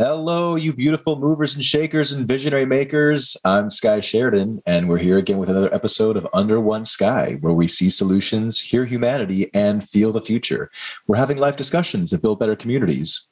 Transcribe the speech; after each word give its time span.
Hello, 0.00 0.54
you 0.54 0.72
beautiful 0.72 1.18
movers 1.18 1.56
and 1.56 1.64
shakers 1.64 2.12
and 2.12 2.24
visionary 2.24 2.64
makers. 2.64 3.36
I'm 3.44 3.68
Sky 3.68 3.98
Sheridan, 3.98 4.62
and 4.64 4.88
we're 4.88 4.98
here 4.98 5.18
again 5.18 5.38
with 5.38 5.48
another 5.48 5.74
episode 5.74 6.16
of 6.16 6.28
Under 6.32 6.60
One 6.60 6.84
Sky, 6.84 7.36
where 7.40 7.52
we 7.52 7.66
see 7.66 7.90
solutions, 7.90 8.60
hear 8.60 8.84
humanity, 8.84 9.50
and 9.54 9.82
feel 9.82 10.12
the 10.12 10.20
future. 10.20 10.70
We're 11.08 11.16
having 11.16 11.38
life 11.38 11.56
discussions 11.56 12.12
that 12.12 12.22
build 12.22 12.38
better 12.38 12.54
communities. 12.54 13.26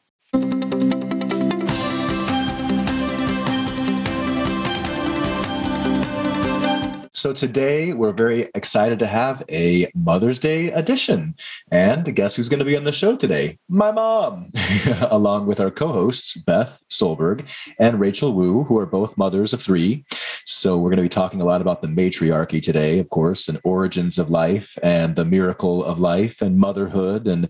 So 7.17 7.33
today 7.33 7.95
we're 7.95 8.13
very 8.13 8.51
excited 8.55 8.99
to 8.99 9.07
have 9.07 9.43
a 9.51 9.91
Mother's 9.95 10.39
Day 10.39 10.71
edition. 10.73 11.35
And 11.71 12.15
guess 12.15 12.35
who's 12.35 12.51
going 12.51 12.59
to 12.59 12.65
be 12.67 12.77
on 12.77 12.85
the 12.85 12.93
show 12.93 13.17
today? 13.17 13.59
My 13.71 13.91
mom, 13.91 14.51
along 15.01 15.47
with 15.47 15.59
our 15.59 15.71
co-hosts 15.71 16.37
Beth 16.37 16.79
Soelberg 16.91 17.49
and 17.79 17.99
Rachel 17.99 18.35
Wu, 18.35 18.65
who 18.65 18.79
are 18.79 18.85
both 18.85 19.17
mothers 19.17 19.55
of 19.55 19.63
three. 19.63 20.05
So 20.45 20.77
we're 20.77 20.91
going 20.91 20.99
to 20.99 21.03
be 21.03 21.09
talking 21.09 21.41
a 21.41 21.47
lot 21.47 21.63
about 21.63 21.81
the 21.81 21.89
matriarchy 21.89 22.61
today, 22.61 22.99
of 22.99 23.09
course, 23.09 23.49
and 23.49 23.59
origins 23.65 24.19
of 24.19 24.29
life 24.29 24.77
and 24.83 25.17
the 25.17 25.25
miracle 25.25 25.87
of 25.87 25.99
life 25.99 26.43
and 26.43 26.59
motherhood 26.59 27.27
and 27.27 27.49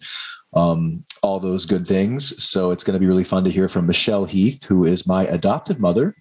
um, 0.52 1.04
all 1.24 1.40
those 1.40 1.66
good 1.66 1.88
things. 1.88 2.40
So 2.42 2.70
it's 2.70 2.84
going 2.84 2.94
to 2.94 3.00
be 3.00 3.06
really 3.06 3.24
fun 3.24 3.42
to 3.42 3.50
hear 3.50 3.68
from 3.68 3.88
Michelle 3.88 4.26
Heath, 4.26 4.62
who 4.62 4.84
is 4.84 5.08
my 5.08 5.24
adopted 5.24 5.80
mother 5.80 6.14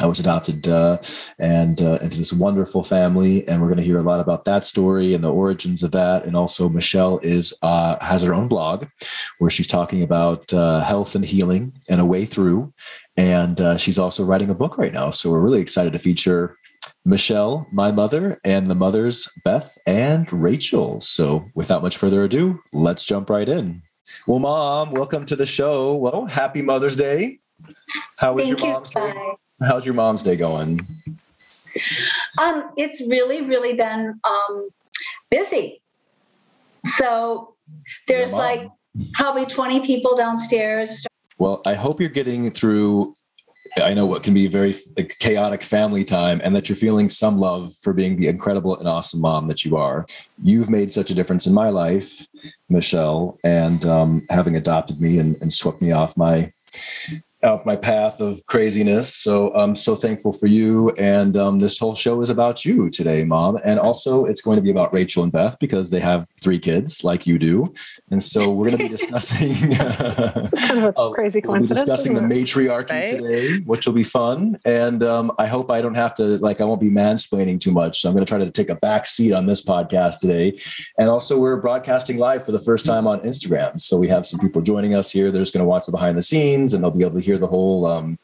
I 0.00 0.06
was 0.06 0.20
adopted 0.20 0.68
uh, 0.68 0.98
and 1.38 1.82
uh, 1.82 1.98
into 2.00 2.18
this 2.18 2.32
wonderful 2.32 2.84
family, 2.84 3.46
and 3.48 3.60
we're 3.60 3.68
going 3.68 3.78
to 3.78 3.84
hear 3.84 3.98
a 3.98 4.02
lot 4.02 4.20
about 4.20 4.44
that 4.44 4.64
story 4.64 5.14
and 5.14 5.24
the 5.24 5.32
origins 5.32 5.82
of 5.82 5.90
that. 5.92 6.24
And 6.24 6.36
also, 6.36 6.68
Michelle 6.68 7.18
is 7.18 7.52
uh, 7.62 7.96
has 8.04 8.22
her 8.22 8.34
own 8.34 8.48
blog 8.48 8.86
where 9.38 9.50
she's 9.50 9.66
talking 9.66 10.02
about 10.02 10.52
uh, 10.52 10.80
health 10.80 11.14
and 11.14 11.24
healing 11.24 11.72
and 11.88 12.00
a 12.00 12.06
way 12.06 12.24
through. 12.24 12.72
And 13.16 13.60
uh, 13.60 13.76
she's 13.76 13.98
also 13.98 14.24
writing 14.24 14.50
a 14.50 14.54
book 14.54 14.78
right 14.78 14.92
now, 14.92 15.10
so 15.10 15.30
we're 15.30 15.40
really 15.40 15.60
excited 15.60 15.92
to 15.94 15.98
feature 15.98 16.56
Michelle, 17.04 17.66
my 17.72 17.90
mother, 17.90 18.38
and 18.44 18.68
the 18.68 18.76
mothers 18.76 19.28
Beth 19.44 19.76
and 19.86 20.32
Rachel. 20.32 21.00
So, 21.00 21.44
without 21.54 21.82
much 21.82 21.96
further 21.96 22.22
ado, 22.22 22.60
let's 22.72 23.02
jump 23.02 23.30
right 23.30 23.48
in. 23.48 23.82
Well, 24.26 24.38
Mom, 24.38 24.92
welcome 24.92 25.24
to 25.26 25.36
the 25.36 25.46
show. 25.46 25.96
Well, 25.96 26.26
happy 26.26 26.62
Mother's 26.62 26.96
Day. 26.96 27.40
How 28.16 28.34
was 28.34 28.44
Thank 28.44 28.60
your 28.60 28.68
you, 28.68 28.74
mom's 28.74 28.90
day? 28.90 29.14
How's 29.60 29.84
your 29.84 29.94
mom's 29.94 30.22
day 30.22 30.36
going? 30.36 30.86
Um, 32.40 32.70
it's 32.76 33.00
really, 33.08 33.42
really 33.42 33.74
been 33.74 34.18
um, 34.24 34.68
busy. 35.30 35.82
So 36.84 37.54
there's 38.06 38.32
like 38.32 38.68
probably 39.12 39.46
20 39.46 39.80
people 39.80 40.16
downstairs. 40.16 41.06
Well, 41.38 41.62
I 41.66 41.74
hope 41.74 42.00
you're 42.00 42.08
getting 42.08 42.50
through. 42.50 43.14
I 43.82 43.94
know 43.94 44.06
what 44.06 44.22
can 44.22 44.32
be 44.32 44.46
very 44.46 44.74
chaotic 45.18 45.62
family 45.62 46.02
time, 46.02 46.40
and 46.42 46.56
that 46.56 46.68
you're 46.68 46.76
feeling 46.76 47.08
some 47.08 47.38
love 47.38 47.74
for 47.82 47.92
being 47.92 48.16
the 48.16 48.28
incredible 48.28 48.76
and 48.78 48.88
awesome 48.88 49.20
mom 49.20 49.46
that 49.48 49.64
you 49.64 49.76
are. 49.76 50.06
You've 50.42 50.70
made 50.70 50.90
such 50.90 51.10
a 51.10 51.14
difference 51.14 51.46
in 51.46 51.52
my 51.52 51.68
life, 51.68 52.26
Michelle, 52.70 53.38
and 53.44 53.84
um, 53.84 54.26
having 54.30 54.56
adopted 54.56 55.00
me 55.00 55.18
and, 55.18 55.36
and 55.42 55.52
swept 55.52 55.82
me 55.82 55.92
off 55.92 56.16
my 56.16 56.52
off 57.44 57.64
my 57.64 57.76
path 57.76 58.20
of 58.20 58.44
craziness. 58.46 59.14
So 59.14 59.54
I'm 59.54 59.76
so 59.76 59.94
thankful 59.94 60.32
for 60.32 60.46
you. 60.46 60.90
And 60.98 61.36
um, 61.36 61.60
this 61.60 61.78
whole 61.78 61.94
show 61.94 62.20
is 62.20 62.30
about 62.30 62.64
you 62.64 62.90
today, 62.90 63.22
Mom. 63.24 63.58
And 63.64 63.78
also, 63.78 64.24
it's 64.24 64.40
going 64.40 64.56
to 64.56 64.62
be 64.62 64.70
about 64.70 64.92
Rachel 64.92 65.22
and 65.22 65.30
Beth 65.30 65.56
because 65.60 65.88
they 65.90 66.00
have 66.00 66.26
three 66.42 66.58
kids, 66.58 67.04
like 67.04 67.26
you 67.28 67.38
do. 67.38 67.72
And 68.10 68.20
so 68.20 68.52
we're 68.52 68.66
going 68.70 68.78
to 68.78 68.84
be 68.84 68.88
discussing. 68.96 69.52
It's 70.38 70.52
kind 70.52 70.78
of 70.78 70.84
a 70.84 70.92
Oh, 70.96 71.12
crazy 71.12 71.40
coincidence. 71.40 71.84
discussing 71.84 72.14
the 72.14 72.20
matriarchy 72.22 72.90
Right? 72.90 73.08
today, 73.08 73.58
which 73.60 73.86
will 73.86 73.92
be 73.92 74.02
fun. 74.04 74.58
And 74.64 75.02
um, 75.02 75.30
I 75.38 75.46
hope 75.46 75.70
I 75.70 75.80
don't 75.80 75.94
have 75.94 76.14
to, 76.16 76.38
like, 76.38 76.60
I 76.60 76.64
won't 76.64 76.80
be 76.80 76.90
mansplaining 76.90 77.60
too 77.60 77.70
much. 77.72 78.00
So 78.00 78.08
I'm 78.08 78.14
going 78.14 78.24
to 78.24 78.28
try 78.28 78.38
to 78.38 78.50
take 78.50 78.68
a 78.70 78.74
back 78.76 79.06
seat 79.06 79.32
on 79.32 79.46
this 79.46 79.64
podcast 79.64 80.18
today. 80.18 80.58
And 80.98 81.08
also, 81.08 81.38
we're 81.38 81.56
broadcasting 81.60 82.18
live 82.18 82.44
for 82.44 82.52
the 82.52 82.58
first 82.58 82.84
time 82.84 83.06
on 83.06 83.20
Instagram. 83.20 83.80
So 83.80 83.96
we 83.96 84.08
have 84.08 84.26
some 84.26 84.40
people 84.40 84.60
joining 84.62 84.94
us 84.94 85.10
here. 85.10 85.30
They're 85.30 85.42
just 85.42 85.52
going 85.54 85.64
to 85.64 85.68
watch 85.68 85.86
the 85.86 85.92
behind 85.92 86.16
the 86.18 86.22
scenes 86.22 86.74
and 86.74 86.82
they'll 86.82 86.90
be 86.90 87.04
able 87.04 87.20
to 87.20 87.27
hear 87.28 87.38
the 87.38 87.46
whole 87.46 87.84
um, 87.84 88.18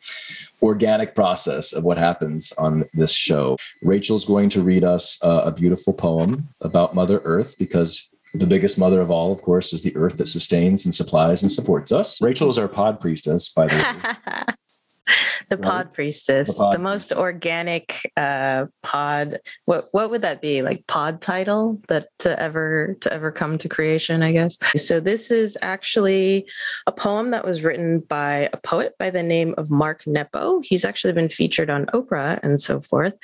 organic 0.62 1.15
process 1.15 1.75
of 1.75 1.84
what 1.84 1.98
happens 1.98 2.53
on 2.56 2.88
this 2.94 3.12
show. 3.12 3.56
Rachel's 3.82 4.25
going 4.25 4.48
to 4.50 4.62
read 4.62 4.82
us 4.82 5.22
uh, 5.22 5.42
a 5.44 5.53
beautiful 5.53 5.92
poem 5.92 6.48
about 6.62 6.94
Mother 6.94 7.20
Earth 7.25 7.54
because 7.59 8.10
the 8.32 8.47
biggest 8.47 8.78
mother 8.78 9.03
of 9.03 9.10
all, 9.10 9.31
of 9.31 9.43
course, 9.43 9.75
is 9.75 9.82
the 9.82 9.94
earth 9.94 10.16
that 10.16 10.26
sustains 10.26 10.87
and 10.87 10.94
supplies 10.94 11.43
and 11.43 11.53
supports 11.53 11.93
us. 11.93 12.20
Rachel 12.22 12.48
is 12.48 12.56
our 12.56 12.66
pod 12.66 12.98
priestess, 12.98 13.50
by 13.50 13.66
the 13.66 13.76
way. 13.76 14.54
the 15.50 15.56
Right? 15.56 15.62
pod 15.62 15.92
priestess, 15.92 16.48
The 16.48 16.53
the, 16.54 16.59
pod 16.59 16.81
most 16.81 17.12
organic 17.12 18.10
uh, 18.16 18.66
pod. 18.82 19.41
What 19.65 19.88
what 19.92 20.10
would 20.10 20.22
that 20.22 20.41
be? 20.41 20.62
Like 20.62 20.87
pod 20.87 21.20
title 21.20 21.81
that 21.88 22.09
to 22.20 22.41
ever 22.41 22.97
to 23.00 23.12
ever 23.12 23.31
come 23.31 23.59
to 23.59 23.69
creation, 23.69 24.22
I 24.22 24.32
guess. 24.32 24.59
So 24.76 25.00
this 25.00 25.31
is 25.31 25.56
actually 25.62 26.47
a 26.87 26.93
poem 26.93 27.31
that 27.31 27.44
was 27.44 27.62
written 27.62 28.00
by 28.00 28.48
a 28.53 28.56
poet 28.59 28.94
by 28.98 29.10
the 29.10 29.22
name 29.22 29.54
of 29.59 29.70
Mark 29.70 30.06
Nepo. 30.06 30.60
He's 30.60 30.84
actually 30.84 31.12
been 31.12 31.28
featured 31.28 31.70
on 31.70 31.87
Oprah 31.87 32.41
and 32.43 32.60
so 32.60 32.81
forth. 32.81 33.14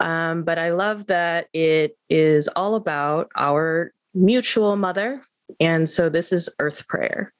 Um, 0.00 0.42
but 0.44 0.58
I 0.58 0.70
love 0.70 1.06
that 1.06 1.48
it 1.52 1.96
is 2.08 2.48
all 2.48 2.74
about 2.74 3.30
our 3.36 3.92
mutual 4.14 4.76
mother, 4.76 5.22
and 5.60 5.88
so 5.88 6.08
this 6.08 6.32
is 6.32 6.48
Earth 6.58 6.86
Prayer. 6.88 7.32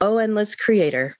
O 0.00 0.18
endless 0.18 0.54
creator, 0.54 1.16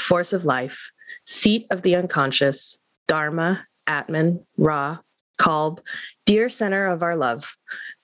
force 0.00 0.32
of 0.32 0.44
life, 0.44 0.90
seat 1.26 1.66
of 1.70 1.82
the 1.82 1.94
unconscious, 1.94 2.78
Dharma, 3.06 3.66
Atman, 3.86 4.44
Ra, 4.56 4.98
Kalb, 5.38 5.80
dear 6.26 6.48
center 6.48 6.86
of 6.86 7.02
our 7.02 7.16
love, 7.16 7.44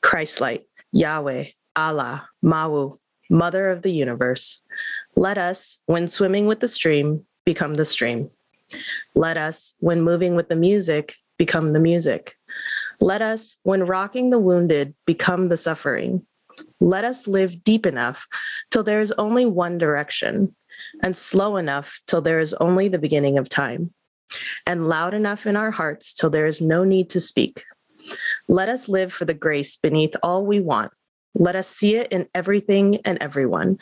Christlight, 0.02 0.62
Yahweh, 0.92 1.46
Allah, 1.74 2.28
Mawu, 2.44 2.98
mother 3.30 3.70
of 3.70 3.82
the 3.82 3.92
universe. 3.92 4.62
Let 5.16 5.38
us, 5.38 5.78
when 5.86 6.08
swimming 6.08 6.46
with 6.46 6.60
the 6.60 6.68
stream, 6.68 7.24
become 7.44 7.74
the 7.74 7.84
stream. 7.84 8.30
Let 9.14 9.36
us, 9.36 9.74
when 9.78 10.02
moving 10.02 10.34
with 10.34 10.48
the 10.48 10.56
music, 10.56 11.14
become 11.38 11.72
the 11.72 11.80
music. 11.80 12.34
Let 13.00 13.22
us, 13.22 13.56
when 13.62 13.86
rocking 13.86 14.30
the 14.30 14.38
wounded, 14.38 14.94
become 15.06 15.48
the 15.48 15.56
suffering. 15.56 16.26
Let 16.80 17.04
us 17.04 17.26
live 17.26 17.62
deep 17.62 17.84
enough 17.84 18.26
till 18.70 18.82
there 18.82 19.00
is 19.00 19.12
only 19.12 19.44
one 19.44 19.78
direction, 19.78 20.56
and 21.02 21.16
slow 21.16 21.56
enough 21.56 22.00
till 22.06 22.20
there 22.20 22.40
is 22.40 22.54
only 22.54 22.88
the 22.88 22.98
beginning 22.98 23.38
of 23.38 23.48
time, 23.48 23.92
and 24.66 24.88
loud 24.88 25.14
enough 25.14 25.46
in 25.46 25.56
our 25.56 25.70
hearts 25.70 26.12
till 26.12 26.30
there 26.30 26.46
is 26.46 26.60
no 26.60 26.84
need 26.84 27.10
to 27.10 27.20
speak. 27.20 27.62
Let 28.48 28.68
us 28.68 28.88
live 28.88 29.12
for 29.12 29.24
the 29.24 29.34
grace 29.34 29.76
beneath 29.76 30.14
all 30.22 30.46
we 30.46 30.60
want. 30.60 30.92
Let 31.34 31.56
us 31.56 31.68
see 31.68 31.96
it 31.96 32.10
in 32.12 32.28
everything 32.34 33.00
and 33.04 33.18
everyone, 33.20 33.78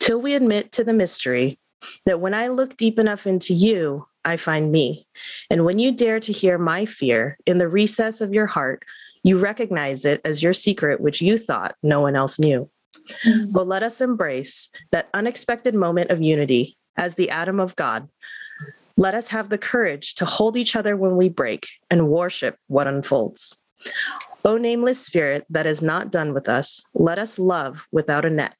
till 0.00 0.20
we 0.20 0.34
admit 0.34 0.72
to 0.72 0.84
the 0.84 0.92
mystery 0.92 1.58
that 2.06 2.20
when 2.20 2.34
I 2.34 2.48
look 2.48 2.76
deep 2.76 2.98
enough 2.98 3.26
into 3.26 3.54
you, 3.54 4.06
I 4.24 4.36
find 4.36 4.72
me. 4.72 5.06
And 5.48 5.64
when 5.64 5.78
you 5.78 5.92
dare 5.92 6.18
to 6.20 6.32
hear 6.32 6.58
my 6.58 6.86
fear 6.86 7.38
in 7.46 7.58
the 7.58 7.68
recess 7.68 8.20
of 8.20 8.34
your 8.34 8.46
heart, 8.46 8.84
you 9.22 9.38
recognize 9.38 10.04
it 10.04 10.20
as 10.24 10.42
your 10.42 10.54
secret, 10.54 11.00
which 11.00 11.20
you 11.20 11.38
thought 11.38 11.76
no 11.82 12.00
one 12.00 12.16
else 12.16 12.38
knew. 12.38 12.68
Mm-hmm. 13.24 13.52
But 13.52 13.66
let 13.66 13.82
us 13.82 14.00
embrace 14.00 14.68
that 14.90 15.08
unexpected 15.14 15.74
moment 15.74 16.10
of 16.10 16.22
unity 16.22 16.76
as 16.96 17.14
the 17.14 17.30
atom 17.30 17.60
of 17.60 17.76
God. 17.76 18.08
Let 18.96 19.14
us 19.14 19.28
have 19.28 19.48
the 19.48 19.58
courage 19.58 20.14
to 20.16 20.24
hold 20.24 20.56
each 20.56 20.74
other 20.74 20.96
when 20.96 21.16
we 21.16 21.28
break 21.28 21.68
and 21.90 22.08
worship 22.08 22.56
what 22.66 22.88
unfolds. 22.88 23.56
O 24.44 24.56
nameless 24.56 25.04
spirit 25.04 25.44
that 25.50 25.66
is 25.66 25.82
not 25.82 26.10
done 26.10 26.34
with 26.34 26.48
us, 26.48 26.82
let 26.94 27.18
us 27.18 27.38
love 27.38 27.86
without 27.92 28.24
a 28.24 28.30
net. 28.30 28.54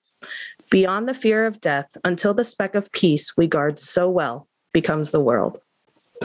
Beyond 0.71 1.09
the 1.09 1.15
fear 1.15 1.47
of 1.47 1.61
death, 1.61 1.89
until 2.05 2.35
the 2.35 2.45
speck 2.45 2.75
of 2.75 2.93
peace 2.93 3.37
we 3.37 3.47
guard 3.47 3.79
so 3.79 4.09
well 4.09 4.47
becomes 4.73 5.11
the 5.11 5.21
world. 5.21 5.59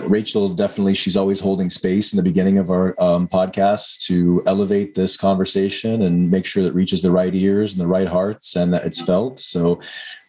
Rachel 0.06 0.50
definitely, 0.50 0.94
she's 0.95 1.16
always 1.16 1.40
holding 1.40 1.69
space 1.69 2.13
in 2.13 2.18
the 2.18 2.24
beginning 2.24 2.57
of 2.57 2.69
our 2.72 2.95
um, 3.01 3.28
podcast 3.28 4.06
to 4.06 4.44
elevate 4.45 4.95
this 4.95 5.16
conversation 5.16 6.04
and 6.04 6.30
make 6.30 6.45
sure 6.45 6.63
that 6.63 6.74
reaches 6.74 7.01
the 7.01 7.12
right 7.12 7.34
ears 7.34 7.74
and 7.74 7.81
the 7.81 7.88
right 7.88 8.07
hearts 8.07 8.56
and 8.56 8.74
that 8.74 8.86
it's 8.86 9.01
felt. 9.01 9.40
So 9.40 9.80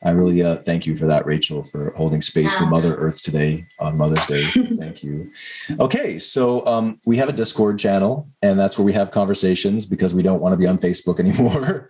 I 0.05 0.11
really 0.11 0.43
uh, 0.43 0.57
thank 0.57 0.87
you 0.87 0.97
for 0.97 1.07
that, 1.07 1.25
Rachel, 1.25 1.63
for 1.63 1.93
holding 1.97 2.21
space 2.21 2.55
for 2.55 2.67
Mother 2.67 2.95
Earth 2.95 3.23
today 3.23 3.67
on 3.79 3.97
Mother's 3.97 4.25
Day. 4.27 4.43
So 4.43 4.63
thank 4.79 5.03
you. 5.03 5.33
Okay, 5.81 6.19
so 6.19 6.65
um, 6.67 7.01
we 7.07 7.17
have 7.17 7.31
a 7.31 7.33
Discord 7.33 7.79
channel, 7.79 8.29
and 8.43 8.61
that's 8.61 8.77
where 8.77 8.85
we 8.85 8.93
have 8.93 9.11
conversations 9.11 9.87
because 9.87 10.13
we 10.13 10.23
don't 10.23 10.43
want 10.43 10.53
to 10.53 10.59
be 10.59 10.67
on 10.67 10.77
Facebook 10.77 11.21
anymore. 11.25 11.89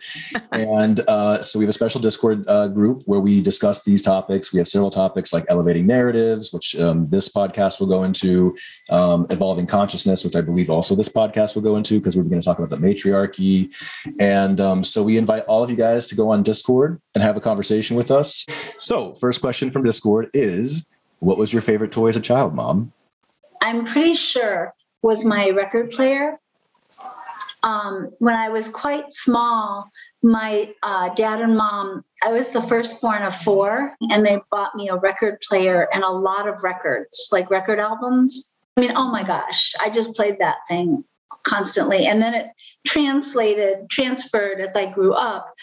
and 0.52 1.00
uh, 1.08 1.42
so 1.42 1.58
we 1.58 1.64
have 1.64 1.70
a 1.70 1.72
special 1.72 2.00
Discord 2.00 2.44
uh, 2.46 2.68
group 2.68 3.02
where 3.06 3.18
we 3.18 3.40
discuss 3.40 3.82
these 3.82 4.00
topics. 4.00 4.52
We 4.52 4.60
have 4.60 4.68
several 4.68 4.92
topics 4.92 5.32
like 5.32 5.44
elevating 5.48 5.84
narratives, 5.84 6.52
which 6.52 6.76
um, 6.76 7.08
this 7.08 7.28
podcast 7.28 7.80
will 7.80 7.88
go 7.88 8.04
into, 8.04 8.56
um, 8.90 9.26
evolving 9.30 9.66
consciousness, 9.66 10.22
which 10.22 10.36
I 10.36 10.40
believe 10.40 10.70
also 10.70 10.94
this 10.94 11.08
podcast 11.08 11.56
will 11.56 11.62
go 11.62 11.74
into 11.74 11.98
because 11.98 12.16
we're 12.16 12.22
going 12.22 12.40
to 12.40 12.44
talk 12.44 12.58
about 12.58 12.70
the 12.70 12.76
matriarchy. 12.76 13.74
And 14.20 14.60
um, 14.60 14.84
so 14.84 15.02
we 15.02 15.18
invite 15.18 15.44
all 15.46 15.64
of 15.64 15.70
you 15.70 15.76
guys 15.76 16.06
to 16.08 16.14
go 16.14 16.30
on 16.30 16.44
Discord 16.44 17.00
and 17.14 17.22
have 17.22 17.36
a 17.36 17.40
conversation 17.40 17.96
with 17.96 18.03
with 18.04 18.10
us. 18.10 18.46
So, 18.78 19.14
first 19.14 19.40
question 19.40 19.70
from 19.70 19.82
Discord 19.82 20.30
is 20.34 20.86
What 21.20 21.38
was 21.38 21.52
your 21.52 21.62
favorite 21.62 21.92
toy 21.92 22.08
as 22.08 22.16
a 22.16 22.20
child, 22.20 22.54
mom? 22.54 22.92
I'm 23.62 23.84
pretty 23.84 24.14
sure 24.14 24.74
was 25.02 25.24
my 25.24 25.50
record 25.50 25.90
player. 25.90 26.38
Um, 27.62 28.10
when 28.18 28.34
I 28.34 28.50
was 28.50 28.68
quite 28.68 29.10
small, 29.10 29.88
my 30.22 30.74
uh, 30.82 31.14
dad 31.14 31.40
and 31.40 31.56
mom, 31.56 32.04
I 32.22 32.30
was 32.30 32.50
the 32.50 32.60
firstborn 32.60 33.22
of 33.22 33.34
four, 33.34 33.94
and 34.10 34.24
they 34.24 34.38
bought 34.50 34.74
me 34.74 34.90
a 34.90 34.96
record 34.96 35.40
player 35.48 35.88
and 35.94 36.04
a 36.04 36.10
lot 36.10 36.46
of 36.46 36.62
records, 36.62 37.28
like 37.32 37.48
record 37.50 37.78
albums. 37.78 38.52
I 38.76 38.82
mean, 38.82 38.92
oh 38.94 39.10
my 39.10 39.22
gosh, 39.22 39.72
I 39.80 39.88
just 39.88 40.14
played 40.14 40.36
that 40.40 40.56
thing 40.68 41.04
constantly. 41.44 42.06
And 42.06 42.20
then 42.20 42.34
it 42.34 42.48
translated, 42.86 43.88
transferred 43.88 44.60
as 44.60 44.76
I 44.76 44.92
grew 44.92 45.14
up 45.14 45.54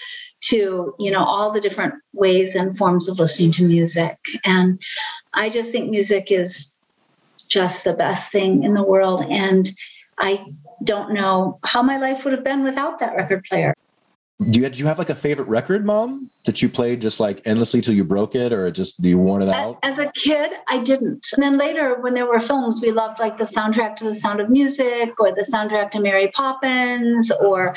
to, 0.42 0.96
you 1.00 1.12
know, 1.12 1.24
all 1.24 1.52
the 1.52 1.62
different 1.62 1.96
ways 2.14 2.56
and 2.56 2.76
forms 2.76 3.08
of 3.08 3.20
listening 3.20 3.52
to 3.54 3.64
music. 3.64 4.18
And 4.44 4.82
I 5.34 5.50
just 5.50 5.72
think 5.72 5.90
music 5.90 6.32
is 6.32 6.78
just 7.48 7.84
the 7.84 7.94
best 7.94 8.32
thing 8.32 8.64
in 8.64 8.74
the 8.74 8.84
world. 8.84 9.24
And 9.30 9.70
I 10.18 10.46
don't 10.84 11.14
know 11.14 11.60
how 11.64 11.82
my 11.82 11.98
life 11.98 12.24
would 12.26 12.34
have 12.34 12.44
been 12.44 12.64
without 12.64 13.00
that 13.00 13.16
record 13.16 13.44
player. 13.44 13.74
Do 14.50 14.60
you, 14.60 14.66
did 14.66 14.80
you 14.80 14.88
have 14.88 14.98
like 14.98 15.12
a 15.12 15.16
favorite 15.16 15.48
record, 15.48 15.86
mom, 15.86 16.32
that 16.46 16.64
you 16.64 16.70
played 16.70 17.00
just 17.00 17.20
like 17.20 17.44
endlessly 17.46 17.80
till 17.80 17.94
you 17.94 18.04
broke 18.04 18.34
it, 18.34 18.52
or 18.52 18.72
just 18.72 19.00
do 19.00 19.08
you 19.08 19.20
worn 19.20 19.44
it 19.44 19.50
out? 19.50 19.78
As 19.84 20.00
a 20.00 20.12
kid, 20.14 20.50
I 20.68 20.80
didn't. 20.80 21.28
And 21.34 21.44
then 21.44 21.60
later, 21.60 22.02
when 22.02 22.16
there 22.16 22.26
were 22.26 22.40
films, 22.40 22.82
we 22.82 22.90
loved 22.90 23.20
like 23.20 23.38
the 23.38 23.44
soundtrack 23.44 23.98
to 23.98 24.04
The 24.06 24.16
Sound 24.16 24.40
of 24.40 24.50
Music 24.50 25.20
or 25.20 25.36
the 25.36 25.48
soundtrack 25.54 25.92
to 25.92 26.00
Mary 26.00 26.32
Poppins 26.34 27.32
or, 27.32 27.76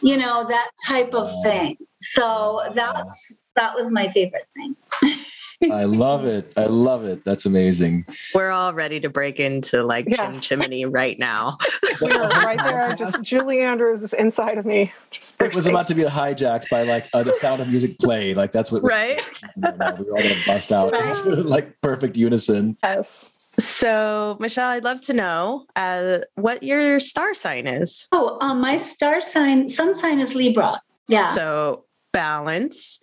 you 0.00 0.16
know, 0.16 0.46
that 0.46 0.70
type 0.86 1.12
of 1.12 1.28
thing. 1.42 1.76
So 1.98 2.62
that's 2.72 3.38
that 3.56 3.74
was 3.74 3.90
my 3.90 4.08
favorite 4.12 4.46
thing. 4.54 4.76
I 5.72 5.84
love 5.84 6.26
it. 6.26 6.52
I 6.58 6.66
love 6.66 7.04
it. 7.06 7.24
That's 7.24 7.46
amazing. 7.46 8.04
We're 8.34 8.50
all 8.50 8.74
ready 8.74 9.00
to 9.00 9.08
break 9.08 9.40
into 9.40 9.82
like 9.84 10.04
Yes. 10.06 10.42
Chim 10.44 10.60
Chimney 10.60 10.84
right 10.84 11.18
now. 11.18 11.56
We 12.02 12.08
right 12.14 12.58
there. 12.58 12.94
Just 12.98 13.22
Julie 13.22 13.62
Andrews 13.62 14.02
is 14.02 14.12
inside 14.12 14.58
of 14.58 14.66
me. 14.66 14.92
Just 15.10 15.36
It 15.40 15.44
was 15.46 15.54
bursting. 15.54 15.72
about 15.72 15.86
to 15.88 15.94
be 15.94 16.02
hijacked 16.02 16.68
by 16.68 16.82
like 16.82 17.08
a 17.14 17.32
sound 17.32 17.62
of 17.62 17.68
music 17.68 17.98
play. 17.98 18.34
Like 18.34 18.52
that's 18.52 18.70
what 18.70 18.82
Right. 18.82 19.22
we 19.56 19.62
were 19.70 20.18
all 20.18 20.22
gonna 20.22 20.34
bust 20.46 20.72
out 20.72 20.92
Right. 20.92 21.06
into 21.16 21.42
like 21.42 21.80
perfect 21.80 22.18
unison. 22.18 22.76
Yes. 22.82 23.32
So, 23.58 24.36
Michelle, 24.38 24.68
I'd 24.68 24.84
love 24.84 25.00
to 25.02 25.14
know 25.14 25.64
uh, 25.76 26.18
what 26.34 26.62
your 26.62 27.00
star 27.00 27.32
sign 27.32 27.66
is. 27.66 28.06
Oh, 28.12 28.36
um, 28.42 28.60
my 28.60 28.76
star 28.76 29.22
sign, 29.22 29.70
sun 29.70 29.94
sign 29.94 30.20
is 30.20 30.34
Libra. 30.34 30.82
Yeah. 31.08 31.32
So, 31.32 31.85
balance, 32.16 32.98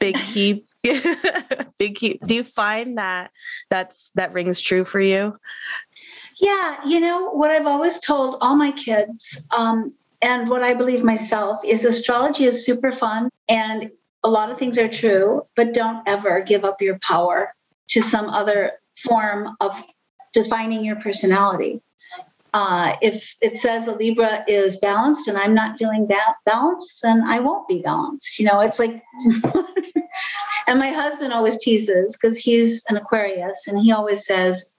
big 0.00 0.16
key, 0.16 0.64
big 1.78 1.94
key. 1.94 2.18
Do 2.26 2.34
you 2.34 2.42
find 2.42 2.98
that 2.98 3.30
that's 3.70 4.10
that 4.16 4.32
rings 4.32 4.60
true 4.60 4.84
for 4.84 5.00
you? 5.00 5.38
Yeah, 6.40 6.78
you 6.84 6.98
know 6.98 7.30
what 7.30 7.52
I've 7.52 7.68
always 7.68 8.00
told 8.00 8.38
all 8.40 8.56
my 8.56 8.72
kids, 8.72 9.40
um, 9.56 9.92
and 10.20 10.50
what 10.50 10.64
I 10.64 10.74
believe 10.74 11.04
myself 11.04 11.64
is 11.64 11.84
astrology 11.84 12.44
is 12.44 12.66
super 12.66 12.90
fun, 12.90 13.30
and 13.48 13.92
a 14.24 14.28
lot 14.28 14.50
of 14.50 14.58
things 14.58 14.78
are 14.78 14.88
true, 14.88 15.46
but 15.54 15.72
don't 15.72 16.02
ever 16.08 16.42
give 16.42 16.64
up 16.64 16.82
your 16.82 16.98
power 16.98 17.54
to 17.90 18.02
some 18.02 18.28
other 18.28 18.72
form 18.96 19.56
of 19.60 19.80
defining 20.34 20.84
your 20.84 20.96
personality. 20.96 21.80
Uh, 22.56 22.96
if 23.02 23.36
it 23.42 23.58
says 23.58 23.86
a 23.86 23.92
Libra 23.92 24.42
is 24.48 24.78
balanced 24.78 25.28
and 25.28 25.36
I'm 25.36 25.52
not 25.52 25.76
feeling 25.76 26.06
ba- 26.06 26.36
balanced, 26.46 27.02
then 27.02 27.22
I 27.22 27.38
won't 27.38 27.68
be 27.68 27.82
balanced. 27.82 28.38
You 28.38 28.46
know, 28.46 28.60
it's 28.60 28.78
like, 28.78 29.02
and 30.66 30.78
my 30.78 30.88
husband 30.88 31.34
always 31.34 31.58
teases 31.58 32.16
because 32.16 32.38
he's 32.38 32.82
an 32.88 32.96
Aquarius 32.96 33.66
and 33.66 33.78
he 33.78 33.92
always 33.92 34.24
says, 34.24 34.72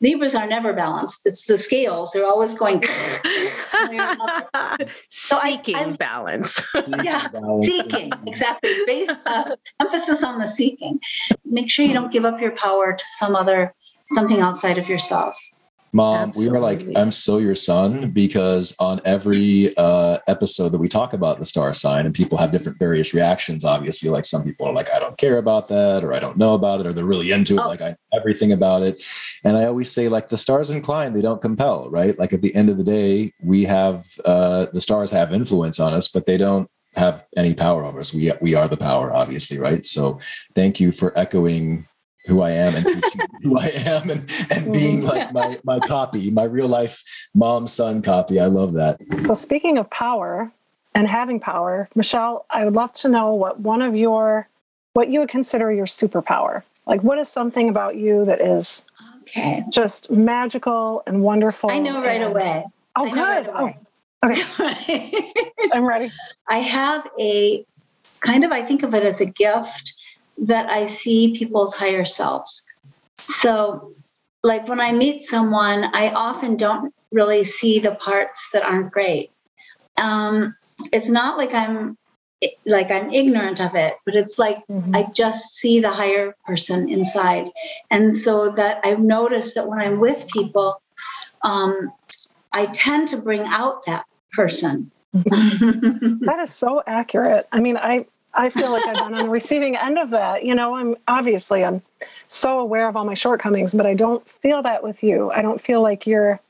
Libras 0.00 0.34
are 0.34 0.48
never 0.48 0.72
balanced. 0.72 1.20
It's 1.24 1.46
the 1.46 1.56
scales. 1.56 2.10
They're 2.10 2.26
always 2.26 2.54
going. 2.54 2.82
I- 3.72 4.88
Seeking 5.10 5.76
I'm- 5.76 5.94
balance. 5.94 6.60
Yeah, 6.74 7.28
Balance. 7.28 7.66
seeking, 7.66 8.10
exactly. 8.26 8.74
Based, 8.84 9.12
uh, 9.26 9.54
emphasis 9.80 10.24
on 10.24 10.40
the 10.40 10.48
seeking. 10.48 10.98
Make 11.44 11.70
sure 11.70 11.86
you 11.86 11.94
don't 11.94 12.10
give 12.10 12.24
up 12.24 12.40
your 12.40 12.56
power 12.56 12.96
to 12.98 13.04
some 13.18 13.36
other, 13.36 13.72
something 14.10 14.40
outside 14.40 14.76
of 14.78 14.88
yourself. 14.88 15.36
Mom, 15.94 16.32
we 16.36 16.48
were 16.48 16.58
like, 16.58 16.86
I'm 16.96 17.12
so 17.12 17.36
your 17.36 17.54
son 17.54 18.12
because 18.12 18.74
on 18.78 19.00
every 19.04 19.76
uh, 19.76 20.18
episode 20.26 20.70
that 20.70 20.78
we 20.78 20.88
talk 20.88 21.12
about 21.12 21.38
the 21.38 21.44
star 21.44 21.74
sign, 21.74 22.06
and 22.06 22.14
people 22.14 22.38
have 22.38 22.50
different 22.50 22.78
various 22.78 23.12
reactions, 23.12 23.62
obviously. 23.62 24.08
Like 24.08 24.24
some 24.24 24.42
people 24.42 24.66
are 24.66 24.72
like, 24.72 24.90
I 24.90 24.98
don't 24.98 25.18
care 25.18 25.36
about 25.36 25.68
that, 25.68 26.02
or 26.02 26.14
I 26.14 26.18
don't 26.18 26.38
know 26.38 26.54
about 26.54 26.80
it, 26.80 26.86
or 26.86 26.94
they're 26.94 27.04
really 27.04 27.30
into 27.30 27.56
it, 27.56 27.60
Oh. 27.62 27.68
like 27.68 27.82
I 27.82 27.94
everything 28.14 28.52
about 28.52 28.82
it. 28.82 29.04
And 29.44 29.54
I 29.54 29.66
always 29.66 29.90
say, 29.90 30.08
like, 30.08 30.28
the 30.28 30.38
stars 30.38 30.70
incline, 30.70 31.12
they 31.12 31.20
don't 31.20 31.42
compel, 31.42 31.90
right? 31.90 32.18
Like 32.18 32.32
at 32.32 32.40
the 32.40 32.54
end 32.54 32.70
of 32.70 32.78
the 32.78 32.84
day, 32.84 33.32
we 33.42 33.64
have 33.64 34.06
uh, 34.24 34.66
the 34.72 34.80
stars 34.80 35.10
have 35.10 35.34
influence 35.34 35.78
on 35.78 35.92
us, 35.92 36.08
but 36.08 36.24
they 36.24 36.38
don't 36.38 36.68
have 36.96 37.24
any 37.36 37.52
power 37.54 37.84
over 37.84 38.00
us. 38.00 38.14
We 38.14 38.32
we 38.40 38.54
are 38.54 38.68
the 38.68 38.76
power, 38.78 39.12
obviously, 39.12 39.58
right? 39.58 39.84
So 39.84 40.20
thank 40.54 40.80
you 40.80 40.90
for 40.92 41.16
echoing 41.18 41.86
who 42.26 42.42
I 42.42 42.50
am 42.50 42.74
and 42.74 42.86
teaching 42.86 43.20
who 43.42 43.58
I 43.58 43.66
am 43.66 44.10
and, 44.10 44.30
and 44.50 44.72
being 44.72 45.02
mm. 45.02 45.04
like 45.04 45.32
my 45.32 45.58
my 45.64 45.78
copy, 45.80 46.30
my 46.30 46.44
real 46.44 46.68
life 46.68 47.02
mom 47.34 47.66
son 47.66 48.02
copy. 48.02 48.38
I 48.40 48.46
love 48.46 48.74
that. 48.74 49.00
So 49.18 49.34
speaking 49.34 49.78
of 49.78 49.88
power 49.90 50.50
and 50.94 51.08
having 51.08 51.40
power, 51.40 51.88
Michelle, 51.94 52.46
I 52.50 52.64
would 52.64 52.74
love 52.74 52.92
to 52.94 53.08
know 53.08 53.34
what 53.34 53.60
one 53.60 53.82
of 53.82 53.96
your 53.96 54.48
what 54.92 55.08
you 55.08 55.20
would 55.20 55.28
consider 55.28 55.72
your 55.72 55.86
superpower. 55.86 56.62
Like 56.86 57.02
what 57.02 57.18
is 57.18 57.28
something 57.28 57.68
about 57.68 57.96
you 57.96 58.24
that 58.24 58.40
is 58.40 58.84
Okay. 59.22 59.64
just 59.70 60.10
magical 60.10 61.02
and 61.06 61.22
wonderful? 61.22 61.70
I 61.70 61.78
know 61.78 62.02
right 62.02 62.20
and- 62.20 62.24
away. 62.24 62.64
Oh, 62.96 63.06
I 63.06 63.10
good. 63.10 63.46
know 63.46 63.52
right 63.52 63.76
Oh, 64.24 64.28
okay. 64.28 65.32
I'm 65.72 65.84
ready. 65.84 66.12
I 66.48 66.58
have 66.58 67.06
a 67.18 67.64
kind 68.20 68.44
of, 68.44 68.52
I 68.52 68.62
think 68.62 68.82
of 68.82 68.94
it 68.94 69.04
as 69.04 69.20
a 69.20 69.24
gift 69.24 69.94
that 70.38 70.68
I 70.70 70.84
see 70.84 71.34
people's 71.36 71.76
higher 71.76 72.04
selves. 72.04 72.62
So, 73.30 73.92
like 74.42 74.66
when 74.68 74.80
I 74.80 74.92
meet 74.92 75.22
someone, 75.22 75.84
I 75.94 76.10
often 76.10 76.56
don't 76.56 76.92
really 77.12 77.44
see 77.44 77.78
the 77.78 77.94
parts 77.94 78.50
that 78.52 78.64
aren't 78.64 78.90
great. 78.90 79.30
Um, 79.96 80.56
it's 80.92 81.08
not 81.08 81.38
like 81.38 81.54
I'm 81.54 81.96
like 82.66 82.90
I'm 82.90 83.12
ignorant 83.12 83.60
of 83.60 83.74
it, 83.76 83.94
but 84.04 84.16
it's 84.16 84.38
like 84.38 84.66
Mhm. 84.68 84.96
I 84.96 85.06
just 85.14 85.54
see 85.54 85.78
the 85.78 85.92
higher 85.92 86.34
person 86.44 86.88
inside. 86.88 87.50
And 87.90 88.14
so 88.14 88.50
that 88.50 88.80
I've 88.84 88.98
noticed 88.98 89.54
that 89.54 89.68
when 89.68 89.78
I'm 89.78 90.00
with 90.00 90.26
people, 90.28 90.82
um, 91.42 91.92
I 92.52 92.66
tend 92.66 93.08
to 93.08 93.16
bring 93.16 93.42
out 93.42 93.86
that 93.86 94.04
person. 94.32 94.90
That 96.24 96.38
is 96.40 96.54
so 96.54 96.82
accurate. 96.86 97.46
I 97.52 97.60
mean, 97.60 97.76
I 97.76 98.06
I 98.34 98.48
feel 98.48 98.70
like 98.70 98.86
I've 98.86 98.94
been 98.94 99.14
on 99.14 99.24
the 99.24 99.28
receiving 99.28 99.76
end 99.76 99.98
of 99.98 100.10
that. 100.10 100.44
You 100.44 100.54
know, 100.54 100.74
I'm 100.74 100.96
obviously 101.08 101.64
I'm 101.64 101.82
so 102.28 102.58
aware 102.58 102.88
of 102.88 102.96
all 102.96 103.04
my 103.04 103.14
shortcomings, 103.14 103.74
but 103.74 103.86
I 103.86 103.94
don't 103.94 104.26
feel 104.28 104.62
that 104.62 104.82
with 104.82 105.02
you. 105.02 105.30
I 105.30 105.42
don't 105.42 105.60
feel 105.60 105.82
like 105.82 106.06
you're 106.06 106.40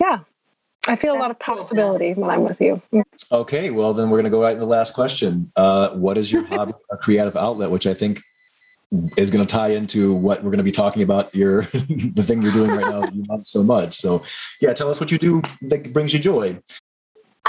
Yeah. 0.00 0.20
I 0.88 0.96
feel 0.96 1.12
a 1.12 1.18
lot 1.18 1.30
of 1.30 1.36
That's 1.38 1.46
cool, 1.46 1.56
possibility 1.56 2.14
when 2.14 2.30
I'm 2.30 2.42
with 2.42 2.60
you. 2.60 2.80
Okay, 3.30 3.70
well 3.70 3.92
then 3.92 4.08
we're 4.08 4.16
gonna 4.16 4.30
go 4.30 4.42
right 4.42 4.54
to 4.54 4.58
the 4.58 4.66
last 4.66 4.94
question. 4.94 5.52
Uh, 5.54 5.90
what 5.90 6.16
is 6.16 6.32
your 6.32 6.44
hobby 6.44 6.72
or 6.88 6.96
creative 6.96 7.36
outlet? 7.36 7.70
Which 7.70 7.86
I 7.86 7.94
think 7.94 8.22
is 9.16 9.30
going 9.30 9.46
to 9.46 9.50
tie 9.50 9.68
into 9.68 10.14
what 10.14 10.42
we're 10.42 10.50
going 10.50 10.58
to 10.58 10.64
be 10.64 10.72
talking 10.72 11.02
about 11.02 11.34
your 11.34 11.62
the 11.72 12.24
thing 12.24 12.42
you're 12.42 12.52
doing 12.52 12.70
right 12.70 12.80
now 12.80 13.00
that 13.02 13.14
you 13.14 13.24
love 13.28 13.46
so 13.46 13.62
much. 13.62 13.94
So, 13.94 14.24
yeah, 14.60 14.72
tell 14.72 14.90
us 14.90 14.98
what 14.98 15.12
you 15.12 15.18
do 15.18 15.42
that 15.62 15.92
brings 15.92 16.12
you 16.12 16.18
joy. 16.18 16.58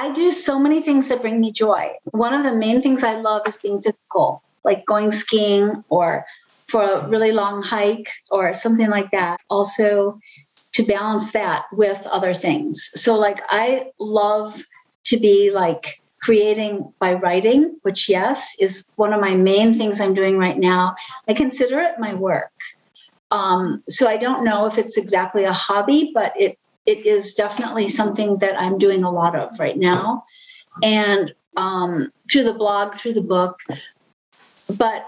I 0.02 0.10
do 0.10 0.32
so 0.32 0.58
many 0.58 0.82
things 0.82 1.10
that 1.10 1.22
bring 1.22 1.40
me 1.40 1.52
joy. 1.52 1.92
One 2.06 2.34
of 2.34 2.44
the 2.44 2.58
main 2.58 2.82
things 2.82 3.04
I 3.04 3.22
love 3.22 3.48
is 3.48 3.58
being 3.58 3.80
physical, 3.80 4.42
like 4.64 4.84
going 4.88 5.12
skiing 5.12 5.84
or 5.90 6.24
for 6.68 6.84
a 6.84 7.08
really 7.08 7.32
long 7.32 7.62
hike 7.62 8.10
or 8.32 8.56
something 8.56 8.90
like 8.90 9.12
that. 9.12 9.40
Also, 9.48 10.20
to 10.74 10.84
balance 10.84 11.34
that 11.34 11.66
with 11.72 12.04
other 12.08 12.34
things. 12.34 12.90
So, 12.96 13.20
like, 13.20 13.44
I 13.50 13.92
love 14.00 14.64
to 15.04 15.20
be 15.20 15.52
like 15.52 16.02
creating 16.20 16.92
by 17.00 17.14
writing, 17.14 17.78
which, 17.84 18.10
yes, 18.10 18.56
is 18.60 18.88
one 18.96 19.14
of 19.14 19.22
my 19.22 19.36
main 19.36 19.78
things 19.78 20.02
I'm 20.02 20.16
doing 20.16 20.36
right 20.40 20.58
now. 20.58 20.96
I 21.28 21.36
consider 21.36 21.80
it 21.80 22.00
my 22.00 22.16
work. 22.16 22.52
Um, 23.30 23.84
so, 23.88 24.08
I 24.08 24.18
don't 24.18 24.44
know 24.44 24.66
if 24.66 24.80
it's 24.80 24.98
exactly 24.98 25.44
a 25.44 25.54
hobby, 25.54 26.10
but 26.12 26.34
it 26.40 26.58
it 26.86 27.06
is 27.06 27.34
definitely 27.34 27.88
something 27.88 28.38
that 28.38 28.60
I'm 28.60 28.78
doing 28.78 29.04
a 29.04 29.12
lot 29.12 29.36
of 29.36 29.60
right 29.60 29.78
now. 29.78 30.26
And 30.82 31.34
um, 31.58 32.12
through 32.32 32.44
the 32.44 32.54
blog, 32.54 32.96
through 32.96 33.14
the 33.14 33.22
book. 33.22 33.60
But 34.70 35.06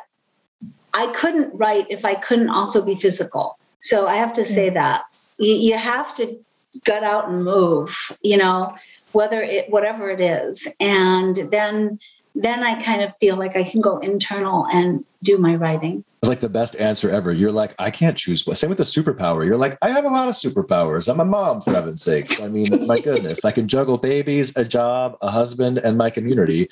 I 0.93 1.07
couldn't 1.07 1.55
write 1.55 1.87
if 1.89 2.05
I 2.05 2.15
couldn't 2.15 2.49
also 2.49 2.83
be 2.85 2.95
physical. 2.95 3.57
So 3.79 4.07
I 4.07 4.17
have 4.17 4.33
to 4.33 4.45
say 4.45 4.69
that 4.69 5.03
you, 5.37 5.53
you 5.53 5.77
have 5.77 6.15
to 6.17 6.39
gut 6.85 7.03
out 7.03 7.29
and 7.29 7.43
move, 7.43 8.17
you 8.21 8.37
know, 8.37 8.75
whether 9.11 9.41
it, 9.41 9.69
whatever 9.69 10.09
it 10.09 10.21
is. 10.21 10.67
And 10.79 11.35
then 11.35 11.99
then 12.35 12.63
I 12.63 12.81
kind 12.81 13.03
of 13.03 13.15
feel 13.19 13.37
like 13.37 13.55
I 13.55 13.63
can 13.63 13.79
go 13.79 13.99
internal 13.99 14.65
and 14.65 15.05
do 15.23 15.37
my 15.37 15.55
writing. 15.55 16.03
It's 16.21 16.29
like 16.29 16.41
the 16.41 16.49
best 16.49 16.75
answer 16.77 17.09
ever. 17.09 17.31
You're 17.31 17.51
like, 17.51 17.73
I 17.79 17.91
can't 17.91 18.17
choose 18.17 18.45
what. 18.45 18.57
Same 18.57 18.69
with 18.69 18.77
the 18.77 18.83
superpower. 18.83 19.45
You're 19.45 19.57
like, 19.57 19.77
I 19.81 19.89
have 19.89 20.05
a 20.05 20.09
lot 20.09 20.29
of 20.29 20.35
superpowers. 20.35 21.09
I'm 21.11 21.19
a 21.19 21.25
mom, 21.25 21.61
for 21.61 21.71
heaven's 21.71 22.03
sakes. 22.03 22.39
I 22.39 22.47
mean, 22.47 22.69
my 22.87 22.99
goodness, 22.99 23.43
I 23.43 23.51
can 23.51 23.67
juggle 23.67 23.97
babies, 23.97 24.55
a 24.55 24.63
job, 24.63 25.17
a 25.21 25.31
husband, 25.31 25.79
and 25.79 25.97
my 25.97 26.09
community 26.09 26.69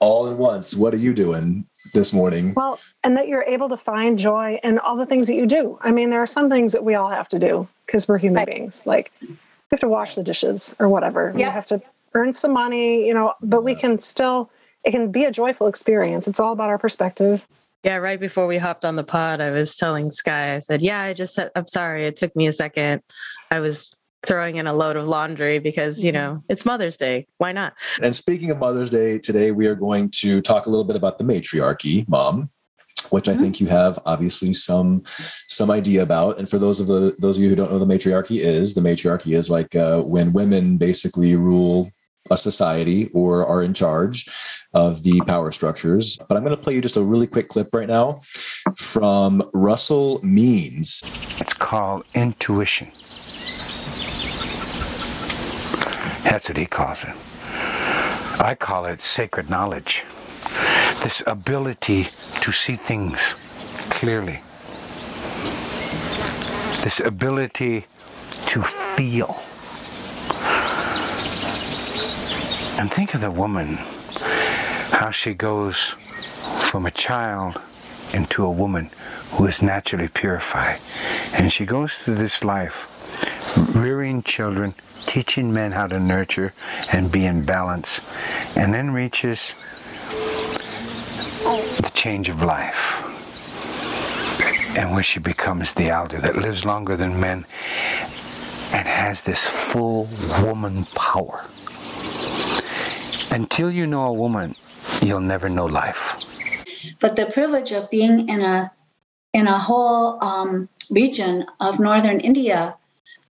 all 0.00 0.28
at 0.28 0.36
once. 0.36 0.74
What 0.74 0.94
are 0.94 0.98
you 0.98 1.12
doing 1.14 1.64
this 1.92 2.12
morning? 2.12 2.54
Well, 2.56 2.80
and 3.04 3.16
that 3.16 3.28
you're 3.28 3.44
able 3.44 3.68
to 3.68 3.76
find 3.76 4.18
joy 4.18 4.58
in 4.64 4.78
all 4.78 4.96
the 4.96 5.06
things 5.06 5.26
that 5.28 5.34
you 5.34 5.46
do. 5.46 5.78
I 5.80 5.90
mean, 5.92 6.10
there 6.10 6.22
are 6.22 6.26
some 6.26 6.48
things 6.48 6.72
that 6.72 6.84
we 6.84 6.94
all 6.94 7.08
have 7.10 7.28
to 7.28 7.38
do 7.38 7.68
because 7.86 8.08
we're 8.08 8.18
human 8.18 8.38
Right. 8.38 8.46
beings. 8.48 8.84
Like 8.86 9.12
you 9.20 9.36
have 9.70 9.80
to 9.80 9.88
wash 9.88 10.14
the 10.16 10.22
dishes 10.24 10.74
or 10.80 10.88
whatever. 10.88 11.32
You 11.34 11.40
Yeah. 11.42 11.50
have 11.52 11.66
to 11.66 11.80
earn 12.14 12.32
some 12.32 12.52
money, 12.52 13.06
you 13.06 13.14
know, 13.14 13.34
but 13.42 13.62
we 13.64 13.74
can 13.76 13.98
still, 14.00 14.50
it 14.84 14.90
can 14.90 15.10
be 15.12 15.24
a 15.24 15.30
joyful 15.30 15.66
experience. 15.68 16.26
It's 16.26 16.40
all 16.40 16.52
about 16.52 16.68
our 16.68 16.78
perspective. 16.78 17.46
Yeah, 17.82 17.96
right 17.96 18.20
before 18.20 18.46
we 18.46 18.58
hopped 18.58 18.84
on 18.84 18.94
the 18.94 19.02
pod, 19.02 19.40
I 19.40 19.50
was 19.50 19.76
telling 19.76 20.10
Sky, 20.10 20.54
I 20.54 20.58
said, 20.60 20.82
Yeah, 20.82 21.00
I 21.00 21.12
just 21.14 21.34
said, 21.34 21.50
I'm 21.56 21.66
sorry. 21.66 22.06
It 22.06 22.16
took 22.16 22.34
me 22.36 22.46
a 22.46 22.52
second. 22.52 23.02
I 23.50 23.58
was 23.60 23.90
throwing 24.24 24.54
in 24.56 24.68
a 24.68 24.72
load 24.72 24.94
of 24.94 25.08
laundry 25.08 25.58
because, 25.58 26.02
you 26.02 26.12
know, 26.12 26.44
it's 26.48 26.64
Mother's 26.64 26.96
Day. 26.96 27.26
Why 27.38 27.50
not? 27.50 27.74
And 28.00 28.14
speaking 28.14 28.52
of 28.52 28.58
Mother's 28.58 28.90
Day, 28.90 29.18
today 29.18 29.50
we 29.50 29.66
are 29.66 29.74
going 29.74 30.10
to 30.20 30.40
talk 30.40 30.66
a 30.66 30.70
little 30.70 30.84
bit 30.84 30.94
about 30.94 31.18
the 31.18 31.24
matriarchy, 31.24 32.04
mom, 32.06 32.48
which 33.10 33.28
I 33.28 33.34
Mhm. 33.34 33.40
think 33.40 33.60
you 33.60 33.66
have 33.66 33.98
obviously 34.06 34.54
some 34.54 35.02
some 35.48 35.72
idea 35.72 36.02
about. 36.02 36.38
And 36.38 36.48
for 36.48 36.58
those 36.58 36.78
of 36.78 36.86
the 36.86 37.16
those 37.18 37.36
of 37.36 37.42
you 37.42 37.48
who 37.48 37.56
don't 37.56 37.66
know 37.72 37.78
what 37.78 37.88
the 37.88 37.92
matriarchy 37.94 38.42
is, 38.42 38.74
the 38.74 38.80
matriarchy 38.80 39.34
is 39.34 39.50
like 39.50 39.74
uh, 39.74 40.00
when 40.02 40.32
women 40.32 40.76
basically 40.76 41.34
rule 41.34 41.90
a 42.30 42.36
society 42.36 43.10
or 43.12 43.46
are 43.46 43.62
in 43.62 43.74
charge 43.74 44.28
of 44.74 45.02
the 45.02 45.20
power 45.22 45.52
structures. 45.52 46.18
But 46.28 46.36
I'm 46.36 46.44
going 46.44 46.56
to 46.56 46.62
play 46.62 46.74
you 46.74 46.80
just 46.80 46.96
a 46.96 47.02
really 47.02 47.26
quick 47.26 47.48
clip 47.48 47.74
right 47.74 47.88
now 47.88 48.20
from 48.76 49.42
Russell 49.52 50.20
Means. 50.22 51.02
It's 51.38 51.52
called 51.52 52.04
intuition. 52.14 52.90
That's 56.24 56.48
what 56.48 56.56
he 56.56 56.66
calls 56.66 57.04
it. 57.04 57.14
I 58.40 58.56
call 58.58 58.86
it 58.86 59.02
sacred 59.02 59.50
knowledge. 59.50 60.04
This 61.02 61.22
ability 61.26 62.08
to 62.40 62.52
see 62.52 62.76
things 62.76 63.34
clearly. 63.90 64.40
This 66.82 67.00
ability 67.00 67.86
to 68.46 68.62
feel. 68.62 69.40
And 72.78 72.90
think 72.90 73.14
of 73.14 73.20
the 73.20 73.30
woman, 73.30 73.76
how 74.90 75.10
she 75.10 75.34
goes 75.34 75.94
from 76.60 76.86
a 76.86 76.90
child 76.90 77.60
into 78.12 78.44
a 78.44 78.50
woman 78.50 78.90
who 79.32 79.46
is 79.46 79.62
naturally 79.62 80.08
purified. 80.08 80.80
And 81.32 81.52
she 81.52 81.66
goes 81.66 81.94
through 81.94 82.16
this 82.16 82.44
life 82.44 82.88
rearing 83.74 84.22
children, 84.22 84.74
teaching 85.06 85.52
men 85.52 85.72
how 85.72 85.86
to 85.86 86.00
nurture 86.00 86.52
and 86.90 87.12
be 87.12 87.26
in 87.26 87.44
balance, 87.44 88.00
and 88.56 88.72
then 88.72 88.92
reaches 88.92 89.54
the 91.78 91.90
change 91.94 92.28
of 92.28 92.42
life. 92.42 92.98
And 94.76 94.92
where 94.92 95.02
she 95.02 95.20
becomes 95.20 95.74
the 95.74 95.90
elder 95.90 96.18
that 96.20 96.36
lives 96.36 96.64
longer 96.64 96.96
than 96.96 97.20
men 97.20 97.44
and 98.72 98.88
has 98.88 99.22
this 99.22 99.46
full 99.46 100.08
woman 100.42 100.86
power. 100.94 101.44
Until 103.32 103.70
you 103.70 103.86
know 103.86 104.04
a 104.04 104.12
woman, 104.12 104.54
you'll 105.00 105.20
never 105.20 105.48
know 105.48 105.64
life. 105.64 106.18
But 107.00 107.16
the 107.16 107.26
privilege 107.26 107.72
of 107.72 107.88
being 107.88 108.28
in 108.28 108.42
a 108.42 108.70
in 109.32 109.46
a 109.46 109.58
whole 109.58 110.22
um, 110.22 110.68
region 110.90 111.46
of 111.58 111.80
northern 111.80 112.20
India 112.20 112.76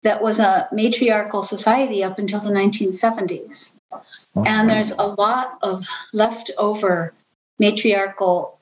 that 0.03 0.21
was 0.21 0.39
a 0.39 0.69
matriarchal 0.71 1.41
society 1.41 2.01
up 2.01 2.17
until 2.17 2.39
the 2.39 2.49
1970s. 2.49 3.75
And 4.45 4.69
there's 4.69 4.91
a 4.91 5.03
lot 5.03 5.59
of 5.61 5.85
leftover 6.13 7.13
matriarchal 7.59 8.57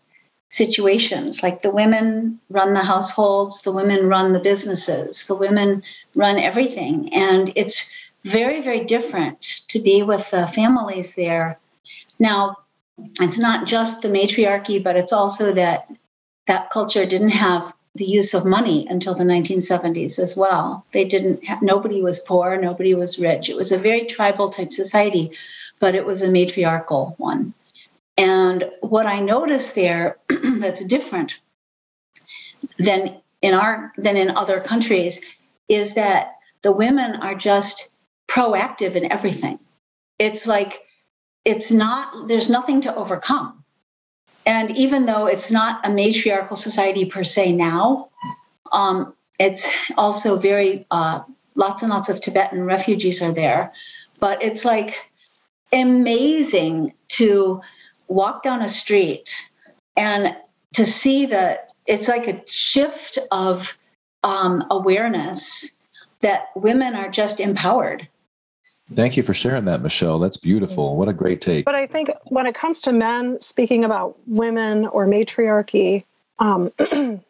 situations 0.50 1.44
like 1.44 1.62
the 1.62 1.70
women 1.70 2.39
run 2.50 2.74
the 2.74 2.84
households, 2.84 3.62
the 3.62 3.72
women 3.72 4.08
run 4.08 4.34
the 4.34 4.39
businesses, 4.39 5.27
the 5.27 5.36
women 5.36 5.84
run 6.15 6.39
everything. 6.39 7.13
And 7.13 7.51
it's 7.56 7.91
very, 8.24 8.62
very 8.62 8.83
different 8.83 9.41
to 9.69 9.79
be 9.79 10.03
with 10.03 10.29
the 10.31 10.47
families 10.47 11.15
there. 11.15 11.59
Now, 12.19 12.57
it's 13.21 13.38
not 13.38 13.67
just 13.67 14.01
the 14.01 14.09
matriarchy, 14.09 14.79
but 14.79 14.95
it's 14.95 15.13
also 15.13 15.53
that 15.53 15.88
that 16.47 16.69
culture 16.69 17.05
didn't 17.05 17.29
have 17.29 17.74
the 17.95 18.05
use 18.05 18.33
of 18.33 18.45
money 18.45 18.88
until 18.89 19.15
the 19.15 19.24
1970s 19.24 20.19
as 20.19 20.38
well. 20.38 20.86
They 20.91 21.03
didn't 21.03 21.43
have, 21.45 21.62
nobody 21.62 22.01
was 22.01 22.19
poor, 22.19 22.59
nobody 22.59 22.93
was 22.93 23.19
rich. 23.19 23.50
It 23.50 23.55
was 23.55 23.71
a 23.71 23.77
very 23.77 24.05
tribal 24.05 24.50
type 24.50 24.71
society, 24.71 25.31
but 25.79 25.95
it 25.95 26.05
was 26.05 26.21
a 26.21 26.31
matriarchal 26.31 27.15
one. 27.17 27.53
And 28.17 28.69
what 28.81 29.05
I 29.05 29.19
noticed 29.19 29.75
there 29.75 30.17
that's 30.59 30.83
different 30.86 31.39
than 32.79 33.17
in 33.41 33.53
our 33.53 33.93
than 33.97 34.17
in 34.17 34.31
other 34.31 34.59
countries 34.59 35.21
is 35.69 35.93
that 35.93 36.36
the 36.63 36.71
women 36.71 37.15
are 37.15 37.36
just 37.36 37.91
proactive 38.27 38.96
in 38.96 39.12
everything. 39.12 39.60
It's 40.19 40.48
like 40.48 40.84
it's 41.46 41.72
not 41.72 42.27
there's 42.27 42.50
nothing 42.50 42.81
to 42.81 42.96
overcome. 42.96 43.63
And 44.46 44.77
even 44.77 45.05
though 45.05 45.25
it's 45.25 45.51
not 45.51 45.86
a 45.86 45.89
matriarchal 45.89 46.55
society 46.55 47.05
per 47.05 47.24
se 47.24 47.53
now, 47.53 48.10
um, 48.72 49.13
it's 49.39 49.69
also 49.98 50.38
very 50.38 50.86
uh, 50.89 51.24
lots 51.55 51.81
and 51.81 51.91
lots 51.91 52.10
of 52.10 52.22
Tibetan 52.22 52.63
refugees 52.63 53.22
are 53.22 53.34
there. 53.34 53.74
But 54.19 54.41
it's 54.41 54.63
like 54.63 55.12
amazing 55.74 56.93
to 57.10 57.62
walk 58.07 58.43
down 58.43 58.62
a 58.62 58.69
street 58.69 59.51
and 59.98 60.36
to 60.74 60.86
see 60.86 61.25
that 61.27 61.74
it's 61.86 62.07
like 62.07 62.27
a 62.27 62.41
shift 62.48 63.17
of 63.31 63.77
um, 64.24 64.65
awareness 64.69 65.81
that 66.22 66.50
women 66.55 66.96
are 66.96 67.10
just 67.10 67.39
empowered. 67.39 68.07
Thank 68.94 69.17
you 69.17 69.24
for 69.24 69.34
sharing 69.34 69.65
that, 69.65 69.82
Michelle. 69.82 70.17
That's 70.17 70.38
beautiful. 70.38 70.96
What 70.96 71.10
a 71.10 71.13
great 71.13 71.41
take. 71.41 71.65
But 71.65 71.75
I 71.75 71.88
think 71.88 72.10
when 72.25 72.46
it 72.46 72.56
comes 72.56 72.79
to 72.82 72.94
men, 72.94 73.39
speaking 73.41 73.84
about 73.84 74.17
women 74.27 74.88
or 74.88 75.06
matriarchy, 75.06 76.06
um, 76.39 76.72
and 76.79 77.22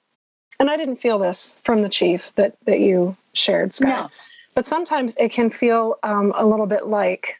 I 0.60 0.78
didn't 0.78 0.98
feel 0.98 1.18
this 1.18 1.58
from 1.64 1.82
the 1.82 1.90
chief 1.90 2.32
that 2.36 2.56
that 2.66 2.80
you 2.80 3.18
shared, 3.34 3.74
Scott. 3.74 3.90
No. 3.90 4.10
But 4.54 4.66
sometimes 4.66 5.16
it 5.18 5.30
can 5.32 5.50
feel 5.50 5.98
um, 6.04 6.34
a 6.36 6.46
little 6.46 6.68
bit 6.68 6.88
like 6.88 7.38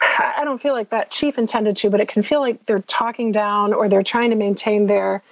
I 0.00 0.34
I 0.40 0.44
don't 0.44 0.60
feel 0.60 0.74
like 0.74 0.90
that 0.90 1.10
chief 1.10 1.38
intended 1.38 1.76
to, 1.78 1.90
but 1.90 2.00
it 2.00 2.08
can 2.08 2.22
feel 2.22 2.40
like 2.40 2.64
they're 2.66 2.80
talking 2.82 3.32
down 3.32 3.72
or 3.72 3.88
they're 3.88 4.02
trying 4.02 4.30
to 4.30 4.36
maintain 4.36 4.86
their 4.86 5.22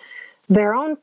their 0.49 0.75
own 0.75 0.97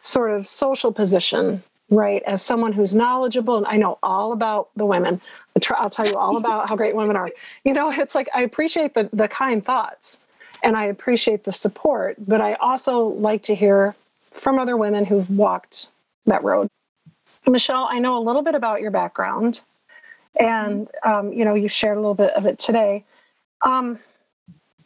sort 0.00 0.30
of 0.32 0.48
social 0.48 0.92
position, 0.92 1.62
right? 1.92 2.22
As 2.26 2.42
someone 2.42 2.72
who's 2.72 2.94
knowledgeable 2.94 3.58
and 3.58 3.66
I 3.66 3.76
know 3.76 3.98
all 4.02 4.32
about 4.32 4.70
the 4.76 4.86
women. 4.86 5.20
I'll 5.76 5.90
tell 5.90 6.06
you 6.06 6.16
all 6.16 6.36
about 6.38 6.68
how 6.68 6.74
great 6.74 6.96
women 6.96 7.16
are. 7.16 7.30
You 7.64 7.74
know, 7.74 7.92
it's 7.92 8.14
like 8.14 8.28
I 8.34 8.42
appreciate 8.42 8.94
the 8.94 9.08
the 9.12 9.28
kind 9.28 9.64
thoughts 9.64 10.20
and 10.62 10.76
I 10.76 10.86
appreciate 10.86 11.44
the 11.44 11.52
support, 11.52 12.16
but 12.18 12.40
I 12.40 12.54
also 12.54 13.00
like 13.00 13.42
to 13.44 13.54
hear 13.54 13.94
from 14.32 14.58
other 14.58 14.76
women 14.76 15.04
who've 15.04 15.28
walked 15.30 15.88
that 16.26 16.42
road. 16.42 16.68
Michelle, 17.46 17.88
I 17.90 17.98
know 17.98 18.16
a 18.16 18.22
little 18.22 18.42
bit 18.42 18.54
about 18.54 18.80
your 18.80 18.90
background, 18.90 19.60
and 20.38 20.88
um, 21.04 21.32
you 21.32 21.44
know 21.44 21.54
you 21.54 21.68
shared 21.68 21.98
a 21.98 22.00
little 22.00 22.14
bit 22.14 22.30
of 22.30 22.46
it 22.46 22.58
today. 22.58 23.04
Um, 23.62 23.98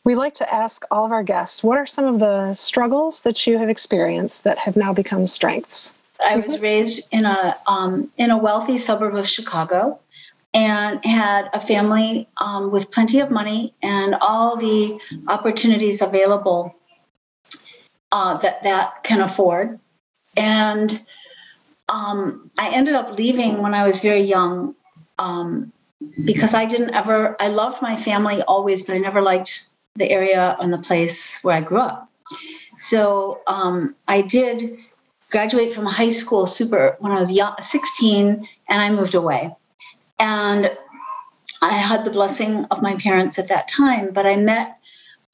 we 0.04 0.14
like 0.14 0.34
to 0.36 0.54
ask 0.54 0.84
all 0.90 1.04
of 1.04 1.12
our 1.12 1.24
guests, 1.24 1.64
what 1.64 1.78
are 1.78 1.86
some 1.86 2.04
of 2.04 2.20
the 2.20 2.54
struggles 2.54 3.22
that 3.22 3.44
you 3.46 3.58
have 3.58 3.68
experienced 3.68 4.44
that 4.44 4.58
have 4.58 4.76
now 4.76 4.92
become 4.92 5.26
strengths? 5.26 5.95
I 6.24 6.36
was 6.36 6.58
raised 6.60 7.08
in 7.10 7.24
a 7.24 7.56
um, 7.66 8.10
in 8.16 8.30
a 8.30 8.38
wealthy 8.38 8.78
suburb 8.78 9.14
of 9.14 9.28
Chicago, 9.28 10.00
and 10.54 11.04
had 11.04 11.50
a 11.52 11.60
family 11.60 12.28
um, 12.38 12.70
with 12.70 12.90
plenty 12.90 13.20
of 13.20 13.30
money 13.30 13.74
and 13.82 14.14
all 14.14 14.56
the 14.56 14.98
opportunities 15.28 16.00
available 16.00 16.74
uh, 18.10 18.38
that 18.38 18.62
that 18.62 19.04
can 19.04 19.20
afford. 19.20 19.78
And 20.36 21.00
um, 21.88 22.50
I 22.58 22.70
ended 22.70 22.94
up 22.94 23.18
leaving 23.18 23.62
when 23.62 23.74
I 23.74 23.86
was 23.86 24.00
very 24.00 24.22
young 24.22 24.74
um, 25.18 25.72
because 26.24 26.54
I 26.54 26.64
didn't 26.64 26.94
ever. 26.94 27.36
I 27.40 27.48
loved 27.48 27.82
my 27.82 27.96
family 27.96 28.42
always, 28.42 28.84
but 28.84 28.94
I 28.94 28.98
never 28.98 29.20
liked 29.20 29.66
the 29.94 30.10
area 30.10 30.56
and 30.60 30.72
the 30.72 30.78
place 30.78 31.40
where 31.42 31.56
I 31.56 31.60
grew 31.60 31.78
up. 31.78 32.10
So 32.78 33.40
um, 33.46 33.94
I 34.08 34.22
did 34.22 34.78
graduate 35.30 35.72
from 35.72 35.86
high 35.86 36.10
school 36.10 36.46
super 36.46 36.96
when 37.00 37.12
I 37.12 37.20
was 37.20 37.32
young, 37.32 37.54
16, 37.60 38.48
and 38.68 38.82
I 38.82 38.90
moved 38.90 39.14
away. 39.14 39.54
And 40.18 40.70
I 41.62 41.72
had 41.72 42.04
the 42.04 42.10
blessing 42.10 42.66
of 42.70 42.82
my 42.82 42.96
parents 42.96 43.38
at 43.38 43.48
that 43.48 43.68
time, 43.68 44.12
but 44.12 44.26
I 44.26 44.36
met 44.36 44.78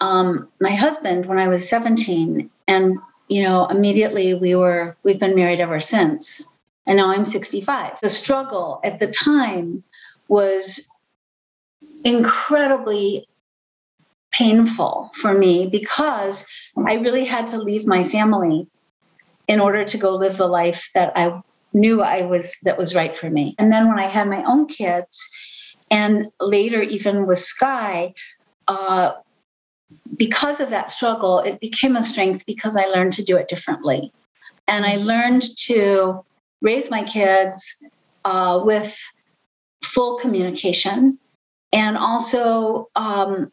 um, 0.00 0.48
my 0.60 0.74
husband 0.74 1.26
when 1.26 1.38
I 1.38 1.48
was 1.48 1.68
17, 1.68 2.50
and 2.66 2.98
you 3.28 3.42
know, 3.44 3.66
immediately 3.66 4.34
we 4.34 4.54
were 4.54 4.96
we've 5.02 5.20
been 5.20 5.36
married 5.36 5.60
ever 5.60 5.80
since, 5.80 6.46
and 6.86 6.96
now 6.96 7.12
I'm 7.12 7.24
65. 7.24 8.00
The 8.00 8.10
struggle 8.10 8.80
at 8.84 8.98
the 8.98 9.06
time 9.06 9.84
was 10.28 10.88
incredibly 12.04 13.28
painful 14.32 15.10
for 15.14 15.32
me 15.32 15.66
because 15.66 16.46
I 16.76 16.94
really 16.94 17.24
had 17.24 17.48
to 17.48 17.58
leave 17.58 17.86
my 17.86 18.04
family 18.04 18.66
in 19.48 19.60
order 19.60 19.84
to 19.84 19.98
go 19.98 20.14
live 20.14 20.36
the 20.36 20.46
life 20.46 20.90
that 20.94 21.12
I 21.16 21.40
knew 21.72 22.02
I 22.02 22.22
was 22.22 22.54
that 22.62 22.78
was 22.78 22.94
right 22.94 23.16
for 23.16 23.30
me. 23.30 23.54
And 23.58 23.72
then 23.72 23.88
when 23.88 23.98
I 23.98 24.06
had 24.06 24.28
my 24.28 24.44
own 24.44 24.66
kids, 24.66 25.30
and 25.90 26.26
later 26.40 26.82
even 26.82 27.26
with 27.26 27.38
Sky, 27.38 28.14
uh, 28.68 29.12
because 30.16 30.60
of 30.60 30.70
that 30.70 30.90
struggle, 30.90 31.40
it 31.40 31.60
became 31.60 31.96
a 31.96 32.02
strength 32.02 32.46
because 32.46 32.76
I 32.76 32.86
learned 32.86 33.14
to 33.14 33.24
do 33.24 33.36
it 33.36 33.48
differently, 33.48 34.12
and 34.68 34.84
I 34.84 34.96
learned 34.96 35.44
to 35.66 36.24
raise 36.60 36.90
my 36.90 37.02
kids 37.02 37.74
uh, 38.24 38.60
with 38.64 38.96
full 39.82 40.18
communication 40.18 41.18
and 41.72 41.98
also 41.98 42.88
um, 42.94 43.50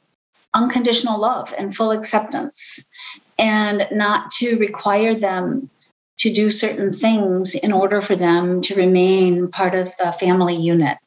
unconditional 0.53 1.19
love 1.19 1.53
and 1.57 1.75
full 1.75 1.91
acceptance, 1.91 2.87
and 3.39 3.87
not 3.91 4.29
to 4.31 4.57
require 4.57 5.15
them 5.15 5.69
to 6.19 6.31
do 6.31 6.49
certain 6.49 6.93
things 6.93 7.55
in 7.55 7.71
order 7.71 8.01
for 8.01 8.15
them 8.15 8.61
to 8.61 8.75
remain 8.75 9.49
part 9.49 9.73
of 9.73 9.91
the 9.97 10.11
family 10.11 10.55
unit. 10.55 10.97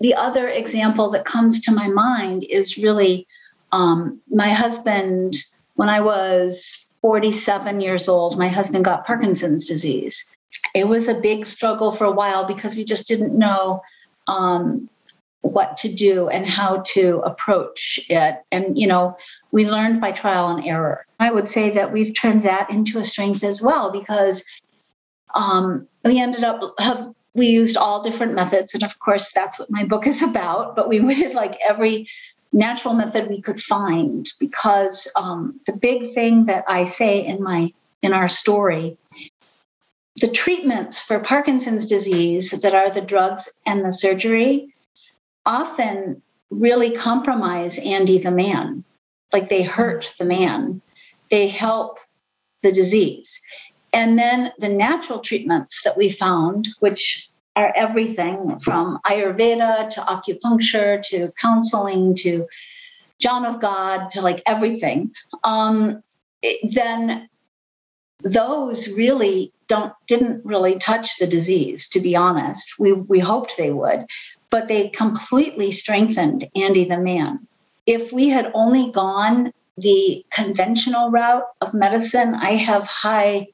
The 0.00 0.14
other 0.14 0.48
example 0.48 1.10
that 1.10 1.24
comes 1.24 1.60
to 1.62 1.72
my 1.72 1.88
mind 1.88 2.44
is 2.44 2.78
really 2.78 3.26
um, 3.72 4.20
my 4.28 4.52
husband, 4.52 5.36
when 5.74 5.88
I 5.88 6.00
was 6.00 6.88
47 7.02 7.80
years 7.80 8.08
old, 8.08 8.38
my 8.38 8.48
husband 8.48 8.84
got 8.84 9.06
Parkinson's 9.06 9.64
disease. 9.64 10.24
It 10.74 10.88
was 10.88 11.08
a 11.08 11.20
big 11.20 11.46
struggle 11.46 11.92
for 11.92 12.04
a 12.04 12.12
while 12.12 12.46
because 12.46 12.74
we 12.74 12.84
just 12.84 13.08
didn't 13.08 13.38
know 13.38 13.82
um, 14.26 14.88
what 15.46 15.76
to 15.78 15.92
do 15.92 16.28
and 16.28 16.46
how 16.46 16.82
to 16.86 17.20
approach 17.20 18.00
it. 18.08 18.36
And, 18.50 18.78
you 18.78 18.86
know, 18.86 19.16
we 19.50 19.68
learned 19.68 20.00
by 20.00 20.12
trial 20.12 20.48
and 20.48 20.64
error. 20.64 21.06
I 21.18 21.30
would 21.30 21.48
say 21.48 21.70
that 21.70 21.92
we've 21.92 22.14
turned 22.14 22.42
that 22.42 22.70
into 22.70 22.98
a 22.98 23.04
strength 23.04 23.42
as 23.44 23.62
well 23.62 23.90
because 23.90 24.44
um, 25.34 25.86
we 26.04 26.20
ended 26.20 26.44
up 26.44 26.60
have 26.78 27.12
we 27.34 27.48
used 27.48 27.76
all 27.76 28.02
different 28.02 28.34
methods 28.34 28.74
and 28.74 28.82
of 28.82 28.98
course 28.98 29.30
that's 29.32 29.58
what 29.58 29.70
my 29.70 29.84
book 29.84 30.06
is 30.06 30.22
about 30.22 30.74
but 30.74 30.88
we 30.88 30.98
did 31.14 31.34
like 31.34 31.58
every 31.68 32.08
natural 32.52 32.94
method 32.94 33.28
we 33.28 33.40
could 33.40 33.62
find 33.62 34.30
because 34.40 35.10
um, 35.16 35.60
the 35.66 35.72
big 35.72 36.14
thing 36.14 36.44
that 36.44 36.64
i 36.66 36.84
say 36.84 37.24
in 37.24 37.42
my 37.42 37.72
in 38.02 38.12
our 38.12 38.28
story 38.28 38.96
the 40.16 40.28
treatments 40.28 41.00
for 41.00 41.20
parkinson's 41.20 41.86
disease 41.86 42.50
that 42.62 42.74
are 42.74 42.90
the 42.90 43.00
drugs 43.02 43.48
and 43.66 43.84
the 43.84 43.92
surgery 43.92 44.74
often 45.46 46.20
really 46.50 46.90
compromise 46.90 47.78
Andy 47.78 48.18
the 48.18 48.30
man. 48.30 48.84
Like 49.32 49.48
they 49.48 49.62
hurt 49.62 50.12
the 50.18 50.24
man, 50.24 50.80
they 51.30 51.48
help 51.48 51.98
the 52.62 52.72
disease. 52.72 53.40
And 53.92 54.18
then 54.18 54.52
the 54.58 54.68
natural 54.68 55.20
treatments 55.20 55.82
that 55.82 55.96
we 55.96 56.10
found, 56.10 56.68
which 56.80 57.30
are 57.54 57.72
everything 57.74 58.58
from 58.58 58.98
Ayurveda 59.06 59.88
to 59.90 60.00
acupuncture 60.02 61.02
to 61.08 61.32
counseling 61.40 62.14
to 62.16 62.46
John 63.18 63.46
of 63.46 63.60
God 63.60 64.10
to 64.10 64.20
like 64.20 64.42
everything, 64.46 65.12
um, 65.42 66.02
then 66.62 67.28
those 68.22 68.88
really 68.92 69.52
don't 69.68 69.92
didn't 70.06 70.44
really 70.44 70.76
touch 70.76 71.18
the 71.18 71.26
disease. 71.26 71.88
To 71.90 72.00
be 72.00 72.14
honest, 72.14 72.78
we 72.78 72.92
we 72.92 73.18
hoped 73.18 73.56
they 73.56 73.70
would, 73.70 74.06
but 74.50 74.68
they 74.68 74.88
completely 74.88 75.72
strengthened 75.72 76.48
Andy 76.54 76.84
the 76.84 76.98
man. 76.98 77.46
If 77.86 78.12
we 78.12 78.28
had 78.28 78.50
only 78.54 78.90
gone 78.90 79.52
the 79.76 80.24
conventional 80.30 81.10
route 81.10 81.46
of 81.60 81.74
medicine, 81.74 82.34
I 82.34 82.52
have 82.52 82.86
high 82.86 83.48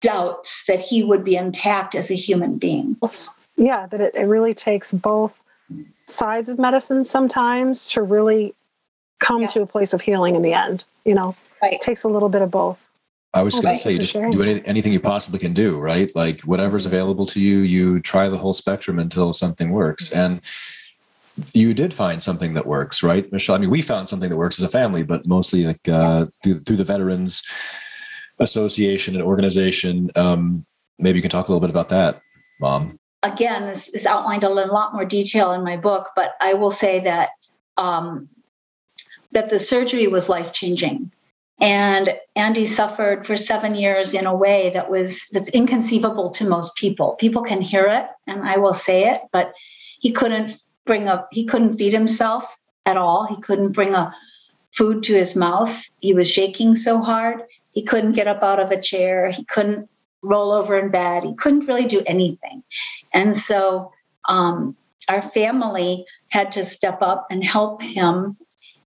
doubts 0.00 0.66
that 0.66 0.78
he 0.78 1.02
would 1.02 1.24
be 1.24 1.36
intact 1.36 1.94
as 1.94 2.10
a 2.10 2.14
human 2.14 2.58
being. 2.58 2.96
Yeah, 3.56 3.86
that 3.86 4.00
it, 4.00 4.14
it 4.14 4.24
really 4.24 4.54
takes 4.54 4.92
both 4.92 5.42
sides 6.06 6.48
of 6.48 6.58
medicine 6.58 7.04
sometimes 7.04 7.88
to 7.88 8.02
really 8.02 8.54
come 9.18 9.42
yeah. 9.42 9.48
to 9.48 9.62
a 9.62 9.66
place 9.66 9.92
of 9.92 10.00
healing 10.00 10.36
in 10.36 10.42
the 10.42 10.52
end. 10.52 10.84
You 11.04 11.14
know, 11.14 11.34
right. 11.62 11.72
it 11.72 11.80
takes 11.80 12.04
a 12.04 12.08
little 12.08 12.28
bit 12.28 12.42
of 12.42 12.50
both. 12.50 12.85
I 13.36 13.42
was 13.42 13.60
going 13.60 13.74
to 13.74 13.76
say, 13.76 13.92
you 13.92 13.98
just 13.98 14.14
do 14.14 14.42
any, 14.42 14.64
anything 14.64 14.94
you 14.94 15.00
possibly 15.00 15.38
can 15.38 15.52
do, 15.52 15.78
right? 15.78 16.10
Like 16.16 16.40
whatever's 16.40 16.86
available 16.86 17.26
to 17.26 17.38
you, 17.38 17.58
you 17.58 18.00
try 18.00 18.30
the 18.30 18.38
whole 18.38 18.54
spectrum 18.54 18.98
until 18.98 19.34
something 19.34 19.72
works. 19.72 20.08
Mm-hmm. 20.08 20.18
And 20.18 20.40
you 21.52 21.74
did 21.74 21.92
find 21.92 22.22
something 22.22 22.54
that 22.54 22.64
works, 22.64 23.02
right, 23.02 23.30
Michelle? 23.30 23.54
I 23.54 23.58
mean, 23.58 23.68
we 23.68 23.82
found 23.82 24.08
something 24.08 24.30
that 24.30 24.38
works 24.38 24.58
as 24.58 24.64
a 24.64 24.70
family, 24.70 25.02
but 25.02 25.26
mostly 25.26 25.64
like 25.66 25.86
uh, 25.86 26.26
through, 26.42 26.60
through 26.60 26.78
the 26.78 26.84
Veterans 26.84 27.42
Association 28.38 29.14
and 29.14 29.22
organization. 29.22 30.10
Um, 30.16 30.64
maybe 30.98 31.18
you 31.18 31.22
can 31.22 31.30
talk 31.30 31.48
a 31.48 31.52
little 31.52 31.60
bit 31.60 31.68
about 31.68 31.90
that, 31.90 32.22
Mom. 32.58 32.98
Again, 33.22 33.66
this 33.66 33.90
is 33.90 34.06
outlined 34.06 34.44
a 34.44 34.48
lot 34.48 34.94
more 34.94 35.04
detail 35.04 35.52
in 35.52 35.62
my 35.62 35.76
book, 35.76 36.12
but 36.16 36.36
I 36.40 36.54
will 36.54 36.70
say 36.70 37.00
that 37.00 37.30
um, 37.76 38.30
that 39.32 39.50
the 39.50 39.58
surgery 39.58 40.06
was 40.06 40.30
life 40.30 40.54
changing 40.54 41.12
and 41.60 42.14
andy 42.34 42.66
suffered 42.66 43.26
for 43.26 43.36
seven 43.36 43.74
years 43.74 44.12
in 44.12 44.26
a 44.26 44.34
way 44.34 44.70
that 44.70 44.90
was 44.90 45.26
that's 45.32 45.48
inconceivable 45.50 46.30
to 46.30 46.48
most 46.48 46.74
people. 46.76 47.16
People 47.18 47.42
can 47.42 47.60
hear 47.60 47.86
it 47.86 48.06
and 48.26 48.46
i 48.48 48.56
will 48.58 48.74
say 48.74 49.10
it 49.10 49.22
but 49.32 49.52
he 50.00 50.12
couldn't 50.12 50.56
bring 50.84 51.08
up 51.08 51.28
he 51.32 51.44
couldn't 51.44 51.76
feed 51.76 51.92
himself 51.92 52.56
at 52.86 52.96
all. 52.96 53.26
He 53.26 53.38
couldn't 53.42 53.72
bring 53.72 53.94
a 53.94 54.14
food 54.72 55.02
to 55.04 55.14
his 55.14 55.36
mouth. 55.36 55.84
He 56.00 56.14
was 56.14 56.30
shaking 56.30 56.74
so 56.74 57.02
hard. 57.02 57.42
He 57.72 57.82
couldn't 57.82 58.12
get 58.12 58.28
up 58.28 58.42
out 58.42 58.60
of 58.60 58.70
a 58.70 58.80
chair. 58.80 59.30
He 59.30 59.44
couldn't 59.44 59.90
roll 60.22 60.52
over 60.52 60.78
in 60.78 60.90
bed. 60.90 61.24
He 61.24 61.34
couldn't 61.34 61.66
really 61.66 61.84
do 61.84 62.02
anything. 62.06 62.62
And 63.12 63.36
so 63.36 63.92
um, 64.28 64.76
our 65.08 65.22
family 65.22 66.06
had 66.28 66.52
to 66.52 66.64
step 66.64 67.02
up 67.02 67.26
and 67.30 67.44
help 67.44 67.82
him 67.82 68.36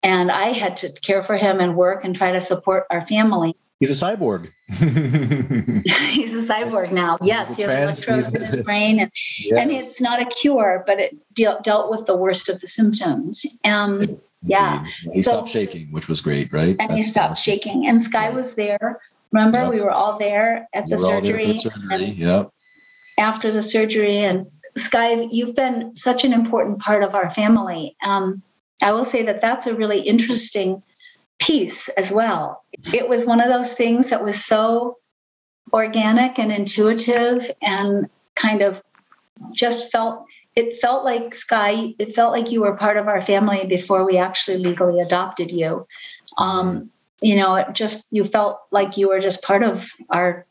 and 0.03 0.31
I 0.31 0.49
had 0.49 0.77
to 0.77 0.89
care 1.01 1.21
for 1.23 1.35
him 1.37 1.59
and 1.59 1.75
work 1.75 2.03
and 2.03 2.15
try 2.15 2.31
to 2.31 2.39
support 2.39 2.85
our 2.89 3.01
family. 3.01 3.55
He's 3.79 4.01
a 4.01 4.05
cyborg. 4.05 4.51
he's 4.67 6.33
a 6.33 6.53
cyborg 6.53 6.91
now. 6.91 7.17
Yes, 7.21 7.55
he 7.55 7.61
has 7.61 7.71
electrodes 7.71 8.35
in 8.35 8.43
his 8.43 8.61
brain, 8.61 8.99
and 8.99 9.09
yes. 9.39 9.57
and 9.57 9.71
it's 9.71 10.01
not 10.01 10.21
a 10.21 10.25
cure, 10.25 10.83
but 10.85 10.99
it 10.99 11.15
de- 11.33 11.57
dealt 11.63 11.89
with 11.89 12.05
the 12.05 12.15
worst 12.15 12.49
of 12.49 12.59
the 12.59 12.67
symptoms. 12.67 13.45
Um, 13.63 14.01
it, 14.01 14.23
yeah, 14.43 14.85
he 15.13 15.21
so, 15.21 15.31
stopped 15.31 15.49
shaking, 15.49 15.87
which 15.91 16.09
was 16.09 16.19
great, 16.19 16.51
right? 16.51 16.75
And 16.77 16.89
That's 16.89 16.93
he 16.93 17.01
stopped 17.03 17.31
awesome. 17.31 17.51
shaking, 17.53 17.87
and 17.87 18.01
Sky 18.01 18.27
yeah. 18.27 18.35
was 18.35 18.55
there. 18.55 18.99
Remember, 19.31 19.59
yep. 19.59 19.71
we 19.71 19.79
were 19.79 19.91
all 19.91 20.19
there 20.19 20.67
at 20.73 20.83
we 20.83 20.91
the 20.91 20.97
surgery. 20.97 21.55
surgery. 21.55 22.05
Yep. 22.05 22.51
After 23.17 23.49
the 23.49 23.61
surgery, 23.61 24.17
and 24.17 24.45
Sky, 24.75 25.21
you've 25.31 25.55
been 25.55 25.95
such 25.95 26.25
an 26.25 26.33
important 26.33 26.79
part 26.79 27.01
of 27.01 27.15
our 27.15 27.29
family. 27.29 27.95
Um, 28.03 28.43
I 28.81 28.93
will 28.93 29.05
say 29.05 29.23
that 29.23 29.41
that's 29.41 29.67
a 29.67 29.75
really 29.75 30.01
interesting 30.01 30.83
piece 31.39 31.89
as 31.89 32.11
well. 32.11 32.63
It 32.93 33.07
was 33.07 33.25
one 33.25 33.41
of 33.41 33.49
those 33.49 33.71
things 33.71 34.09
that 34.09 34.23
was 34.23 34.43
so 34.43 34.97
organic 35.73 36.39
and 36.39 36.51
intuitive 36.51 37.49
and 37.61 38.09
kind 38.35 38.61
of 38.61 38.83
just 39.53 39.91
felt 39.91 40.25
it 40.55 40.79
felt 40.79 41.05
like 41.05 41.33
sky 41.35 41.93
it 41.99 42.13
felt 42.13 42.33
like 42.33 42.51
you 42.51 42.61
were 42.61 42.75
part 42.75 42.97
of 42.97 43.07
our 43.07 43.21
family 43.21 43.65
before 43.65 44.05
we 44.05 44.17
actually 44.17 44.57
legally 44.57 44.99
adopted 44.99 45.51
you 45.51 45.85
um, 46.37 46.89
you 47.21 47.35
know 47.35 47.55
it 47.55 47.67
just 47.73 48.07
you 48.11 48.25
felt 48.25 48.59
like 48.71 48.97
you 48.97 49.09
were 49.09 49.19
just 49.19 49.43
part 49.43 49.63
of 49.63 49.87
our 50.09 50.45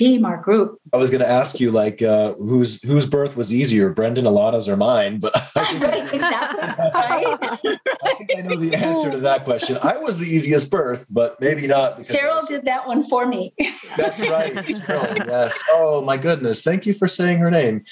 team, 0.00 0.24
our 0.24 0.38
group. 0.38 0.80
I 0.92 0.96
was 0.96 1.10
going 1.10 1.20
to 1.20 1.28
ask 1.28 1.60
you, 1.60 1.70
like, 1.70 2.00
uh, 2.00 2.32
whose 2.34 2.82
whose 2.82 3.04
birth 3.04 3.36
was 3.36 3.52
easier, 3.52 3.90
Brendan 3.90 4.24
Alana's 4.24 4.68
or 4.68 4.76
mine? 4.76 5.18
But 5.18 5.34
right, 5.56 6.14
exactly. 6.14 6.68
Right? 6.94 7.38
I 7.42 8.14
think 8.14 8.30
I 8.36 8.40
know 8.40 8.56
the 8.56 8.74
answer 8.74 9.10
to 9.10 9.18
that 9.18 9.44
question. 9.44 9.78
I 9.82 9.98
was 9.98 10.18
the 10.18 10.24
easiest 10.24 10.70
birth, 10.70 11.06
but 11.10 11.38
maybe 11.40 11.66
not. 11.66 11.98
Because 11.98 12.16
Carol 12.16 12.40
did 12.48 12.64
that 12.64 12.86
one 12.86 13.04
for 13.04 13.26
me. 13.26 13.54
That's 13.96 14.20
right. 14.20 14.54
Carol, 14.86 15.16
yes. 15.16 15.62
Oh 15.70 16.00
my 16.02 16.16
goodness! 16.16 16.62
Thank 16.62 16.86
you 16.86 16.94
for 16.94 17.06
saying 17.06 17.38
her 17.38 17.50
name. 17.50 17.84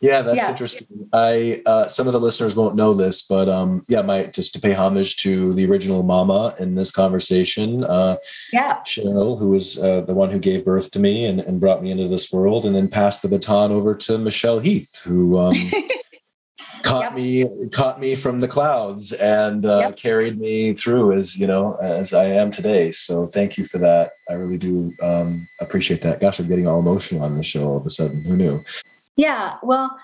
Yeah, 0.00 0.20
that's 0.22 0.36
yeah. 0.36 0.50
interesting. 0.50 1.08
I 1.12 1.62
uh, 1.64 1.86
some 1.88 2.06
of 2.06 2.12
the 2.12 2.20
listeners 2.20 2.54
won't 2.54 2.76
know 2.76 2.92
this, 2.92 3.22
but 3.22 3.48
um, 3.48 3.82
yeah, 3.88 4.02
my 4.02 4.24
just 4.24 4.52
to 4.54 4.60
pay 4.60 4.72
homage 4.74 5.16
to 5.18 5.54
the 5.54 5.66
original 5.66 6.02
mama 6.02 6.54
in 6.58 6.74
this 6.74 6.90
conversation. 6.90 7.82
Uh, 7.82 8.16
yeah, 8.52 8.80
Cheryl, 8.80 9.38
who 9.38 9.48
was 9.48 9.78
uh, 9.78 10.02
the 10.02 10.14
one 10.14 10.30
who 10.30 10.38
gave 10.38 10.66
birth 10.66 10.90
to 10.90 10.98
me 10.98 11.24
and, 11.24 11.40
and 11.40 11.60
brought 11.60 11.82
me 11.82 11.90
into 11.90 12.08
this 12.08 12.30
world, 12.30 12.66
and 12.66 12.76
then 12.76 12.88
passed 12.88 13.22
the 13.22 13.28
baton 13.28 13.72
over 13.72 13.94
to 13.94 14.18
Michelle 14.18 14.58
Heath, 14.58 15.00
who 15.02 15.38
um, 15.38 15.54
caught 16.82 17.04
Yep. 17.04 17.14
me 17.14 17.68
caught 17.70 17.98
me 17.98 18.14
from 18.14 18.40
the 18.40 18.48
clouds 18.48 19.14
and 19.14 19.64
uh, 19.64 19.78
Yep. 19.78 19.96
carried 19.96 20.38
me 20.38 20.74
through 20.74 21.12
as 21.12 21.38
you 21.38 21.46
know 21.46 21.76
as 21.80 22.12
I 22.12 22.26
am 22.26 22.50
today. 22.50 22.92
So 22.92 23.28
thank 23.28 23.56
you 23.56 23.64
for 23.64 23.78
that. 23.78 24.10
I 24.28 24.34
really 24.34 24.58
do 24.58 24.92
um, 25.02 25.48
appreciate 25.60 26.02
that. 26.02 26.20
Gosh, 26.20 26.38
I'm 26.38 26.48
getting 26.48 26.66
all 26.68 26.80
emotional 26.80 27.22
on 27.22 27.36
this 27.36 27.46
show 27.46 27.66
all 27.66 27.78
of 27.78 27.86
a 27.86 27.90
sudden. 27.90 28.22
Who 28.24 28.36
knew? 28.36 28.62
Yeah, 29.16 29.56
well, 29.62 29.98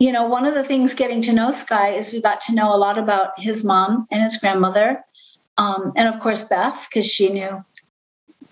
you 0.00 0.12
know, 0.12 0.26
one 0.26 0.44
of 0.44 0.54
the 0.54 0.64
things 0.64 0.94
getting 0.94 1.22
to 1.22 1.32
know 1.32 1.52
Sky 1.52 1.94
is 1.94 2.12
we 2.12 2.20
got 2.20 2.40
to 2.42 2.54
know 2.54 2.74
a 2.74 2.78
lot 2.78 2.98
about 2.98 3.38
his 3.38 3.64
mom 3.64 4.06
and 4.10 4.22
his 4.22 4.36
grandmother, 4.38 5.04
um, 5.56 5.92
and 5.96 6.08
of 6.08 6.20
course 6.20 6.44
Beth 6.44 6.86
because 6.88 7.06
she 7.06 7.28
knew 7.30 7.64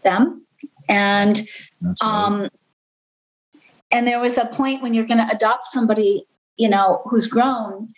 them, 0.05 0.47
and 0.89 1.49
right. 1.81 1.97
um, 2.03 2.49
and 3.91 4.07
there 4.07 4.21
was 4.21 4.37
a 4.37 4.45
point 4.47 4.83
when 4.83 4.95
you're 4.95 5.07
going 5.07 5.27
to 5.27 5.35
adopt 5.35 5.67
somebody, 5.69 6.27
you 6.57 6.69
know, 6.69 7.03
who's 7.07 7.27
grown, 7.27 7.95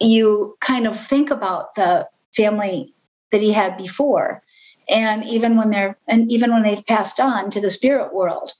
you 0.00 0.56
kind 0.60 0.86
of 0.86 0.98
think 0.98 1.30
about 1.30 1.74
the 1.74 2.08
family 2.36 2.94
that 3.32 3.40
he 3.40 3.52
had 3.52 3.76
before, 3.76 4.42
and 4.88 5.24
even 5.24 5.56
when 5.56 5.70
they're 5.70 5.98
and 6.08 6.30
even 6.30 6.52
when 6.52 6.62
they've 6.62 6.86
passed 6.86 7.20
on 7.20 7.50
to 7.50 7.60
the 7.60 7.70
spirit 7.70 8.14
world, 8.14 8.52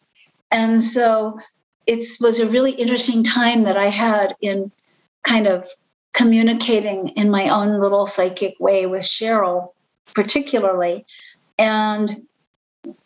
and 0.50 0.82
so 0.82 1.38
it 1.86 2.04
was 2.20 2.40
a 2.40 2.46
really 2.46 2.72
interesting 2.72 3.24
time 3.24 3.64
that 3.64 3.76
I 3.76 3.88
had 3.88 4.34
in 4.40 4.70
kind 5.22 5.46
of 5.46 5.66
communicating 6.12 7.08
in 7.10 7.30
my 7.30 7.48
own 7.48 7.80
little 7.80 8.06
psychic 8.06 8.54
way 8.60 8.86
with 8.86 9.02
Cheryl, 9.02 9.72
particularly. 10.14 11.06
And 11.58 12.26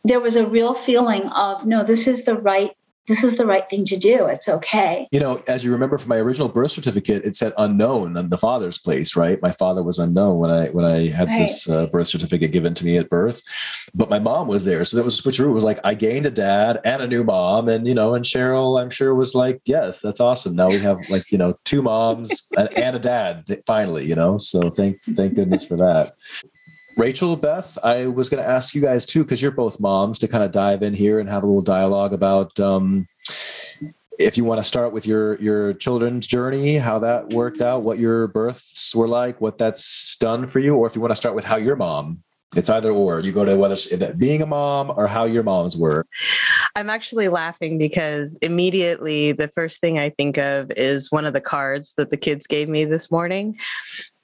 there 0.04 0.20
was 0.20 0.36
a 0.36 0.46
real 0.46 0.74
feeling 0.74 1.26
of, 1.28 1.64
no, 1.64 1.82
this 1.82 2.06
is 2.06 2.24
the 2.24 2.36
right, 2.36 2.75
this 3.06 3.22
is 3.22 3.36
the 3.36 3.46
right 3.46 3.68
thing 3.68 3.84
to 3.86 3.96
do. 3.96 4.26
It's 4.26 4.48
okay. 4.48 5.08
You 5.12 5.20
know, 5.20 5.42
as 5.46 5.64
you 5.64 5.72
remember 5.72 5.98
from 5.98 6.08
my 6.08 6.16
original 6.16 6.48
birth 6.48 6.72
certificate, 6.72 7.24
it 7.24 7.36
said 7.36 7.52
unknown 7.58 8.16
on 8.16 8.30
the 8.30 8.38
father's 8.38 8.78
place, 8.78 9.14
right? 9.16 9.40
My 9.40 9.52
father 9.52 9.82
was 9.82 9.98
unknown 9.98 10.38
when 10.38 10.50
I 10.50 10.68
when 10.68 10.84
I 10.84 11.08
had 11.08 11.28
Right. 11.28 11.40
this 11.40 11.68
uh, 11.68 11.86
birth 11.86 12.08
certificate 12.08 12.52
given 12.52 12.74
to 12.74 12.84
me 12.84 12.96
at 12.98 13.10
birth, 13.10 13.42
but 13.94 14.10
my 14.10 14.18
mom 14.18 14.48
was 14.48 14.64
there, 14.64 14.84
so 14.84 14.96
that 14.96 15.04
was 15.04 15.18
a 15.18 15.22
switcheroo. 15.22 15.50
It 15.50 15.54
was 15.54 15.64
like 15.64 15.80
I 15.84 15.94
gained 15.94 16.26
a 16.26 16.30
dad 16.30 16.80
and 16.84 17.02
a 17.02 17.08
new 17.08 17.24
mom, 17.24 17.68
and 17.68 17.86
you 17.86 17.94
know, 17.94 18.14
and 18.14 18.24
Cheryl, 18.24 18.80
I'm 18.80 18.90
sure 18.90 19.14
was 19.14 19.34
like, 19.34 19.60
yes, 19.64 20.00
that's 20.00 20.20
awesome. 20.20 20.54
Now 20.54 20.70
we 20.70 20.80
have 20.80 20.98
like 21.08 21.30
you 21.30 21.38
know 21.38 21.58
two 21.64 21.82
moms 21.82 22.46
and, 22.56 22.68
and 22.76 22.96
a 22.96 23.00
dad 23.00 23.44
finally, 23.66 24.04
you 24.06 24.14
know. 24.14 24.38
So 24.38 24.70
thank 24.70 24.98
thank 25.14 25.34
goodness 25.34 25.64
for 25.64 25.76
that. 25.76 26.16
Rachel, 26.96 27.36
Beth, 27.36 27.76
I 27.84 28.06
was 28.06 28.30
going 28.30 28.42
to 28.42 28.48
ask 28.48 28.74
you 28.74 28.80
guys 28.80 29.04
too, 29.04 29.22
because 29.22 29.42
you're 29.42 29.50
both 29.50 29.78
moms, 29.78 30.18
to 30.20 30.28
kind 30.28 30.42
of 30.42 30.50
dive 30.50 30.82
in 30.82 30.94
here 30.94 31.20
and 31.20 31.28
have 31.28 31.42
a 31.42 31.46
little 31.46 31.60
dialogue 31.60 32.14
about 32.14 32.58
um, 32.58 33.06
if 34.18 34.38
you 34.38 34.44
want 34.44 34.60
to 34.60 34.64
start 34.64 34.92
with 34.92 35.06
your 35.06 35.36
your 35.36 35.74
children's 35.74 36.26
journey, 36.26 36.78
how 36.78 36.98
that 37.00 37.28
worked 37.30 37.60
out, 37.60 37.82
what 37.82 37.98
your 37.98 38.28
births 38.28 38.94
were 38.94 39.08
like, 39.08 39.40
what 39.42 39.58
that's 39.58 40.16
done 40.16 40.46
for 40.46 40.58
you, 40.58 40.74
or 40.74 40.86
if 40.86 40.94
you 40.94 41.02
want 41.02 41.12
to 41.12 41.16
start 41.16 41.34
with 41.34 41.44
how 41.44 41.56
your 41.56 41.76
mom. 41.76 42.22
It's 42.56 42.70
either 42.70 42.90
or. 42.90 43.20
You 43.20 43.32
go 43.32 43.44
to 43.44 43.54
whether 43.56 43.76
being 44.14 44.40
a 44.40 44.46
mom 44.46 44.92
or 44.96 45.06
how 45.06 45.24
your 45.24 45.42
moms 45.42 45.76
were. 45.76 46.06
I'm 46.74 46.88
actually 46.88 47.28
laughing 47.28 47.76
because 47.76 48.38
immediately 48.40 49.32
the 49.32 49.48
first 49.48 49.78
thing 49.80 49.98
I 49.98 50.10
think 50.10 50.38
of 50.38 50.70
is 50.70 51.12
one 51.12 51.26
of 51.26 51.34
the 51.34 51.40
cards 51.40 51.92
that 51.98 52.10
the 52.10 52.16
kids 52.16 52.46
gave 52.46 52.68
me 52.68 52.86
this 52.86 53.10
morning. 53.10 53.58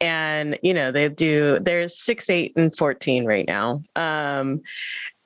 And, 0.01 0.59
you 0.63 0.73
know, 0.73 0.91
they 0.91 1.09
do, 1.11 1.59
there's 1.61 2.01
six, 2.03 2.31
eight, 2.31 2.55
and 2.57 2.75
14 2.75 3.27
right 3.27 3.47
now. 3.47 3.83
Um, 3.97 4.63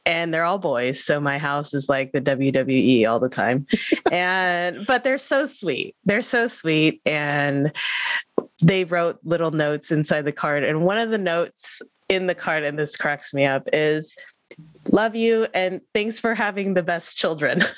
and 0.05 0.33
they're 0.33 0.45
all 0.45 0.59
boys. 0.59 1.05
So 1.05 1.21
my 1.21 1.39
house 1.39 1.75
is 1.75 1.89
like 1.89 2.13
the 2.13 2.21
WWE 2.21 3.09
all 3.09 3.21
the 3.21 3.29
time. 3.29 3.67
and, 4.13 4.85
but 4.87 5.05
they're 5.05 5.19
so 5.19 5.47
sweet. 5.47 5.95
They're 6.05 6.23
so 6.23 6.49
sweet. 6.49 7.01
And 7.07 7.73
they 8.63 8.85
wrote 8.85 9.19
little 9.25 9.51
notes 9.51 9.91
inside 9.91 10.23
the 10.23 10.33
card. 10.33 10.65
And 10.65 10.83
one 10.83 10.99
of 10.99 11.11
the 11.11 11.19
notes 11.19 11.83
in 12.09 12.27
the 12.27 12.35
card, 12.35 12.65
and 12.65 12.79
this 12.79 12.97
cracks 12.97 13.35
me 13.35 13.45
up, 13.45 13.69
is 13.73 14.15
love 14.93 15.17
you 15.17 15.47
and 15.55 15.81
thanks 15.93 16.19
for 16.21 16.35
having 16.35 16.75
the 16.75 16.83
best 16.83 17.17
children. 17.17 17.65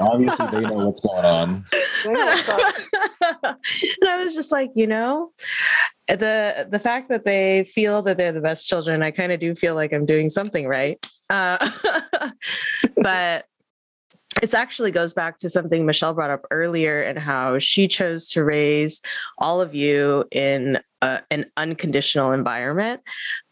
Obviously, 0.00 0.46
they 0.48 0.60
know 0.60 0.86
what's 0.86 1.00
going 1.00 1.24
on. 1.24 1.64
and 2.04 2.16
I 4.08 4.22
was 4.22 4.34
just 4.34 4.52
like, 4.52 4.70
you 4.74 4.86
know, 4.86 5.32
the 6.08 6.68
the 6.70 6.78
fact 6.78 7.08
that 7.08 7.24
they 7.24 7.64
feel 7.64 8.02
that 8.02 8.16
they're 8.16 8.32
the 8.32 8.40
best 8.40 8.66
children, 8.66 9.02
I 9.02 9.10
kind 9.10 9.32
of 9.32 9.40
do 9.40 9.54
feel 9.54 9.74
like 9.74 9.92
I'm 9.92 10.06
doing 10.06 10.28
something 10.28 10.66
right. 10.66 11.04
Uh, 11.30 11.70
but 12.96 13.46
it 14.42 14.54
actually 14.54 14.90
goes 14.90 15.14
back 15.14 15.38
to 15.38 15.50
something 15.50 15.86
Michelle 15.86 16.14
brought 16.14 16.30
up 16.30 16.46
earlier 16.50 17.02
and 17.02 17.18
how 17.18 17.58
she 17.58 17.88
chose 17.88 18.28
to 18.30 18.44
raise 18.44 19.00
all 19.38 19.60
of 19.60 19.74
you 19.74 20.24
in 20.30 20.78
a, 21.02 21.20
an 21.30 21.46
unconditional 21.56 22.32
environment. 22.32 23.00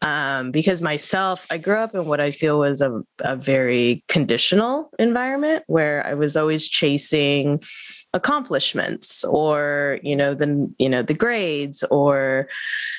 Um, 0.02 0.50
because 0.50 0.80
myself, 0.80 1.46
I 1.50 1.59
grew 1.59 1.76
up 1.76 1.94
in 1.94 2.07
what 2.07 2.20
I 2.20 2.30
feel 2.30 2.59
was 2.59 2.80
a, 2.80 3.02
a 3.20 3.37
very 3.37 4.04
conditional 4.09 4.90
environment 4.98 5.64
where 5.66 6.07
I 6.07 6.14
was 6.14 6.37
always 6.37 6.68
chasing 6.68 7.61
accomplishments 8.14 9.24
or 9.24 9.98
you 10.04 10.14
know 10.14 10.35
the 10.35 10.72
you 10.78 10.88
know 10.88 11.02
the 11.02 11.12
grades 11.12 11.83
or 11.90 12.48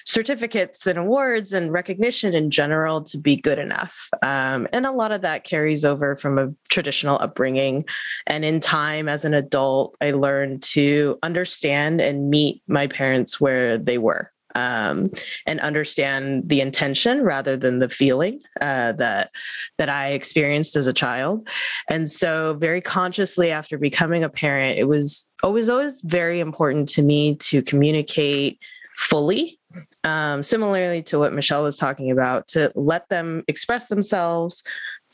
certificates 0.06 0.86
and 0.86 1.00
awards 1.00 1.54
and 1.54 1.72
recognition 1.72 2.34
in 2.34 2.52
general 2.52 3.02
to 3.02 3.18
be 3.18 3.38
good 3.38 3.58
enough 3.58 4.10
um, 4.24 4.68
and 4.74 4.86
a 4.86 4.92
lot 4.92 5.14
of 5.14 5.22
that 5.22 5.46
carries 5.46 5.86
over 5.86 6.18
from 6.18 6.38
a 6.38 6.54
traditional 6.68 7.18
upbringing 7.22 7.86
and 8.28 8.44
in 8.44 8.60
time 8.60 9.08
as 9.08 9.24
an 9.24 9.34
adult 9.34 9.96
i 10.02 10.12
learned 10.12 10.62
to 10.62 11.18
understand 11.24 12.02
and 12.02 12.30
meet 12.30 12.62
my 12.68 12.86
parents 12.86 13.40
where 13.40 13.78
they 13.78 13.98
were 13.98 14.34
um, 14.56 15.12
and 15.46 15.60
understand 15.60 16.48
the 16.48 16.62
intention 16.62 17.22
rather 17.22 17.56
than 17.56 17.80
the 17.80 17.90
feeling 17.90 18.42
uh, 18.62 18.94
that 18.94 19.32
that 19.78 19.90
I 19.90 20.10
experienced 20.10 20.76
as 20.76 20.88
a 20.88 20.94
child. 20.94 21.48
And 21.90 22.10
so, 22.10 22.56
very 22.60 22.82
consciously, 22.82 23.52
after 23.52 23.78
becoming 23.78 24.24
a 24.24 24.30
parent, 24.30 24.80
it 24.80 24.86
was 24.86 25.28
always 25.44 25.70
always 25.70 26.02
very 26.02 26.40
important 26.40 26.88
to 26.90 27.02
me 27.02 27.36
to 27.36 27.62
communicate 27.62 28.60
fully. 28.96 29.60
Um, 30.06 30.42
similarly 30.42 31.04
to 31.04 31.20
what 31.20 31.34
Michelle 31.34 31.64
was 31.64 31.78
talking 31.78 32.10
about, 32.10 32.48
to 32.50 32.72
let 32.76 33.10
them 33.10 33.44
express 33.50 33.88
themselves, 33.88 34.64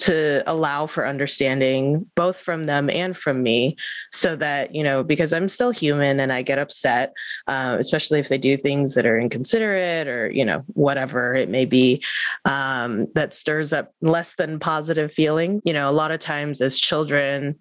to 0.02 0.44
allow 0.48 0.88
for 0.88 1.08
understanding 1.08 2.06
both 2.16 2.38
from 2.38 2.66
them 2.66 2.90
and 2.90 3.16
from 3.16 3.44
me 3.44 3.76
so 4.12 4.36
that 4.36 4.74
you 4.74 4.84
know 4.84 5.04
because 5.04 5.32
i'm 5.32 5.48
still 5.48 5.70
human 5.72 6.20
and 6.20 6.34
i 6.34 6.42
get 6.42 6.58
upset 6.58 7.14
uh, 7.48 7.78
especially 7.80 8.20
if 8.20 8.28
they 8.28 8.38
do 8.38 8.58
things 8.58 8.96
that 8.96 9.06
are 9.06 9.20
inconsiderate 9.20 10.08
or 10.08 10.30
you 10.32 10.44
know 10.44 10.64
whatever 10.74 11.36
it 11.36 11.50
may 11.50 11.66
be 11.66 12.04
um, 12.46 13.08
that 13.14 13.34
stirs 13.34 13.74
up 13.74 13.94
less 14.02 14.36
than 14.36 14.60
positive 14.60 15.12
feeling. 15.12 15.62
You 15.66 15.74
know 15.74 15.90
a 15.90 15.92
lot 15.92 16.12
of 16.12 16.20
times 16.20 16.62
as 16.62 16.78
children 16.78 17.58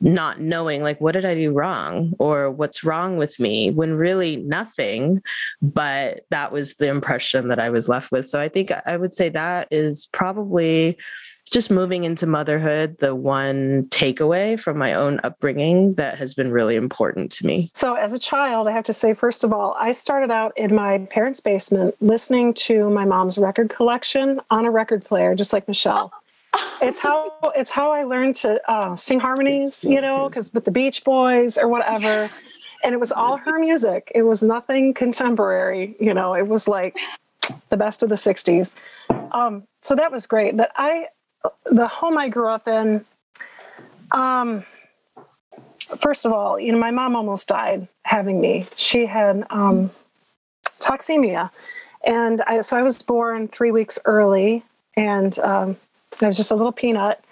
not 0.00 0.40
knowing 0.40 0.80
like 0.80 1.00
what 1.00 1.10
did 1.10 1.24
i 1.24 1.34
do 1.34 1.50
wrong 1.50 2.12
or 2.20 2.52
what's 2.52 2.84
wrong 2.84 3.16
with 3.16 3.40
me 3.40 3.72
when 3.72 3.94
really 3.94 4.36
nothing 4.36 5.20
but 5.60 6.20
that 6.30 6.52
was 6.52 6.74
the 6.74 6.86
impression 6.86 7.48
that 7.48 7.58
i 7.58 7.68
was 7.68 7.88
left 7.88 8.12
with. 8.12 8.24
So 8.28 8.40
i 8.40 8.48
think 8.48 8.70
i 8.86 8.96
would 8.96 9.12
say 9.12 9.28
that 9.30 9.66
is 9.72 10.08
probably 10.12 10.96
just 11.48 11.70
moving 11.70 12.04
into 12.04 12.26
motherhood, 12.26 12.96
the 13.00 13.14
one 13.14 13.84
takeaway 13.90 14.58
from 14.58 14.78
my 14.78 14.94
own 14.94 15.20
upbringing 15.24 15.94
that 15.94 16.18
has 16.18 16.34
been 16.34 16.50
really 16.50 16.76
important 16.76 17.30
to 17.32 17.46
me. 17.46 17.70
So, 17.74 17.94
as 17.94 18.12
a 18.12 18.18
child, 18.18 18.68
I 18.68 18.72
have 18.72 18.84
to 18.84 18.92
say, 18.92 19.14
first 19.14 19.44
of 19.44 19.52
all, 19.52 19.76
I 19.78 19.92
started 19.92 20.30
out 20.30 20.56
in 20.56 20.74
my 20.74 20.98
parents' 21.10 21.40
basement 21.40 21.94
listening 22.00 22.54
to 22.54 22.90
my 22.90 23.04
mom's 23.04 23.38
record 23.38 23.70
collection 23.70 24.40
on 24.50 24.64
a 24.64 24.70
record 24.70 25.04
player, 25.04 25.34
just 25.34 25.52
like 25.52 25.68
Michelle. 25.68 26.12
It's 26.80 26.98
how 26.98 27.32
it's 27.56 27.70
how 27.70 27.90
I 27.90 28.04
learned 28.04 28.36
to 28.36 28.70
uh, 28.70 28.96
sing 28.96 29.20
harmonies, 29.20 29.74
so 29.74 29.90
you 29.90 30.00
know, 30.00 30.28
because 30.28 30.52
with 30.52 30.64
the 30.64 30.70
Beach 30.70 31.04
Boys 31.04 31.58
or 31.58 31.68
whatever, 31.68 32.30
and 32.82 32.94
it 32.94 33.00
was 33.00 33.12
all 33.12 33.36
her 33.36 33.58
music. 33.58 34.10
It 34.14 34.22
was 34.22 34.42
nothing 34.42 34.94
contemporary, 34.94 35.96
you 36.00 36.14
know. 36.14 36.34
It 36.34 36.46
was 36.46 36.68
like 36.68 36.96
the 37.68 37.76
best 37.76 38.02
of 38.02 38.08
the 38.08 38.14
'60s. 38.14 38.72
Um, 39.32 39.64
so 39.80 39.94
that 39.94 40.10
was 40.10 40.26
great. 40.26 40.56
But 40.56 40.72
I, 40.76 41.08
the 41.70 41.86
home 41.88 42.18
I 42.18 42.28
grew 42.28 42.48
up 42.48 42.66
in, 42.68 43.04
um, 44.10 44.64
first 46.00 46.24
of 46.24 46.32
all, 46.32 46.58
you 46.58 46.72
know, 46.72 46.78
my 46.78 46.90
mom 46.90 47.16
almost 47.16 47.48
died 47.48 47.86
having 48.04 48.40
me. 48.40 48.66
She 48.76 49.06
had 49.06 49.44
um, 49.50 49.90
toxemia, 50.80 51.50
and 52.04 52.42
I, 52.42 52.60
so 52.60 52.76
I 52.76 52.82
was 52.82 53.00
born 53.02 53.48
three 53.48 53.70
weeks 53.70 53.98
early, 54.04 54.62
and 54.96 55.38
um, 55.40 55.76
I 56.20 56.26
was 56.26 56.36
just 56.36 56.50
a 56.50 56.54
little 56.54 56.72
peanut, 56.72 57.22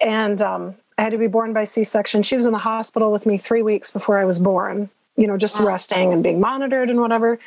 and 0.00 0.40
um, 0.42 0.74
I 0.98 1.02
had 1.02 1.12
to 1.12 1.18
be 1.18 1.26
born 1.28 1.52
by 1.52 1.64
C-section. 1.64 2.22
She 2.22 2.36
was 2.36 2.46
in 2.46 2.52
the 2.52 2.58
hospital 2.58 3.12
with 3.12 3.26
me 3.26 3.38
three 3.38 3.62
weeks 3.62 3.90
before 3.90 4.18
I 4.18 4.24
was 4.24 4.38
born. 4.38 4.90
You 5.16 5.26
know, 5.26 5.36
just 5.36 5.58
Wow. 5.58 5.66
resting 5.66 6.12
and 6.12 6.22
being 6.22 6.38
monitored 6.40 6.90
and 6.90 7.00
whatever. 7.00 7.40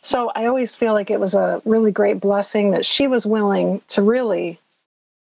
So 0.00 0.30
I 0.34 0.46
always 0.46 0.74
feel 0.74 0.94
like 0.94 1.10
it 1.10 1.20
was 1.20 1.34
a 1.34 1.60
really 1.66 1.90
great 1.90 2.20
blessing 2.20 2.70
that 2.70 2.86
she 2.86 3.06
was 3.06 3.26
willing 3.26 3.82
to 3.88 4.00
really. 4.02 4.58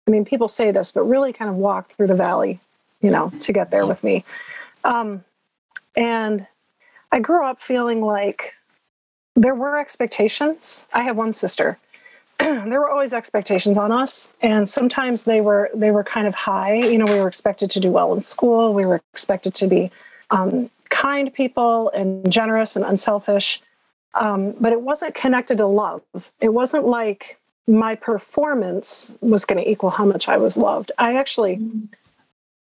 I 0.09 0.11
mean, 0.11 0.25
people 0.25 0.47
say 0.47 0.71
this, 0.71 0.91
but 0.91 1.03
really 1.03 1.31
kind 1.31 1.51
of 1.51 1.57
walked 1.57 1.93
through 1.93 2.07
the 2.07 2.15
valley, 2.15 2.59
you 2.99 3.11
know, 3.11 3.31
to 3.41 3.53
get 3.53 3.69
there 3.69 3.85
with 3.85 4.03
me. 4.03 4.25
Um, 4.83 5.23
and 5.95 6.47
I 7.11 7.19
grew 7.19 7.45
up 7.45 7.61
feeling 7.61 8.01
like 8.01 8.55
there 9.35 9.53
were 9.53 9.77
expectations. 9.79 10.87
I 10.93 11.03
have 11.03 11.15
one 11.15 11.31
sister. 11.31 11.77
there 12.39 12.79
were 12.79 12.89
always 12.89 13.13
expectations 13.13 13.77
on 13.77 13.91
us 13.91 14.33
and 14.41 14.67
sometimes 14.67 15.25
they 15.25 15.41
were 15.41 15.69
they 15.75 15.91
were 15.91 16.05
kind 16.05 16.25
of 16.25 16.33
high 16.33 16.75
you 16.75 16.97
know 16.97 17.03
we 17.11 17.19
were 17.19 17.27
expected 17.27 17.69
to 17.69 17.81
do 17.81 17.91
well 17.91 18.13
in 18.13 18.21
school 18.21 18.73
we 18.73 18.85
were 18.85 19.01
expected 19.11 19.53
to 19.53 19.67
be 19.67 19.91
um, 20.29 20.69
kind 20.89 21.33
people 21.33 21.89
and 21.89 22.31
generous 22.31 22.77
and 22.77 22.85
unselfish 22.85 23.61
um, 24.13 24.55
but 24.61 24.71
it 24.71 24.81
wasn't 24.81 25.13
connected 25.13 25.57
to 25.57 25.65
love 25.65 26.01
it 26.39 26.53
wasn't 26.53 26.85
like 26.85 27.38
my 27.69 27.95
performance 27.95 29.15
was 29.21 29.45
going 29.45 29.63
to 29.63 29.69
equal 29.69 29.91
how 29.91 30.05
much 30.05 30.27
i 30.27 30.37
was 30.37 30.57
loved. 30.57 30.91
I 30.97 31.15
actually 31.15 31.61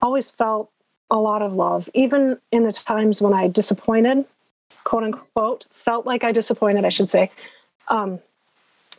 always 0.02 0.32
felt 0.32 0.72
a 1.12 1.18
lot 1.18 1.42
of 1.42 1.54
love 1.54 1.88
even 1.94 2.38
in 2.52 2.64
the 2.64 2.74
times 2.74 3.22
when 3.22 3.34
i 3.34 3.48
disappointed 3.48 4.26
quote 4.84 5.04
unquote 5.04 5.66
felt 5.72 6.06
like 6.06 6.24
i 6.24 6.32
disappointed 6.32 6.84
i 6.84 6.90
should 6.90 7.10
say. 7.10 7.32
Um, 7.88 8.20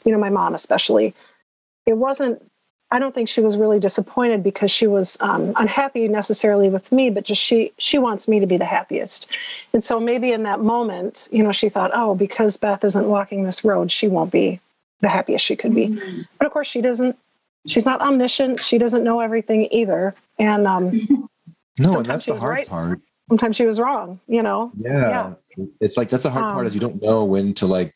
you 0.06 0.12
know, 0.12 0.18
my 0.18 0.30
mom 0.30 0.54
especially, 0.54 1.14
it 1.84 1.94
wasn't, 1.98 2.40
I 2.92 3.00
don't 3.00 3.14
think 3.14 3.28
she 3.28 3.40
was 3.40 3.56
really 3.56 3.80
disappointed 3.80 4.42
because 4.44 4.70
she 4.70 4.86
was 4.86 5.16
um, 5.20 5.52
unhappy 5.56 6.06
necessarily 6.06 6.68
with 6.68 6.92
me, 6.92 7.10
but 7.10 7.24
just 7.24 7.42
she, 7.42 7.72
she 7.78 7.98
wants 7.98 8.28
me 8.28 8.38
to 8.38 8.46
be 8.46 8.56
the 8.56 8.64
happiest. 8.64 9.26
And 9.72 9.82
so 9.82 9.98
maybe 9.98 10.30
in 10.32 10.44
that 10.44 10.60
moment, 10.60 11.28
you 11.32 11.42
know, 11.42 11.50
she 11.50 11.68
thought, 11.68 11.90
oh, 11.92 12.14
because 12.14 12.56
Beth 12.56 12.84
isn't 12.84 13.08
walking 13.08 13.42
this 13.42 13.64
road, 13.64 13.90
she 13.90 14.06
won't 14.06 14.30
be 14.30 14.60
the 15.00 15.08
happiest 15.08 15.44
she 15.44 15.56
could 15.56 15.74
be. 15.74 15.88
Mm-hmm. 15.88 16.22
But 16.38 16.46
of 16.46 16.52
course, 16.52 16.68
she 16.68 16.80
doesn't, 16.80 17.16
she's 17.66 17.84
not 17.84 18.00
omniscient. 18.00 18.60
She 18.60 18.78
doesn't 18.78 19.04
know 19.04 19.20
everything 19.20 19.68
either. 19.70 20.14
And, 20.38 20.66
um, 20.66 21.28
no, 21.78 21.98
and 21.98 22.06
that's 22.06 22.26
the 22.26 22.36
hard 22.36 22.50
right. 22.50 22.68
part. 22.68 23.00
Sometimes 23.28 23.56
she 23.56 23.66
was 23.66 23.80
wrong, 23.80 24.20
you 24.28 24.42
know? 24.42 24.70
Yeah. 24.78 25.34
yeah. 25.56 25.64
It's 25.80 25.96
like, 25.96 26.10
that's 26.10 26.22
the 26.22 26.30
hard 26.30 26.44
um, 26.44 26.54
part 26.54 26.66
is 26.66 26.74
you 26.74 26.80
don't 26.80 27.02
know 27.02 27.24
when 27.24 27.54
to 27.54 27.66
like 27.66 27.94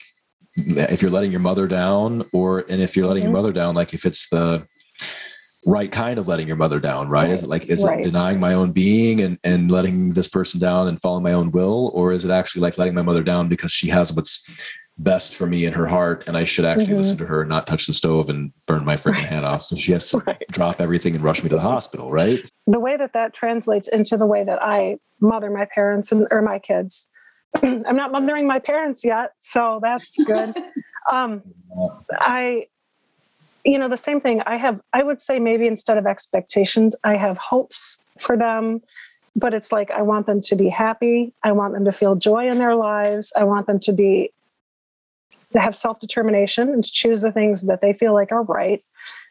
if 0.57 1.01
you're 1.03 1.11
letting 1.11 1.31
your 1.31 1.41
mother 1.41 1.67
down 1.67 2.25
or 2.33 2.65
and 2.69 2.83
if 2.83 2.97
you're 2.97 3.07
letting 3.07 3.23
mm-hmm. 3.23 3.33
your 3.33 3.39
mother 3.39 3.53
down 3.53 3.75
like 3.75 3.95
if 3.95 4.05
it's 4.05 4.29
the 4.31 4.67
right 5.67 5.93
kind 5.93 6.19
of 6.19 6.27
letting 6.27 6.47
your 6.47 6.57
mother 6.57 6.81
down 6.81 7.09
right, 7.09 7.25
right. 7.25 7.31
is 7.31 7.43
it 7.43 7.49
like 7.49 7.67
is 7.67 7.85
right. 7.85 8.01
it 8.01 8.03
denying 8.03 8.41
my 8.41 8.55
own 8.55 8.73
being 8.73 9.21
and 9.21 9.39
and 9.45 9.71
letting 9.71 10.13
this 10.13 10.29
person 10.29 10.59
down 10.59 10.89
and 10.89 11.01
following 11.01 11.23
my 11.23 11.33
own 11.33 11.51
will 11.53 11.91
or 11.95 12.13
is 12.13 12.25
it 12.25 12.31
actually 12.31 12.63
like 12.63 12.79
letting 12.79 12.95
my 12.95 13.03
mother 13.03 13.23
down 13.23 13.49
because 13.49 13.71
she 13.71 13.89
has 13.89 14.13
what's 14.13 14.43
best 15.03 15.35
for 15.35 15.47
me 15.47 15.65
in 15.65 15.73
her 15.73 15.87
heart 15.87 16.25
and 16.27 16.37
i 16.37 16.45
should 16.45 16.65
actually 16.65 16.87
mm-hmm. 16.89 16.99
listen 16.99 17.17
to 17.17 17.27
her 17.27 17.45
not 17.45 17.67
touch 17.67 17.87
the 17.87 17.93
stove 17.93 18.29
and 18.29 18.53
burn 18.67 18.85
my 18.85 18.97
freaking 18.97 19.13
right. 19.13 19.29
hand 19.29 19.47
off 19.47 19.63
so 19.63 19.75
she 19.75 19.93
has 19.93 20.09
to 20.11 20.23
drop 20.51 20.81
everything 20.81 21.15
and 21.15 21.25
rush 21.25 21.43
me 21.43 21.49
to 21.49 21.57
the 21.57 21.61
hospital 21.61 22.11
right 22.11 22.51
the 22.67 22.81
way 22.81 22.97
that 22.97 23.13
that 23.13 23.33
translates 23.33 23.89
into 23.89 24.17
the 24.17 24.27
way 24.27 24.45
that 24.45 24.63
i 24.63 24.97
mother 25.21 25.51
my 25.51 25.65
parents 25.65 26.13
and 26.13 26.27
or 26.31 26.43
my 26.43 26.59
kids 26.59 27.09
I'm 27.63 27.97
not 27.97 28.13
mothering 28.13 28.47
my 28.47 28.59
parents 28.59 29.05
yet, 29.05 29.33
so 29.39 29.81
that's 29.83 30.17
good. 30.25 30.55
um, 31.13 31.43
I, 32.13 32.67
you 33.65 33.79
know, 33.79 33.89
the 33.89 33.97
same 33.97 34.21
thing. 34.21 34.43
I 34.43 34.57
have, 34.57 34.81
I 34.93 35.03
would 35.03 35.21
say 35.21 35.39
maybe 35.39 35.67
instead 35.67 35.99
of 35.99 36.07
expectations, 36.07 36.95
I 37.05 37.17
have 37.17 37.37
hopes 37.37 38.01
for 38.21 38.37
them, 38.37 38.83
but 39.35 39.53
it's 39.53 39.73
like 39.73 39.91
I 39.91 40.03
want 40.03 40.27
them 40.27 40.41
to 40.43 40.57
be 40.57 40.69
happy. 40.69 41.33
I 41.43 41.53
want 41.53 41.75
them 41.75 41.85
to 41.85 41.93
feel 41.93 42.15
joy 42.15 42.49
in 42.49 42.59
their 42.59 42.77
lives. 42.77 43.33
I 43.37 43.45
want 43.45 43.67
them 43.67 43.81
to 43.81 43.93
be, 43.93 44.33
to 45.53 45.61
have 45.61 45.75
self 45.75 45.99
determination 45.99 46.69
and 46.69 46.85
to 46.85 46.91
choose 46.91 47.21
the 47.23 47.33
things 47.33 47.63
that 47.63 47.81
they 47.81 47.93
feel 47.93 48.15
like 48.15 48.33
are 48.33 48.43
right. 48.43 48.83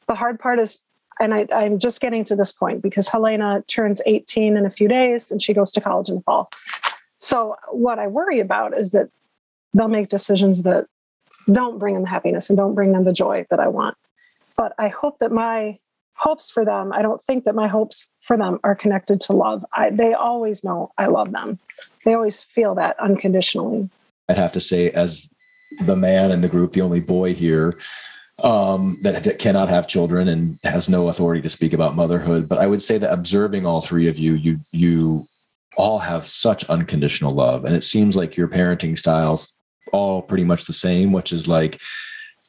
The 0.08 0.16
hard 0.16 0.40
part 0.40 0.60
is 0.60 0.84
and 1.20 1.34
I, 1.34 1.46
am 1.52 1.80
just 1.80 2.00
getting 2.00 2.24
to 2.26 2.36
this 2.36 2.52
point 2.52 2.82
because 2.82 3.10
Helena 3.10 3.64
turns 3.68 4.02
18 4.06 4.56
in 4.56 4.66
a 4.66 4.70
few 4.70 4.88
days 4.88 5.30
and 5.30 5.42
she 5.42 5.54
goes 5.54 5.72
to 5.74 5.82
college 5.82 6.10
in 6.10 6.16
the 6.16 6.22
fall. 6.22 6.50
So, 7.18 7.58
what 7.72 8.00
I 8.00 8.08
worry 8.08 8.40
about 8.40 8.78
is 8.78 8.92
that 8.92 9.10
they'll 9.74 9.90
make 9.90 10.08
decisions 10.08 10.64
that 10.64 10.86
don't 11.52 11.78
bring 11.78 11.94
them 11.96 12.06
happiness 12.06 12.50
and 12.50 12.56
don't 12.56 12.74
bring 12.74 12.94
them 12.94 13.04
the 13.04 13.12
joy 13.12 13.46
that 13.50 13.60
I 13.60 13.68
want. 13.68 13.98
But 14.56 14.74
I 14.80 14.88
hope 14.88 15.20
that 15.20 15.32
my 15.32 15.78
hopes 16.14 16.50
for 16.50 16.64
them, 16.64 16.94
I 16.94 17.02
don't 17.02 17.22
think 17.22 17.44
that 17.44 17.56
my 17.56 17.68
hopes 17.68 18.10
for 18.22 18.38
them 18.38 18.60
are 18.64 18.76
connected 18.76 19.20
to 19.22 19.34
love. 19.34 19.66
I, 19.74 19.90
they 19.90 20.14
always 20.14 20.64
know 20.64 20.92
I 20.98 21.08
love 21.08 21.32
them, 21.32 21.60
they 22.06 22.14
always 22.14 22.44
feel 22.44 22.76
that 22.76 22.98
unconditionally. 23.00 23.90
I'd 24.30 24.38
have 24.38 24.54
to 24.54 24.62
say, 24.62 24.92
as 24.92 25.30
the 25.86 25.96
man 25.96 26.32
in 26.32 26.42
the 26.42 26.50
group, 26.50 26.74
the 26.74 26.82
only 26.82 27.00
boy 27.00 27.34
here, 27.34 27.74
um, 28.44 28.98
that, 29.02 29.24
that 29.24 29.40
cannot 29.40 29.70
have 29.70 29.88
children 29.88 30.28
and 30.28 30.60
has 30.64 30.90
no 30.90 31.10
authority 31.10 31.42
to 31.42 31.50
speak 31.50 31.74
about 31.74 31.96
motherhood. 31.96 32.48
But 32.48 32.60
I 32.60 32.68
would 32.68 32.82
say 32.82 32.98
that 32.98 33.14
observing 33.14 33.66
all 33.66 33.82
three 33.82 34.08
of 34.08 34.18
you, 34.18 34.34
you 34.34 34.60
you 34.72 35.28
all 35.78 36.00
have 36.00 36.28
such 36.28 36.66
unconditional 36.66 37.34
love. 37.34 37.64
And 37.64 37.74
it 37.74 37.84
seems 37.84 38.16
like 38.16 38.36
your 38.36 38.48
parenting 38.48 38.98
styles 38.98 39.54
all 39.94 40.22
pretty 40.22 40.44
much 40.44 40.66
the 40.66 40.74
same, 40.74 41.14
which 41.14 41.32
is 41.32 41.48
like 41.48 41.80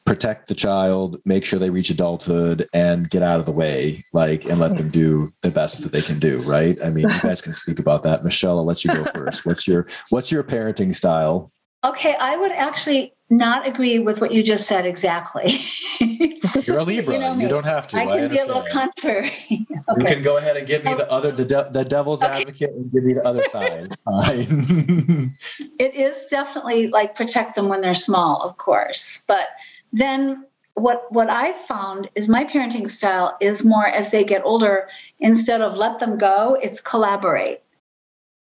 protect 0.05 0.47
the 0.47 0.55
child, 0.55 1.17
make 1.25 1.45
sure 1.45 1.59
they 1.59 1.69
reach 1.69 1.89
adulthood 1.89 2.67
and 2.73 3.09
get 3.09 3.21
out 3.21 3.39
of 3.39 3.45
the 3.45 3.51
way, 3.51 4.03
like, 4.13 4.45
and 4.45 4.59
let 4.59 4.75
them 4.75 4.89
do 4.89 5.31
the 5.41 5.51
best 5.51 5.83
that 5.83 5.91
they 5.91 6.01
can 6.01 6.19
do. 6.19 6.41
Right. 6.43 6.77
I 6.83 6.89
mean, 6.89 7.07
you 7.07 7.19
guys 7.21 7.39
can 7.39 7.53
speak 7.53 7.79
about 7.79 8.03
that. 8.03 8.23
Michelle, 8.23 8.57
I'll 8.57 8.65
let 8.65 8.83
you 8.83 8.93
go 8.93 9.05
first. 9.13 9.45
What's 9.45 9.67
your, 9.67 9.87
what's 10.09 10.31
your 10.31 10.43
parenting 10.43 10.95
style? 10.95 11.51
Okay. 11.83 12.15
I 12.19 12.37
would 12.37 12.51
actually 12.51 13.13
not 13.31 13.65
agree 13.65 13.97
with 13.97 14.19
what 14.19 14.31
you 14.31 14.43
just 14.43 14.67
said 14.67 14.85
exactly. 14.85 15.57
You're 16.65 16.79
a 16.79 16.83
Libra. 16.83 17.13
you, 17.13 17.19
know 17.19 17.37
you, 17.37 17.47
don't 17.47 17.65
have 17.65 17.87
to. 17.89 17.97
I 17.97 18.05
can 18.05 18.25
I 18.25 18.27
be 18.27 18.37
a 18.37 18.45
little 18.45 18.65
contrary. 18.69 19.31
okay. 19.51 19.65
You 19.97 20.05
can 20.05 20.21
go 20.21 20.37
ahead 20.37 20.57
and 20.57 20.67
give 20.67 20.83
me 20.83 20.93
the 20.93 21.09
other 21.09 21.31
the, 21.31 21.45
de- 21.45 21.69
the 21.71 21.85
devil's 21.85 22.21
okay. 22.21 22.41
advocate 22.41 22.71
and 22.71 22.91
give 22.91 23.03
me 23.03 23.13
the 23.13 23.25
other 23.25 23.43
side. 23.45 23.87
It's 23.89 24.01
fine. 24.01 25.37
it 25.79 25.95
is 25.95 26.25
definitely 26.25 26.87
like 26.87 27.15
protect 27.15 27.55
them 27.55 27.69
when 27.69 27.81
they're 27.81 27.93
small, 27.93 28.41
of 28.41 28.57
course. 28.57 29.23
But 29.27 29.47
then 29.93 30.45
what 30.73 31.05
what 31.11 31.29
I've 31.29 31.55
found 31.55 32.09
is 32.15 32.27
my 32.27 32.43
parenting 32.43 32.89
style 32.91 33.37
is 33.39 33.63
more 33.63 33.87
as 33.87 34.11
they 34.11 34.25
get 34.25 34.41
older, 34.43 34.89
instead 35.19 35.61
of 35.61 35.77
let 35.77 35.99
them 35.99 36.17
go, 36.17 36.57
it's 36.61 36.81
collaborate. 36.81 37.61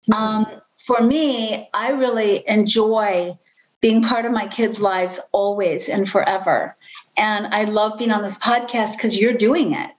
Mm-hmm. 0.10 0.14
Um, 0.14 0.62
for 0.84 1.02
me, 1.02 1.70
I 1.74 1.90
really 1.92 2.44
enjoy 2.48 3.38
being 3.80 4.04
part 4.04 4.26
of 4.26 4.32
my 4.32 4.48
kids' 4.48 4.82
lives 4.82 5.20
always 5.32 5.88
and 5.90 6.10
forever. 6.10 6.76
And 7.18 7.48
I 7.48 7.64
love 7.64 7.98
being 7.98 8.12
on 8.12 8.22
this 8.22 8.38
podcast 8.38 8.98
because 8.98 9.18
you're 9.18 9.34
doing 9.34 9.74
it, 9.74 9.92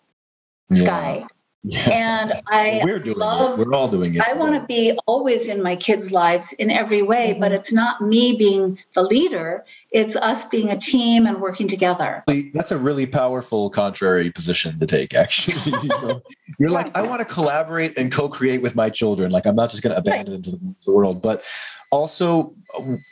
Sky. 0.73 1.19
Yeah. 1.21 1.27
Yeah. 1.67 1.89
And 1.91 2.43
I 2.49 2.83
we're 2.85 2.99
doing 2.99 3.17
love, 3.17 3.59
it. 3.59 3.67
We're 3.67 3.75
all 3.75 3.89
doing 3.89 4.15
it. 4.15 4.21
I 4.21 4.35
want 4.35 4.61
to 4.61 4.67
be 4.67 4.99
always 5.07 5.49
in 5.49 5.63
my 5.63 5.77
kids' 5.77 6.13
lives 6.13 6.53
in 6.53 6.71
every 6.71 7.01
way, 7.01 7.31
mm-hmm. 7.31 7.41
but 7.41 7.53
it's 7.53 7.73
not 7.73 8.03
me 8.03 8.37
being 8.37 8.79
the 8.95 9.03
leader. 9.03 9.65
It's 9.91 10.15
us 10.15 10.45
being 10.45 10.69
a 10.69 10.77
team 10.77 11.25
and 11.27 11.41
working 11.41 11.67
together. 11.67 12.23
That's 12.53 12.71
a 12.71 12.77
really 12.77 13.07
powerful 13.07 13.71
contrary 13.71 14.31
position 14.31 14.79
to 14.79 14.87
take, 14.87 15.15
actually. 15.15 15.57
you 15.83 15.89
know, 15.89 16.21
you're 16.59 16.71
like, 16.71 16.95
I 16.95 17.01
want 17.01 17.21
to 17.21 17.27
collaborate 17.27 17.97
and 17.97 18.13
co-create 18.13 18.61
with 18.61 18.77
my 18.77 18.91
children. 18.91 19.31
Like 19.31 19.47
I'm 19.47 19.57
not 19.57 19.71
just 19.71 19.83
going 19.83 19.95
to 19.95 19.99
abandon 19.99 20.35
right. 20.35 20.45
them 20.45 20.75
to 20.75 20.85
the 20.85 20.93
world. 20.93 21.23
But 21.23 21.43
also, 21.91 22.55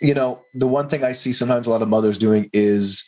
you 0.02 0.12
know, 0.12 0.42
the 0.52 0.66
one 0.66 0.90
thing 0.90 1.04
I 1.04 1.12
see 1.12 1.32
sometimes 1.32 1.66
a 1.66 1.70
lot 1.70 1.80
of 1.80 1.88
mothers 1.88 2.18
doing 2.18 2.50
is 2.52 3.06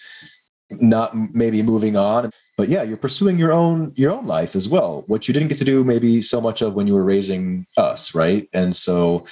not 0.71 1.15
maybe 1.35 1.63
moving 1.63 1.99
on 1.99 2.31
but 2.57 2.69
yeah 2.69 2.83
you're 2.83 2.97
pursuing 2.97 3.39
your 3.39 3.53
own 3.53 3.93
your 3.97 4.13
own 4.13 4.27
life 4.27 4.55
as 4.57 4.69
well. 4.69 5.05
What 5.07 5.29
you 5.29 5.35
didn't 5.35 5.49
get 5.49 5.59
to 5.59 5.65
do 5.65 5.85
maybe 5.85 6.23
so 6.23 6.41
much 6.41 6.63
of 6.63 6.75
when 6.75 6.87
you 6.87 6.95
were 6.95 7.05
raising 7.05 7.67
us 7.77 8.15
right? 8.15 8.49
And 8.53 8.75
so 8.75 9.27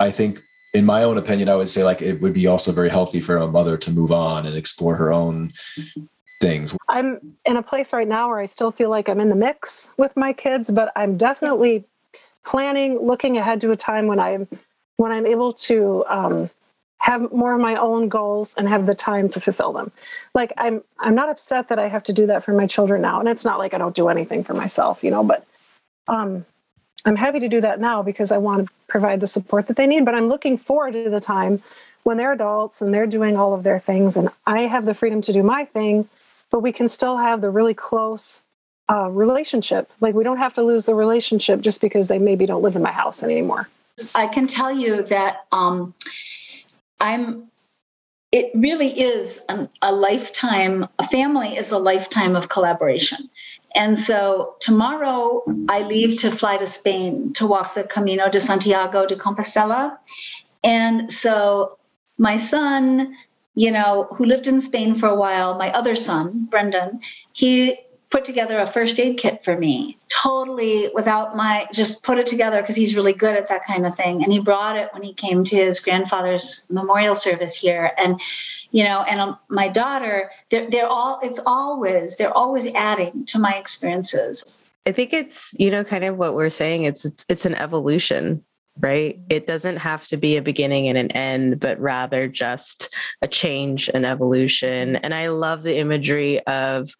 i 0.00 0.10
think 0.10 0.40
in 0.74 0.84
my 0.84 1.02
own 1.02 1.18
opinion 1.18 1.48
i 1.48 1.56
would 1.56 1.70
say 1.70 1.82
like 1.82 2.00
it 2.02 2.20
would 2.20 2.32
be 2.32 2.46
also 2.46 2.72
very 2.72 2.88
healthy 2.88 3.20
for 3.20 3.36
a 3.36 3.48
mother 3.48 3.76
to 3.76 3.90
move 3.90 4.12
on 4.12 4.46
and 4.46 4.56
explore 4.56 4.94
her 4.94 5.12
own 5.12 5.52
things. 6.40 6.76
I'm 6.88 7.34
in 7.44 7.56
a 7.56 7.62
place 7.62 7.92
right 7.92 8.06
now 8.06 8.28
where 8.28 8.38
i 8.38 8.44
still 8.44 8.70
feel 8.70 8.90
like 8.90 9.08
i'm 9.08 9.20
in 9.20 9.28
the 9.28 9.34
mix 9.34 9.92
with 9.96 10.16
my 10.16 10.32
kids 10.32 10.70
but 10.70 10.92
i'm 10.94 11.16
definitely 11.16 11.84
planning 12.44 12.98
looking 13.04 13.36
ahead 13.36 13.60
to 13.62 13.70
a 13.72 13.76
time 13.76 14.06
when 14.06 14.20
i'm 14.20 14.46
when 14.96 15.10
i'm 15.10 15.26
able 15.26 15.52
to 15.52 16.04
um, 16.08 16.50
have 16.98 17.32
more 17.32 17.54
of 17.54 17.60
my 17.60 17.76
own 17.76 18.08
goals 18.08 18.54
and 18.54 18.68
have 18.68 18.86
the 18.86 18.94
time 18.94 19.28
to 19.30 19.40
fulfill 19.40 19.72
them. 19.72 19.90
Like 20.34 20.52
i'm 20.56 20.82
i'm 20.98 21.14
not 21.14 21.28
upset 21.28 21.68
that 21.68 21.78
i 21.78 21.88
have 21.88 22.02
to 22.04 22.12
do 22.12 22.26
that 22.26 22.44
for 22.44 22.52
my 22.52 22.66
children 22.66 23.02
now 23.02 23.20
and 23.20 23.28
it's 23.28 23.44
not 23.44 23.58
like 23.58 23.74
i 23.74 23.78
don't 23.78 23.94
do 23.94 24.08
anything 24.08 24.44
for 24.44 24.54
myself 24.54 25.02
you 25.02 25.10
know 25.10 25.24
but 25.24 25.46
um 26.06 26.44
i'm 27.04 27.16
happy 27.16 27.40
to 27.40 27.48
do 27.48 27.60
that 27.60 27.80
now 27.80 28.02
because 28.02 28.30
i 28.30 28.38
want 28.38 28.66
to 28.66 28.72
provide 28.86 29.20
the 29.20 29.26
support 29.26 29.66
that 29.66 29.76
they 29.76 29.86
need 29.86 30.04
but 30.04 30.14
i'm 30.14 30.28
looking 30.28 30.56
forward 30.56 30.92
to 30.92 31.10
the 31.10 31.20
time 31.20 31.62
when 32.04 32.16
they're 32.16 32.32
adults 32.32 32.80
and 32.80 32.94
they're 32.94 33.06
doing 33.06 33.36
all 33.36 33.52
of 33.52 33.62
their 33.62 33.80
things 33.80 34.16
and 34.16 34.28
i 34.46 34.60
have 34.60 34.84
the 34.84 34.94
freedom 34.94 35.20
to 35.20 35.32
do 35.32 35.42
my 35.42 35.64
thing 35.64 36.08
but 36.50 36.60
we 36.60 36.72
can 36.72 36.88
still 36.88 37.16
have 37.16 37.40
the 37.40 37.50
really 37.50 37.74
close 37.74 38.44
uh, 38.90 39.10
relationship. 39.10 39.90
Like 40.00 40.14
we 40.14 40.24
don't 40.24 40.38
have 40.38 40.54
to 40.54 40.62
lose 40.62 40.86
the 40.86 40.94
relationship 40.94 41.60
just 41.60 41.80
because 41.80 42.08
they 42.08 42.18
maybe 42.18 42.46
don't 42.46 42.62
live 42.62 42.76
in 42.76 42.82
my 42.82 42.92
house 42.92 43.22
anymore. 43.22 43.68
I 44.14 44.28
can 44.28 44.46
tell 44.46 44.72
you 44.72 45.02
that 45.04 45.44
um, 45.52 45.94
I'm 47.00 47.50
it 48.30 48.50
really 48.54 49.00
is 49.00 49.40
an, 49.48 49.70
a 49.80 49.90
lifetime 49.90 50.86
a 50.98 51.06
family 51.06 51.56
is 51.56 51.70
a 51.70 51.78
lifetime 51.78 52.36
of 52.36 52.48
collaboration. 52.48 53.30
And 53.74 53.98
so 53.98 54.56
tomorrow 54.60 55.42
i 55.68 55.82
leave 55.82 56.20
to 56.20 56.30
fly 56.30 56.56
to 56.56 56.66
spain 56.66 57.32
to 57.34 57.46
walk 57.46 57.74
the 57.74 57.84
camino 57.84 58.28
de 58.28 58.40
santiago 58.40 59.06
de 59.06 59.16
compostela. 59.16 59.98
And 60.64 61.12
so 61.12 61.78
my 62.18 62.36
son, 62.36 63.14
you 63.54 63.70
know, 63.70 64.08
who 64.12 64.24
lived 64.24 64.46
in 64.46 64.60
Spain 64.60 64.94
for 64.94 65.08
a 65.08 65.14
while, 65.14 65.56
my 65.56 65.70
other 65.70 65.96
son, 65.96 66.46
Brendan, 66.50 67.00
he 67.32 67.78
put 68.10 68.24
together 68.24 68.58
a 68.58 68.66
first 68.66 68.98
aid 68.98 69.18
kit 69.18 69.44
for 69.44 69.56
me 69.58 69.98
totally 70.08 70.90
without 70.94 71.36
my 71.36 71.66
just 71.72 72.02
put 72.02 72.18
it 72.18 72.26
together 72.26 72.60
because 72.60 72.76
he's 72.76 72.96
really 72.96 73.12
good 73.12 73.36
at 73.36 73.48
that 73.48 73.64
kind 73.64 73.86
of 73.86 73.94
thing. 73.94 74.22
And 74.22 74.32
he 74.32 74.38
brought 74.38 74.76
it 74.76 74.88
when 74.92 75.02
he 75.02 75.12
came 75.12 75.44
to 75.44 75.56
his 75.56 75.80
grandfather's 75.80 76.66
memorial 76.70 77.14
service 77.14 77.56
here. 77.56 77.92
And 77.98 78.20
you 78.70 78.84
know 78.84 79.02
and 79.02 79.20
um, 79.20 79.38
my 79.48 79.68
daughter 79.68 80.30
they're, 80.50 80.68
they're 80.70 80.88
all 80.88 81.20
it's 81.22 81.40
always 81.46 82.16
they're 82.16 82.36
always 82.36 82.66
adding 82.74 83.24
to 83.26 83.38
my 83.38 83.54
experiences. 83.54 84.44
I 84.86 84.92
think 84.92 85.12
it's 85.12 85.54
you 85.58 85.70
know 85.70 85.84
kind 85.84 86.04
of 86.04 86.16
what 86.16 86.34
we're 86.34 86.50
saying 86.50 86.84
it's 86.84 87.04
it's, 87.04 87.24
it's 87.28 87.46
an 87.46 87.54
evolution 87.54 88.44
right? 88.80 89.18
It 89.28 89.46
doesn't 89.46 89.76
have 89.76 90.06
to 90.08 90.16
be 90.16 90.36
a 90.36 90.42
beginning 90.42 90.88
and 90.88 90.98
an 90.98 91.10
end, 91.12 91.60
but 91.60 91.78
rather 91.80 92.28
just 92.28 92.94
a 93.22 93.28
change 93.28 93.90
and 93.92 94.06
evolution. 94.06 94.96
And 94.96 95.14
I 95.14 95.28
love 95.28 95.62
the 95.62 95.78
imagery 95.78 96.40
of, 96.46 96.90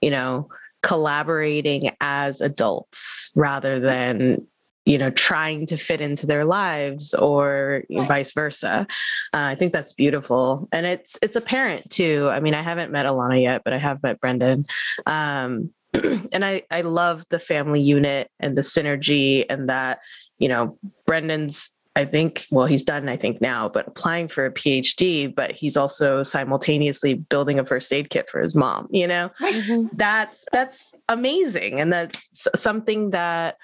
you 0.00 0.10
know, 0.10 0.48
collaborating 0.82 1.90
as 2.00 2.40
adults 2.40 3.30
rather 3.34 3.80
than 3.80 4.46
you 4.84 4.98
know 4.98 5.10
trying 5.10 5.64
to 5.64 5.78
fit 5.78 6.02
into 6.02 6.26
their 6.26 6.44
lives 6.44 7.14
or 7.14 7.82
right. 7.90 8.06
vice 8.06 8.32
versa 8.32 8.86
uh, 9.32 9.38
i 9.38 9.54
think 9.54 9.72
that's 9.72 9.94
beautiful 9.94 10.68
and 10.72 10.84
it's 10.84 11.16
it's 11.22 11.36
apparent 11.36 11.88
too 11.88 12.28
i 12.30 12.38
mean 12.38 12.52
i 12.52 12.60
haven't 12.60 12.92
met 12.92 13.06
alana 13.06 13.42
yet 13.42 13.62
but 13.64 13.72
i 13.72 13.78
have 13.78 14.02
met 14.02 14.20
brendan 14.20 14.66
um, 15.06 15.70
and 16.32 16.44
i 16.44 16.62
i 16.70 16.82
love 16.82 17.24
the 17.30 17.38
family 17.38 17.80
unit 17.80 18.30
and 18.38 18.54
the 18.54 18.62
synergy 18.62 19.46
and 19.48 19.70
that 19.70 20.00
you 20.44 20.48
know, 20.50 20.78
Brendan's 21.06 21.70
I 21.96 22.04
think, 22.04 22.46
well, 22.50 22.66
he's 22.66 22.82
done, 22.82 23.08
I 23.08 23.16
think 23.16 23.40
now, 23.40 23.66
but 23.68 23.86
applying 23.88 24.28
for 24.28 24.44
a 24.44 24.52
PhD, 24.52 25.34
but 25.34 25.52
he's 25.52 25.74
also 25.74 26.22
simultaneously 26.22 27.14
building 27.14 27.58
a 27.58 27.64
first 27.64 27.90
aid 27.92 28.10
kit 28.10 28.28
for 28.28 28.42
his 28.42 28.54
mom, 28.54 28.88
you 28.90 29.06
know? 29.06 29.30
Mm-hmm. 29.40 29.96
That's 29.96 30.44
that's 30.52 30.94
amazing. 31.08 31.80
And 31.80 31.92
that's 31.92 32.48
something 32.56 33.10
that 33.10 33.56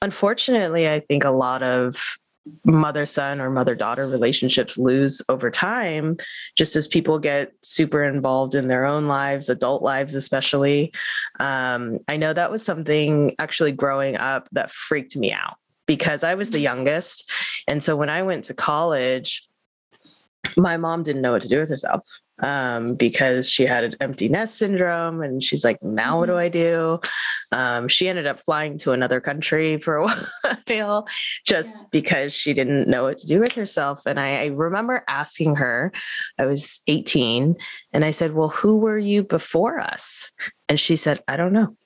unfortunately 0.00 0.88
I 0.88 1.00
think 1.00 1.24
a 1.24 1.30
lot 1.30 1.62
of 1.62 1.96
mother 2.64 3.06
son 3.06 3.40
or 3.40 3.50
mother 3.50 3.74
daughter 3.74 4.08
relationships 4.08 4.78
lose 4.78 5.20
over 5.28 5.50
time 5.50 6.16
just 6.56 6.74
as 6.74 6.88
people 6.88 7.18
get 7.18 7.52
super 7.62 8.02
involved 8.02 8.54
in 8.54 8.68
their 8.68 8.84
own 8.84 9.06
lives 9.06 9.48
adult 9.48 9.80
lives 9.82 10.16
especially 10.16 10.92
um, 11.38 11.98
i 12.08 12.16
know 12.16 12.32
that 12.32 12.50
was 12.50 12.64
something 12.64 13.32
actually 13.38 13.70
growing 13.70 14.16
up 14.16 14.48
that 14.50 14.72
freaked 14.72 15.16
me 15.16 15.32
out 15.32 15.54
because 15.86 16.22
I 16.22 16.34
was 16.34 16.50
the 16.50 16.60
youngest. 16.60 17.30
And 17.66 17.82
so 17.82 17.96
when 17.96 18.10
I 18.10 18.22
went 18.22 18.44
to 18.44 18.54
college, 18.54 19.46
my 20.56 20.76
mom 20.76 21.02
didn't 21.02 21.22
know 21.22 21.32
what 21.32 21.42
to 21.42 21.48
do 21.48 21.60
with 21.60 21.68
herself 21.68 22.02
um, 22.42 22.94
because 22.94 23.48
she 23.48 23.64
had 23.64 23.84
an 23.84 23.96
empty 24.00 24.28
nest 24.28 24.58
syndrome. 24.58 25.22
And 25.22 25.42
she's 25.42 25.64
like, 25.64 25.82
now 25.82 26.18
what 26.18 26.26
do 26.26 26.36
I 26.36 26.48
do? 26.48 27.00
Um, 27.52 27.88
she 27.88 28.08
ended 28.08 28.26
up 28.26 28.40
flying 28.40 28.78
to 28.78 28.92
another 28.92 29.20
country 29.20 29.76
for 29.78 29.96
a 30.44 30.58
while 30.66 31.06
just 31.46 31.82
yeah. 31.82 31.88
because 31.92 32.32
she 32.32 32.52
didn't 32.52 32.88
know 32.88 33.04
what 33.04 33.18
to 33.18 33.26
do 33.26 33.40
with 33.40 33.52
herself. 33.52 34.06
And 34.06 34.18
I, 34.18 34.42
I 34.42 34.46
remember 34.46 35.04
asking 35.08 35.56
her, 35.56 35.92
I 36.38 36.46
was 36.46 36.80
18, 36.86 37.56
and 37.92 38.04
I 38.04 38.10
said, 38.10 38.34
Well, 38.34 38.48
who 38.48 38.78
were 38.78 38.98
you 38.98 39.22
before 39.22 39.78
us? 39.78 40.32
And 40.68 40.80
she 40.80 40.96
said, 40.96 41.22
I 41.28 41.36
don't 41.36 41.52
know. 41.52 41.76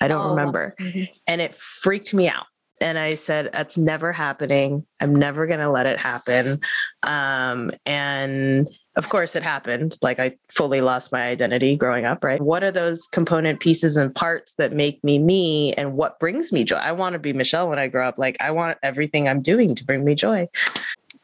I 0.00 0.08
don't 0.08 0.24
oh. 0.24 0.30
remember. 0.30 0.74
Mm-hmm. 0.80 1.12
And 1.26 1.40
it 1.40 1.54
freaked 1.54 2.14
me 2.14 2.28
out 2.28 2.46
and 2.82 2.98
I 2.98 3.14
said, 3.14 3.50
that's 3.52 3.78
never 3.78 4.12
happening. 4.12 4.84
I'm 5.00 5.14
never 5.14 5.46
to 5.46 5.70
let 5.70 5.86
it 5.86 5.98
happen. 5.98 6.60
Um, 7.04 7.70
and 7.86 8.68
of 8.96 9.08
course, 9.08 9.36
it 9.36 9.42
happened. 9.44 9.96
Like 10.02 10.18
I 10.18 10.36
fully 10.50 10.80
lost 10.80 11.12
my 11.12 11.22
identity 11.22 11.76
growing 11.76 12.04
up, 12.04 12.24
right? 12.24 12.40
What 12.40 12.64
are 12.64 12.72
those 12.72 13.06
component 13.06 13.60
pieces 13.60 13.96
and 13.96 14.12
parts 14.12 14.54
that 14.54 14.72
make 14.72 15.02
me 15.04 15.18
me 15.18 15.72
and 15.74 15.94
what 15.94 16.18
brings 16.18 16.52
me 16.52 16.64
joy? 16.64 16.76
I 16.76 16.92
want 16.92 17.12
to 17.12 17.20
be 17.20 17.32
Michelle 17.32 17.68
when 17.68 17.78
I 17.78 17.86
grow 17.86 18.06
up. 18.06 18.18
Like 18.18 18.36
I 18.40 18.50
want 18.50 18.78
everything 18.82 19.28
I'm 19.28 19.42
doing 19.42 19.76
to 19.76 19.84
bring 19.84 20.04
me 20.04 20.16
joy. 20.16 20.48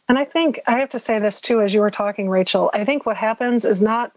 And 0.09 0.19
I 0.19 0.25
think 0.25 0.61
I 0.67 0.79
have 0.79 0.89
to 0.91 0.99
say 0.99 1.19
this 1.19 1.41
too, 1.41 1.61
as 1.61 1.75
you 1.75 1.81
were 1.81 1.91
talking, 1.91 2.31
Rachel. 2.31 2.71
I 2.73 2.85
think 2.85 3.05
what 3.05 3.17
happens 3.17 3.65
is 3.65 3.83
not 3.83 4.13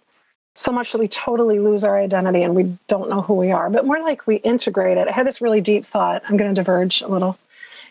so 0.53 0.71
much 0.71 0.91
that 0.91 0.97
we 0.97 1.07
totally 1.07 1.59
lose 1.59 1.83
our 1.83 1.97
identity 1.97 2.43
and 2.43 2.55
we 2.55 2.77
don't 2.87 3.09
know 3.09 3.21
who 3.21 3.33
we 3.33 3.51
are, 3.51 3.69
but 3.69 3.85
more 3.85 4.01
like 4.01 4.27
we 4.27 4.35
integrate 4.37 4.97
it. 4.97 5.07
I 5.07 5.11
had 5.11 5.25
this 5.25 5.41
really 5.41 5.61
deep 5.61 5.85
thought. 5.85 6.23
I'm 6.27 6.37
going 6.37 6.53
to 6.53 6.59
diverge 6.59 7.01
a 7.01 7.07
little. 7.07 7.37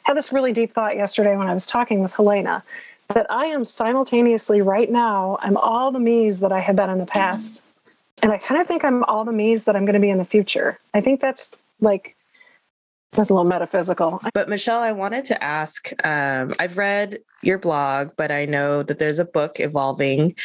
I 0.05 0.11
had 0.11 0.17
this 0.17 0.33
really 0.33 0.53
deep 0.53 0.73
thought 0.73 0.97
yesterday 0.97 1.37
when 1.37 1.49
I 1.49 1.55
was 1.55 1.67
talking 1.67 2.01
with 2.01 2.13
Helena 2.13 2.63
that 3.09 3.27
I 3.31 3.47
am 3.47 3.65
simultaneously 3.65 4.63
right 4.63 4.91
now, 4.91 5.39
I'm 5.41 5.57
all 5.57 5.91
the 5.91 5.99
me's 5.99 6.41
that 6.41 6.53
I 6.53 6.61
have 6.61 6.77
been 6.77 6.91
in 6.91 6.99
the 6.99 7.05
mm-hmm. 7.05 7.13
past. 7.13 7.63
And 8.23 8.31
I 8.31 8.39
kind 8.39 8.61
of 8.61 8.67
think 8.67 8.85
I'm 8.85 9.03
all 9.05 9.25
the 9.25 9.33
me's 9.33 9.65
that 9.65 9.75
I'm 9.75 9.85
going 9.85 9.95
to 9.95 10.01
be 10.01 10.11
in 10.11 10.19
the 10.19 10.25
future. 10.25 10.79
I 10.93 11.01
think 11.01 11.21
that's 11.21 11.55
like 11.81 12.15
that's 13.13 13.31
a 13.31 13.35
little 13.35 13.49
metaphysical. 13.49 14.21
But 14.35 14.49
Michelle, 14.49 14.81
I 14.81 14.93
wanted 14.93 15.25
to 15.27 15.43
ask 15.43 15.93
um, 16.07 16.55
I've 16.61 16.79
read 16.79 17.19
your 17.43 17.59
blog, 17.59 18.11
but 18.17 18.31
I 18.31 18.45
know 18.45 18.83
that 18.85 18.99
there's 18.99 19.19
a 19.19 19.25
book 19.25 19.61
evolving. 19.61 20.35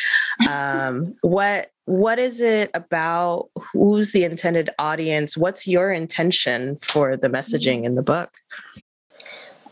Um, 0.49 1.15
what 1.21 1.71
what 1.85 2.19
is 2.19 2.41
it 2.41 2.69
about? 2.73 3.49
Who's 3.71 4.11
the 4.11 4.25
intended 4.25 4.69
audience? 4.77 5.37
What's 5.37 5.65
your 5.65 5.93
intention 5.93 6.75
for 6.81 7.15
the 7.15 7.29
messaging 7.29 7.85
in 7.85 7.95
the 7.95 8.03
book? 8.03 8.31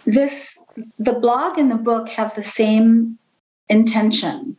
This 0.05 0.57
the 0.99 1.13
blog 1.13 1.57
and 1.57 1.69
the 1.69 1.75
book 1.75 2.07
have 2.09 2.33
the 2.35 2.43
same 2.43 3.19
intention, 3.67 4.55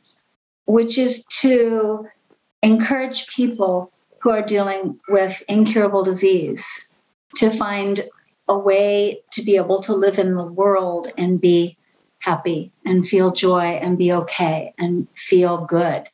which 0.66 0.98
is 0.98 1.24
to 1.40 2.06
encourage 2.62 3.26
people 3.28 3.90
who 4.20 4.30
are 4.30 4.42
dealing 4.42 5.00
with 5.08 5.42
incurable 5.48 6.02
disease 6.02 6.94
to 7.36 7.50
find 7.50 8.08
a 8.48 8.58
way 8.58 9.22
to 9.32 9.42
be 9.42 9.56
able 9.56 9.82
to 9.82 9.94
live 9.94 10.18
in 10.18 10.34
the 10.34 10.44
world 10.44 11.08
and 11.16 11.40
be 11.40 11.76
happy 12.18 12.72
and 12.86 13.06
feel 13.06 13.30
joy 13.30 13.64
and 13.64 13.98
be 13.98 14.12
okay 14.12 14.74
and 14.78 15.06
feel 15.14 15.64
good. 15.64 16.04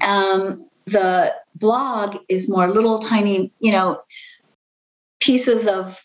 Um, 0.00 0.68
the 0.86 1.34
blog 1.54 2.16
is 2.28 2.48
more 2.48 2.68
little 2.72 2.98
tiny, 2.98 3.52
you 3.60 3.72
know, 3.72 4.00
pieces 5.20 5.66
of 5.66 6.02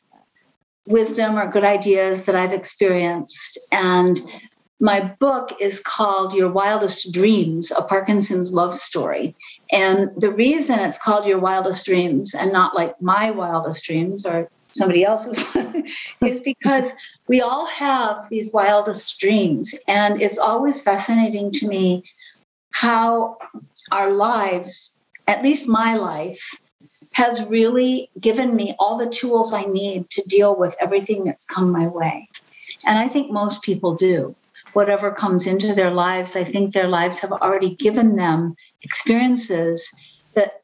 wisdom 0.87 1.37
or 1.37 1.49
good 1.49 1.63
ideas 1.63 2.25
that 2.25 2.35
I've 2.35 2.53
experienced. 2.53 3.59
And 3.71 4.19
my 4.79 4.99
book 5.19 5.51
is 5.59 5.79
called 5.79 6.33
Your 6.33 6.51
Wildest 6.51 7.13
Dreams, 7.13 7.71
a 7.71 7.83
Parkinson's 7.83 8.51
love 8.51 8.75
story. 8.75 9.35
And 9.71 10.09
the 10.17 10.31
reason 10.31 10.79
it's 10.79 10.97
called 10.97 11.25
Your 11.25 11.39
Wildest 11.39 11.85
Dreams 11.85 12.33
and 12.33 12.51
not 12.51 12.75
like 12.75 12.99
My 12.99 13.29
Wildest 13.29 13.85
Dreams 13.85 14.25
or 14.25 14.49
somebody 14.71 15.03
else's 15.03 15.43
is 16.21 16.39
because 16.39 16.91
we 17.27 17.41
all 17.41 17.65
have 17.67 18.27
these 18.29 18.53
wildest 18.53 19.19
dreams. 19.19 19.75
And 19.87 20.21
it's 20.21 20.37
always 20.37 20.81
fascinating 20.81 21.51
to 21.51 21.67
me 21.67 22.03
how 22.71 23.37
our 23.91 24.11
lives, 24.11 24.97
at 25.27 25.43
least 25.43 25.67
my 25.67 25.95
life, 25.95 26.59
has 27.13 27.45
really 27.47 28.09
given 28.19 28.55
me 28.55 28.75
all 28.79 28.97
the 28.97 29.09
tools 29.09 29.53
I 29.53 29.63
need 29.63 30.09
to 30.11 30.21
deal 30.23 30.57
with 30.57 30.75
everything 30.79 31.25
that's 31.25 31.43
come 31.43 31.71
my 31.71 31.87
way. 31.87 32.29
And 32.85 32.97
I 32.97 33.09
think 33.09 33.31
most 33.31 33.63
people 33.63 33.95
do. 33.95 34.35
Whatever 34.73 35.11
comes 35.11 35.45
into 35.45 35.75
their 35.75 35.91
lives, 35.91 36.37
I 36.37 36.45
think 36.45 36.73
their 36.73 36.87
lives 36.87 37.19
have 37.19 37.33
already 37.33 37.75
given 37.75 38.15
them 38.15 38.55
experiences 38.81 39.93
that 40.33 40.61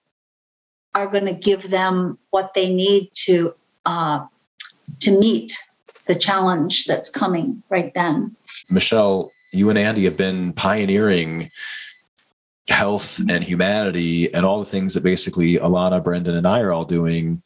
are 0.95 1.07
going 1.07 1.25
to 1.25 1.33
give 1.33 1.69
them 1.69 2.17
what 2.29 2.53
they 2.53 2.73
need 2.73 3.09
to 3.25 3.53
uh, 3.87 4.25
to 4.99 5.17
meet 5.17 5.57
the 6.07 6.15
challenge 6.15 6.85
that's 6.85 7.09
coming 7.09 7.63
right 7.69 7.93
then. 7.93 8.35
Michelle, 8.69 9.31
you 9.53 9.69
and 9.69 9.79
Andy 9.79 10.03
have 10.03 10.17
been 10.17 10.53
pioneering 10.53 11.49
health 12.67 13.19
and 13.29 13.43
humanity 13.43 14.33
and 14.33 14.45
all 14.45 14.59
the 14.59 14.65
things 14.65 14.93
that 14.93 15.03
basically 15.03 15.55
Alana, 15.55 16.03
Brendan, 16.03 16.35
and 16.35 16.45
I 16.45 16.59
are 16.59 16.73
all 16.73 16.83
doing 16.83 17.41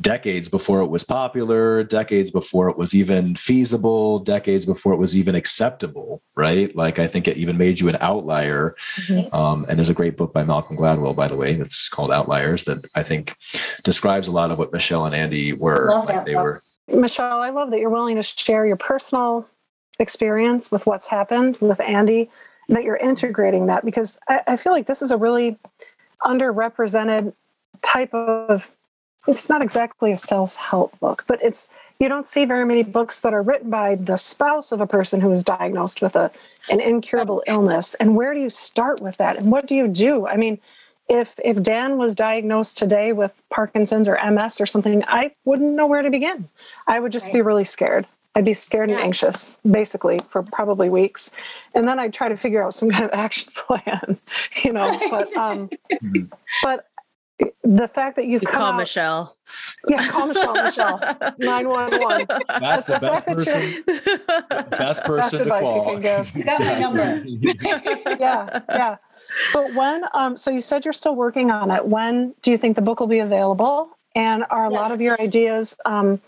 decades 0.00 0.48
before 0.48 0.80
it 0.80 0.88
was 0.88 1.04
popular, 1.04 1.84
decades 1.84 2.30
before 2.30 2.68
it 2.68 2.76
was 2.76 2.94
even 2.94 3.34
feasible, 3.36 4.18
decades 4.18 4.66
before 4.66 4.92
it 4.92 4.98
was 4.98 5.16
even 5.16 5.34
acceptable, 5.34 6.22
right? 6.34 6.74
Like 6.74 6.98
I 6.98 7.06
think 7.06 7.28
it 7.28 7.36
even 7.36 7.56
made 7.56 7.80
you 7.80 7.88
an 7.88 7.96
outlier. 8.00 8.76
Mm-hmm. 8.96 9.34
Um, 9.34 9.66
and 9.68 9.78
there's 9.78 9.88
a 9.88 9.94
great 9.94 10.16
book 10.16 10.32
by 10.32 10.44
Malcolm 10.44 10.76
Gladwell, 10.76 11.14
by 11.14 11.28
the 11.28 11.36
way, 11.36 11.54
that's 11.54 11.88
called 11.88 12.12
Outliers 12.12 12.64
that 12.64 12.84
I 12.94 13.02
think 13.02 13.36
describes 13.84 14.28
a 14.28 14.32
lot 14.32 14.50
of 14.50 14.58
what 14.58 14.72
Michelle 14.72 15.06
and 15.06 15.14
Andy 15.14 15.52
were. 15.52 16.02
Like 16.04 16.24
they 16.24 16.34
book. 16.34 16.44
were. 16.44 16.62
Michelle, 16.88 17.40
I 17.40 17.50
love 17.50 17.70
that 17.70 17.80
you're 17.80 17.90
willing 17.90 18.16
to 18.16 18.22
share 18.22 18.66
your 18.66 18.76
personal 18.76 19.46
experience 19.98 20.70
with 20.70 20.84
what's 20.86 21.06
happened 21.06 21.56
with 21.60 21.80
Andy, 21.80 22.30
that 22.68 22.84
you're 22.84 22.96
integrating 22.96 23.66
that 23.66 23.84
because 23.84 24.18
I, 24.28 24.40
I 24.46 24.56
feel 24.56 24.72
like 24.72 24.86
this 24.86 25.02
is 25.02 25.10
a 25.10 25.16
really 25.16 25.58
underrepresented 26.22 27.32
type 27.82 28.12
of 28.14 28.70
it's 29.26 29.48
not 29.48 29.62
exactly 29.62 30.12
a 30.12 30.16
self-help 30.16 30.98
book, 31.00 31.24
but 31.26 31.42
it's 31.42 31.68
you 31.98 32.08
don't 32.08 32.26
see 32.26 32.44
very 32.44 32.66
many 32.66 32.82
books 32.82 33.20
that 33.20 33.32
are 33.32 33.42
written 33.42 33.70
by 33.70 33.94
the 33.94 34.16
spouse 34.16 34.72
of 34.72 34.80
a 34.80 34.86
person 34.86 35.20
who 35.20 35.30
is 35.30 35.44
diagnosed 35.44 36.02
with 36.02 36.16
a 36.16 36.30
an 36.68 36.80
incurable 36.80 37.42
illness. 37.46 37.94
And 37.94 38.16
where 38.16 38.34
do 38.34 38.40
you 38.40 38.50
start 38.50 39.00
with 39.00 39.16
that? 39.18 39.36
And 39.36 39.52
what 39.52 39.66
do 39.66 39.74
you 39.74 39.86
do? 39.86 40.26
I 40.26 40.36
mean, 40.36 40.58
if 41.08 41.34
if 41.44 41.62
Dan 41.62 41.98
was 41.98 42.14
diagnosed 42.14 42.78
today 42.78 43.12
with 43.12 43.32
Parkinson's 43.50 44.08
or 44.08 44.18
MS 44.30 44.60
or 44.60 44.66
something, 44.66 45.04
I 45.06 45.32
wouldn't 45.44 45.74
know 45.74 45.86
where 45.86 46.02
to 46.02 46.10
begin. 46.10 46.48
I 46.88 46.98
would 46.98 47.12
just 47.12 47.26
right. 47.26 47.34
be 47.34 47.42
really 47.42 47.64
scared. 47.64 48.06
I'd 48.34 48.46
be 48.46 48.54
scared 48.54 48.88
yeah. 48.88 48.96
and 48.96 49.04
anxious, 49.04 49.58
basically, 49.70 50.18
for 50.30 50.42
probably 50.42 50.88
weeks, 50.88 51.32
and 51.74 51.86
then 51.86 51.98
I'd 51.98 52.14
try 52.14 52.28
to 52.30 52.36
figure 52.36 52.62
out 52.62 52.72
some 52.72 52.90
kind 52.90 53.04
of 53.04 53.10
action 53.12 53.52
plan, 53.54 54.18
you 54.64 54.72
know. 54.72 54.98
But 55.10 55.36
um, 55.36 55.70
but 56.62 56.86
the 57.62 57.88
fact 57.88 58.16
that 58.16 58.26
you've 58.26 58.42
you 58.42 58.48
call 58.48 58.66
out, 58.66 58.76
Michelle. 58.76 59.36
Yeah, 59.88 60.08
call 60.08 60.26
Michelle. 60.26 60.52
Michelle. 60.52 61.16
Nine 61.38 61.68
one 61.68 61.90
one. 62.00 62.26
That's 62.48 62.84
the, 62.84 62.94
the 62.94 63.00
best 63.00 63.26
person. 63.26 63.84
best 64.70 65.04
person 65.04 65.48
best 65.48 65.64
to 65.64 65.64
call. 65.64 65.86
You, 65.86 66.00
can 66.00 66.24
give. 66.24 66.36
you 66.36 66.44
got 66.44 66.60
my 66.60 66.78
number. 66.78 67.24
yeah, 68.20 68.60
yeah. 68.68 68.96
But 69.52 69.74
when, 69.74 70.04
um, 70.12 70.36
so 70.36 70.50
you 70.50 70.60
said 70.60 70.84
you're 70.84 70.92
still 70.92 71.16
working 71.16 71.50
on 71.50 71.70
it. 71.70 71.86
When 71.86 72.34
do 72.42 72.50
you 72.50 72.58
think 72.58 72.76
the 72.76 72.82
book 72.82 73.00
will 73.00 73.06
be 73.06 73.20
available? 73.20 73.90
And 74.14 74.44
are 74.50 74.66
a 74.66 74.70
yes. 74.70 74.78
lot 74.78 74.92
of 74.92 75.00
your 75.00 75.18
ideas, 75.20 75.74
um, 75.86 76.20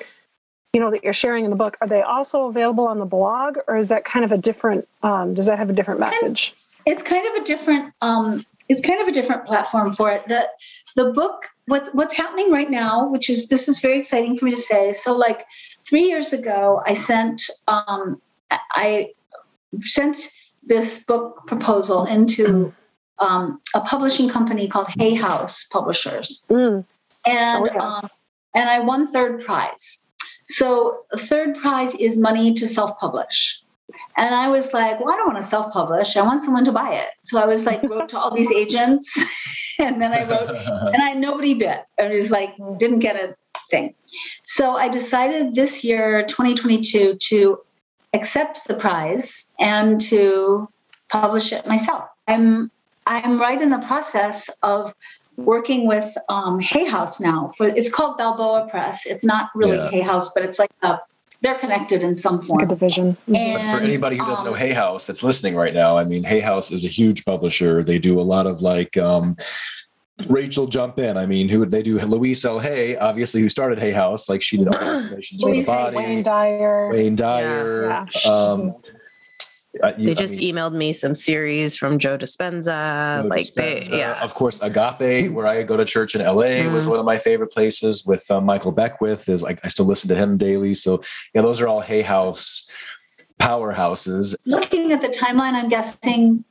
you 0.72 0.80
know, 0.80 0.90
that 0.90 1.04
you're 1.04 1.12
sharing 1.12 1.44
in 1.44 1.50
the 1.50 1.56
book, 1.56 1.76
are 1.80 1.86
they 1.86 2.02
also 2.02 2.46
available 2.46 2.86
on 2.86 2.98
the 2.98 3.04
blog, 3.04 3.58
or 3.68 3.76
is 3.76 3.88
that 3.90 4.04
kind 4.04 4.24
of 4.24 4.32
a 4.32 4.38
different? 4.38 4.88
Um, 5.02 5.34
does 5.34 5.46
that 5.46 5.58
have 5.58 5.68
a 5.68 5.74
different 5.74 6.00
message? 6.00 6.54
It's 6.86 7.02
kind 7.02 7.26
of 7.26 7.42
a 7.42 7.44
different. 7.44 7.92
Um, 8.00 8.42
it's 8.68 8.80
kind 8.80 9.00
of 9.00 9.08
a 9.08 9.12
different 9.12 9.46
platform 9.46 9.92
for 9.92 10.10
it. 10.10 10.26
That 10.28 10.48
the 10.96 11.12
book, 11.12 11.46
what's 11.66 11.90
what's 11.92 12.14
happening 12.14 12.50
right 12.50 12.70
now, 12.70 13.08
which 13.08 13.28
is 13.28 13.48
this 13.48 13.68
is 13.68 13.80
very 13.80 13.98
exciting 13.98 14.36
for 14.36 14.46
me 14.46 14.52
to 14.52 14.60
say. 14.60 14.92
So, 14.92 15.16
like 15.16 15.44
three 15.86 16.04
years 16.04 16.32
ago, 16.32 16.82
I 16.86 16.94
sent 16.94 17.42
um, 17.68 18.20
I 18.50 19.10
sent 19.82 20.16
this 20.62 21.04
book 21.04 21.46
proposal 21.46 22.06
into 22.06 22.72
um, 23.18 23.60
a 23.74 23.80
publishing 23.80 24.28
company 24.28 24.68
called 24.68 24.88
Hay 24.98 25.14
House 25.14 25.64
Publishers, 25.68 26.44
mm. 26.48 26.84
and 27.26 27.62
oh, 27.62 27.68
yes. 27.72 28.04
um, 28.04 28.08
and 28.54 28.68
I 28.68 28.80
won 28.80 29.06
third 29.06 29.44
prize. 29.44 30.04
So 30.46 31.04
third 31.16 31.56
prize 31.56 31.94
is 31.94 32.18
money 32.18 32.52
to 32.54 32.68
self-publish. 32.68 33.63
And 34.16 34.34
I 34.34 34.48
was 34.48 34.72
like, 34.72 34.98
well, 34.98 35.12
I 35.14 35.16
don't 35.16 35.32
want 35.32 35.42
to 35.42 35.48
self-publish. 35.48 36.16
I 36.16 36.22
want 36.22 36.42
someone 36.42 36.64
to 36.64 36.72
buy 36.72 36.94
it. 36.94 37.08
So 37.22 37.40
I 37.40 37.46
was 37.46 37.66
like, 37.66 37.82
wrote 37.82 38.08
to 38.10 38.18
all 38.18 38.34
these 38.34 38.50
agents, 38.62 39.16
and 39.78 40.00
then 40.00 40.12
I 40.12 40.24
wrote, 40.24 40.50
and 40.50 41.02
I 41.02 41.14
nobody 41.14 41.54
bid. 41.54 41.80
I 41.98 42.08
was 42.08 42.30
like, 42.30 42.54
didn't 42.78 43.00
get 43.00 43.16
a 43.16 43.36
thing. 43.70 43.94
So 44.44 44.76
I 44.76 44.88
decided 44.88 45.54
this 45.54 45.84
year, 45.84 46.24
2022, 46.26 47.14
to 47.14 47.58
accept 48.12 48.66
the 48.66 48.74
prize 48.74 49.50
and 49.58 50.00
to 50.00 50.68
publish 51.08 51.52
it 51.52 51.66
myself. 51.66 52.04
I'm 52.26 52.70
I'm 53.06 53.38
right 53.38 53.60
in 53.60 53.70
the 53.70 53.78
process 53.78 54.48
of 54.62 54.94
working 55.36 55.86
with 55.86 56.16
um, 56.28 56.60
Hay 56.60 56.84
House 56.84 57.20
now. 57.20 57.50
For 57.56 57.66
it's 57.66 57.90
called 57.90 58.16
Balboa 58.16 58.68
Press. 58.70 59.04
It's 59.04 59.24
not 59.24 59.50
really 59.54 59.76
yeah. 59.76 59.90
Hay 59.90 60.00
House, 60.00 60.32
but 60.32 60.44
it's 60.44 60.58
like 60.58 60.70
a 60.82 60.98
they're 61.44 61.58
connected 61.58 62.02
in 62.02 62.14
some 62.14 62.40
form. 62.40 62.58
Like 62.60 62.66
a 62.66 62.70
division. 62.70 63.16
And, 63.26 63.36
mm-hmm. 63.36 63.70
but 63.70 63.78
for 63.78 63.84
anybody 63.84 64.16
who 64.16 64.24
doesn't 64.24 64.46
um, 64.46 64.52
know 64.52 64.58
Hay 64.58 64.72
House 64.72 65.04
that's 65.04 65.22
listening 65.22 65.54
right 65.54 65.74
now, 65.74 65.96
I 65.96 66.04
mean, 66.04 66.24
Hay 66.24 66.40
House 66.40 66.72
is 66.72 66.84
a 66.86 66.88
huge 66.88 67.24
publisher. 67.24 67.84
They 67.84 67.98
do 67.98 68.18
a 68.18 68.22
lot 68.22 68.46
of 68.46 68.62
like. 68.62 68.96
Um, 68.96 69.36
Rachel, 70.28 70.68
jump 70.68 71.00
in. 71.00 71.16
I 71.16 71.26
mean, 71.26 71.48
who 71.48 71.66
they 71.66 71.82
do? 71.82 71.98
Louise 71.98 72.44
L. 72.44 72.60
Hay, 72.60 72.96
obviously, 72.96 73.42
who 73.42 73.48
started 73.48 73.80
Hay 73.80 73.90
House. 73.90 74.28
Like 74.28 74.42
she 74.42 74.56
did 74.56 74.68
all 74.68 74.78
the 74.78 75.22
for 75.40 75.52
the 75.52 75.64
body. 75.64 75.96
Wayne 75.96 76.22
Dyer. 76.22 76.88
Wayne 76.90 77.16
Dyer. 77.16 77.88
Yeah, 77.88 78.06
yeah. 78.24 78.30
Um, 78.30 78.76
uh, 79.82 79.92
you, 79.96 80.06
they 80.06 80.14
just 80.14 80.34
I 80.34 80.36
mean, 80.38 80.54
emailed 80.54 80.74
me 80.74 80.92
some 80.92 81.14
series 81.14 81.76
from 81.76 81.98
Joe 81.98 82.16
Dispenza. 82.16 83.22
Joe 83.22 83.28
like 83.28 83.44
Dispenza. 83.44 83.88
they, 83.90 83.98
yeah. 83.98 84.22
Of 84.22 84.34
course, 84.34 84.60
Agape, 84.62 85.32
where 85.32 85.46
I 85.46 85.62
go 85.62 85.76
to 85.76 85.84
church 85.84 86.14
in 86.14 86.22
LA, 86.22 86.62
mm. 86.62 86.72
was 86.72 86.86
one 86.86 87.00
of 87.00 87.04
my 87.04 87.18
favorite 87.18 87.52
places. 87.52 88.04
With 88.06 88.28
uh, 88.30 88.40
Michael 88.40 88.72
Beckwith, 88.72 89.28
is 89.28 89.42
like 89.42 89.60
I 89.64 89.68
still 89.68 89.86
listen 89.86 90.08
to 90.08 90.14
him 90.14 90.36
daily. 90.36 90.74
So 90.74 91.02
yeah, 91.34 91.42
those 91.42 91.60
are 91.60 91.68
all 91.68 91.80
Hay 91.80 92.02
House 92.02 92.68
powerhouses. 93.40 94.36
Looking 94.46 94.92
at 94.92 95.00
the 95.00 95.08
timeline, 95.08 95.54
I'm 95.54 95.68
guessing 95.68 96.44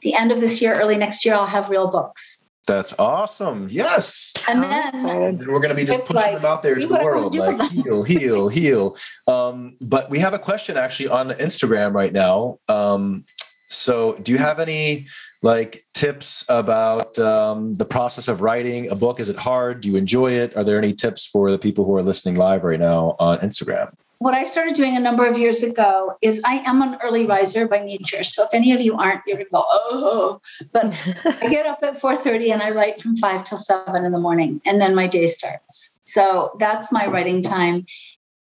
the 0.00 0.14
end 0.14 0.32
of 0.32 0.40
this 0.40 0.62
year, 0.62 0.80
early 0.80 0.96
next 0.96 1.24
year, 1.24 1.34
I'll 1.34 1.46
have 1.46 1.68
real 1.68 1.90
books. 1.90 2.39
That's 2.66 2.96
awesome. 2.98 3.68
Yes. 3.70 4.32
And 4.46 4.62
then, 4.62 5.38
we're 5.38 5.60
going 5.60 5.70
to 5.70 5.74
be 5.74 5.84
just 5.84 6.06
putting 6.06 6.22
like, 6.22 6.34
them 6.34 6.44
out 6.44 6.62
there 6.62 6.76
to 6.76 6.86
the 6.86 7.02
world, 7.02 7.34
like 7.34 7.60
heal, 7.70 8.02
heal, 8.02 8.48
heal. 8.48 8.96
Um, 9.26 9.76
but 9.80 10.10
we 10.10 10.18
have 10.18 10.34
a 10.34 10.38
question 10.38 10.76
actually 10.76 11.08
on 11.08 11.30
Instagram 11.30 11.94
right 11.94 12.12
now. 12.12 12.58
Um, 12.68 13.24
so, 13.66 14.14
do 14.22 14.32
you 14.32 14.38
have 14.38 14.60
any 14.60 15.08
like 15.42 15.84
tips 15.94 16.44
about 16.48 17.18
um, 17.18 17.74
the 17.74 17.84
process 17.84 18.28
of 18.28 18.40
writing 18.40 18.90
a 18.90 18.94
book? 18.94 19.20
Is 19.20 19.28
it 19.28 19.36
hard? 19.36 19.80
Do 19.80 19.88
you 19.88 19.96
enjoy 19.96 20.32
it? 20.32 20.56
Are 20.56 20.64
there 20.64 20.78
any 20.78 20.92
tips 20.92 21.26
for 21.26 21.50
the 21.50 21.58
people 21.58 21.84
who 21.84 21.94
are 21.96 22.02
listening 22.02 22.36
live 22.36 22.64
right 22.64 22.80
now 22.80 23.16
on 23.18 23.38
Instagram? 23.38 23.94
what 24.20 24.34
I 24.34 24.42
started 24.42 24.74
doing 24.74 24.98
a 24.98 25.00
number 25.00 25.26
of 25.26 25.38
years 25.38 25.62
ago 25.62 26.14
is 26.20 26.42
I 26.44 26.56
am 26.66 26.82
an 26.82 26.98
early 27.02 27.24
riser 27.24 27.66
by 27.66 27.78
nature. 27.78 28.22
So 28.22 28.44
if 28.44 28.50
any 28.52 28.72
of 28.72 28.80
you 28.82 28.94
aren't, 28.94 29.22
you're 29.26 29.38
gonna 29.38 29.48
go, 29.50 29.64
oh. 29.66 30.40
But 30.72 30.92
I 31.24 31.48
get 31.48 31.64
up 31.64 31.78
at 31.82 31.98
4:30 31.98 32.52
and 32.52 32.62
I 32.62 32.70
write 32.70 33.00
from 33.00 33.16
five 33.16 33.44
till 33.44 33.56
seven 33.56 34.04
in 34.04 34.12
the 34.12 34.18
morning, 34.18 34.60
and 34.66 34.78
then 34.78 34.94
my 34.94 35.06
day 35.06 35.26
starts. 35.26 35.98
So 36.02 36.54
that's 36.58 36.92
my 36.92 37.06
writing 37.06 37.42
time. 37.42 37.86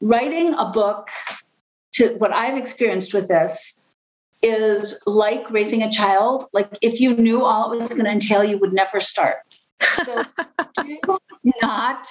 Writing 0.01 0.53
a 0.53 0.65
book 0.65 1.09
to 1.93 2.09
what 2.19 2.31
I've 2.31 2.57
experienced 2.57 3.15
with 3.15 3.27
this 3.27 3.79
is 4.45 5.01
like 5.07 5.49
raising 5.49 5.81
a 5.81 5.91
child. 5.91 6.45
Like 6.53 6.69
if 6.81 6.99
you 6.99 7.15
knew 7.15 7.43
all 7.43 7.73
it 7.73 7.75
was 7.75 7.89
going 7.89 8.05
to 8.05 8.11
entail, 8.11 8.43
you 8.43 8.57
would 8.59 8.73
never 8.73 8.99
start. 8.99 9.37
So 10.05 10.23
do 10.83 11.19
not 11.61 12.07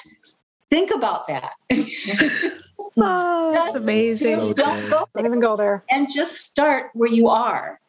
think 0.71 0.93
about 0.93 1.29
that. 1.29 1.53
oh, 2.97 3.53
that's 3.55 3.77
amazing. 3.77 4.37
Don't, 4.37 4.57
don't 4.57 4.91
go 4.91 5.09
there. 5.15 5.23
Don't 5.23 5.27
even 5.27 5.41
go 5.41 5.57
there. 5.57 5.85
And 5.91 6.13
just 6.13 6.37
start 6.37 6.91
where 6.95 7.11
you 7.11 7.29
are. 7.29 7.81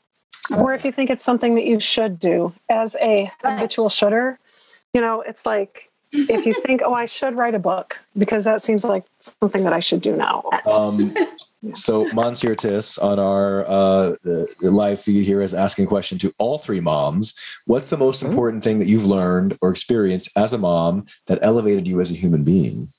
Or 0.55 0.75
if 0.75 0.85
you 0.85 0.91
think 0.91 1.09
it's 1.09 1.23
something 1.23 1.55
that 1.55 1.65
you 1.65 1.79
should 1.79 2.19
do 2.19 2.53
as 2.69 2.95
a 3.01 3.31
right. 3.43 3.53
habitual 3.57 3.89
shooter, 3.89 4.37
you 4.93 5.01
know, 5.01 5.21
it's 5.21 5.45
like 5.45 5.89
if 6.11 6.45
you 6.45 6.53
think, 6.65 6.81
oh, 6.85 6.93
I 6.93 7.05
should 7.05 7.35
write 7.35 7.55
a 7.55 7.59
book 7.59 7.99
because 8.15 8.43
that 8.43 8.61
seems 8.61 8.83
like 8.83 9.05
something 9.19 9.63
that 9.63 9.73
I 9.73 9.79
should 9.79 10.01
do 10.01 10.15
now. 10.15 10.43
Um, 10.71 11.15
so 11.73 12.05
Monsieur 12.13 12.55
Tis 12.55 12.97
on 12.97 13.19
our 13.19 13.65
uh, 13.67 14.15
live 14.61 15.01
feed 15.01 15.25
here 15.25 15.41
is 15.41 15.53
asking 15.53 15.85
a 15.85 15.87
question 15.87 16.17
to 16.19 16.33
all 16.37 16.59
three 16.59 16.79
moms. 16.79 17.33
What's 17.65 17.89
the 17.89 17.97
most 17.97 18.23
important 18.23 18.63
thing 18.63 18.79
that 18.79 18.87
you've 18.87 19.05
learned 19.05 19.57
or 19.61 19.69
experienced 19.69 20.29
as 20.35 20.53
a 20.53 20.57
mom 20.57 21.05
that 21.27 21.39
elevated 21.41 21.87
you 21.87 21.99
as 22.01 22.11
a 22.11 22.15
human 22.15 22.43
being? 22.43 22.89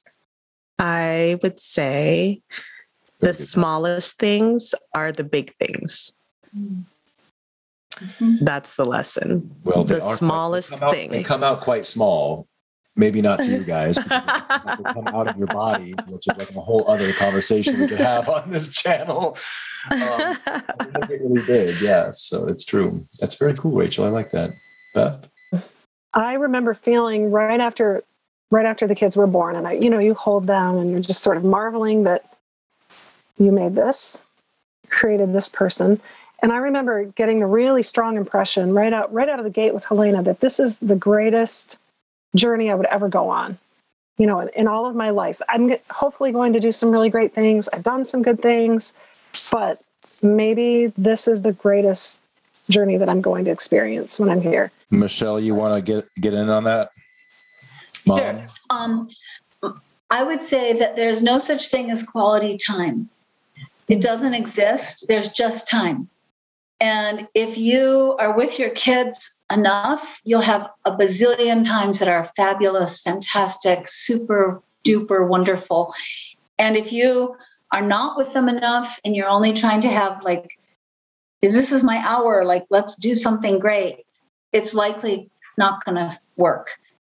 I 0.79 1.39
would 1.43 1.59
say 1.59 2.43
the 3.21 3.35
smallest 3.35 4.19
things 4.19 4.75
are 4.95 5.13
the 5.13 5.25
big 5.25 5.55
things. 5.57 6.13
Mm-hmm. 6.57 8.45
That's 8.45 8.75
the 8.75 8.85
lesson. 8.85 9.55
Well, 9.65 9.85
the 9.85 10.01
smallest 10.01 10.71
quite, 10.71 10.81
they 10.81 10.87
out, 10.87 10.93
things. 10.93 11.13
They 11.13 11.23
come 11.23 11.43
out 11.43 11.61
quite 11.61 11.87
small. 11.87 12.47
Maybe 12.97 13.21
not 13.21 13.43
to 13.43 13.51
you 13.51 13.63
guys. 13.63 13.99
come 14.09 15.09
out 15.09 15.29
of 15.29 15.37
your 15.37 15.49
bodies, 15.49 15.97
which 16.09 16.27
is 16.29 16.37
like 16.39 16.51
a 16.51 16.61
whole 16.61 16.89
other 16.91 17.13
conversation 17.13 17.79
we 17.79 17.89
could 17.89 18.01
have 18.01 18.29
on 18.29 18.49
this 18.51 18.71
channel. 18.71 19.37
Um, 19.91 20.39
they 20.79 21.07
get 21.07 21.21
really 21.23 21.43
big, 21.43 21.81
yeah. 21.81 22.11
So 22.13 22.49
it's 22.49 22.65
true. 22.65 23.07
That's 23.21 23.35
very 23.35 23.55
cool, 23.55 23.77
Rachel. 23.77 24.05
I 24.05 24.09
like 24.09 24.31
that. 24.31 24.51
Beth. 24.95 25.29
I 26.15 26.33
remember 26.35 26.73
feeling 26.73 27.31
right 27.31 27.61
after 27.61 28.03
right 28.51 28.65
after 28.65 28.87
the 28.87 28.95
kids 28.95 29.17
were 29.17 29.27
born 29.27 29.57
and 29.57 29.67
I, 29.67 29.73
you 29.73 29.91
know, 29.91 29.99
you 29.99 30.15
hold 30.15 30.47
them 30.47 30.77
and 30.79 30.91
you're 30.91 31.01
just 31.01 31.23
sort 31.23 31.37
of 31.37 31.45
marveling 31.45 32.05
that 32.05 32.37
you 33.39 33.51
made 33.51 33.75
this, 33.75 34.25
created 34.89 35.33
this 35.33 35.49
person. 35.49 36.01
And 36.43 36.53
I 36.53 36.59
remember 36.59 37.05
getting 37.05 37.43
a 37.43 37.47
really 37.47 37.83
strong 37.83 38.17
impression 38.17 38.73
right 38.73 38.93
out 38.93 39.13
right 39.13 39.29
out 39.29 39.39
of 39.39 39.45
the 39.45 39.51
gate 39.51 39.75
with 39.75 39.85
Helena 39.85 40.23
that 40.23 40.41
this 40.41 40.59
is 40.61 40.79
the 40.79 40.97
greatest 40.97 41.79
journey 42.37 42.71
I 42.71 42.75
would 42.75 42.87
ever 42.87 43.09
go 43.09 43.29
on. 43.29 43.59
You 44.19 44.27
know, 44.27 44.41
in, 44.41 44.49
in 44.51 44.69
all 44.69 44.87
of 44.87 44.95
my 44.95 45.11
life. 45.11 45.43
I'm 45.49 45.77
hopefully 45.91 46.33
going 46.33 46.53
to 46.55 46.61
do 46.61 46.73
some 46.73 46.91
really 46.91 47.11
great 47.11 47.35
things. 47.35 47.69
I've 47.73 47.83
done 47.83 48.05
some 48.05 48.23
good 48.23 48.41
things, 48.41 48.95
but 49.51 49.83
maybe 50.23 50.93
this 50.97 51.29
is 51.29 51.43
the 51.43 51.53
greatest 51.53 52.23
journey 52.71 52.97
that 52.97 53.09
I'm 53.09 53.21
going 53.21 53.45
to 53.45 53.51
experience 53.51 54.19
when 54.19 54.31
I'm 54.31 54.41
here. 54.41 54.71
Michelle, 54.91 55.39
you 55.39 55.55
want 55.55 55.75
to 55.75 55.93
get 55.93 56.09
get 56.21 56.33
in 56.33 56.49
on 56.49 56.65
that? 56.65 56.91
Mom? 58.07 58.19
Sure. 58.19 58.47
Um, 58.71 59.11
I 60.11 60.23
would 60.23 60.41
say 60.41 60.73
that 60.75 60.97
there's 60.97 61.23
no 61.23 61.39
such 61.39 61.69
thing 61.69 61.91
as 61.91 62.03
quality 62.03 62.57
time. 62.65 63.09
It 63.89 64.01
doesn't 64.01 64.35
exist. 64.35 65.07
There's 65.09 65.31
just 65.31 65.69
time. 65.69 66.09
And 66.81 67.27
if 67.35 67.57
you 67.57 68.17
are 68.19 68.37
with 68.37 68.59
your 68.59 68.71
kids 68.71 69.41
enough, 69.51 70.21
you'll 70.25 70.43
have 70.43 70.69
a 70.85 70.93
bazillion 70.93 71.65
times 71.65 72.01
that 72.01 72.09
are 72.09 72.31
fabulous, 72.37 73.03
fantastic, 73.03 73.89
super 73.89 74.63
duper 74.85 75.27
wonderful. 75.27 75.95
And 76.59 76.77
if 76.77 76.93
you 76.93 77.37
are 77.73 77.83
not 77.83 78.17
with 78.17 78.33
them 78.33 78.49
enough 78.49 79.01
and 79.05 79.17
you're 79.17 79.29
only 79.29 79.53
trying 79.53 79.81
to 79.83 79.89
have 79.89 80.23
like, 80.23 80.59
is 81.43 81.55
this 81.55 81.73
is 81.73 81.83
my 81.83 81.97
hour, 81.99 82.45
like 82.45 82.67
let's 82.71 82.95
do 82.97 83.15
something 83.15 83.59
great, 83.59 84.05
it's 84.53 84.75
likely 84.75 85.31
not 85.57 85.85
going 85.85 85.97
to 85.97 86.19
work. 86.37 86.71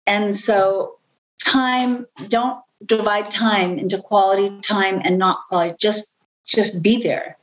And 0.07 0.36
so 0.36 0.97
time, 1.43 2.07
don't 2.28 2.62
divide 2.86 3.30
time 3.30 3.78
into 3.78 3.99
quality 3.99 4.59
time 4.62 5.01
and 5.03 5.18
not 5.18 5.47
quality. 5.47 5.76
Just 5.80 6.14
just 6.45 6.82
be 6.82 7.01
there. 7.01 7.38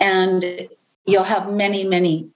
And 0.00 0.68
you'll 1.06 1.22
have 1.22 1.52
many, 1.52 1.84
many 1.84 2.28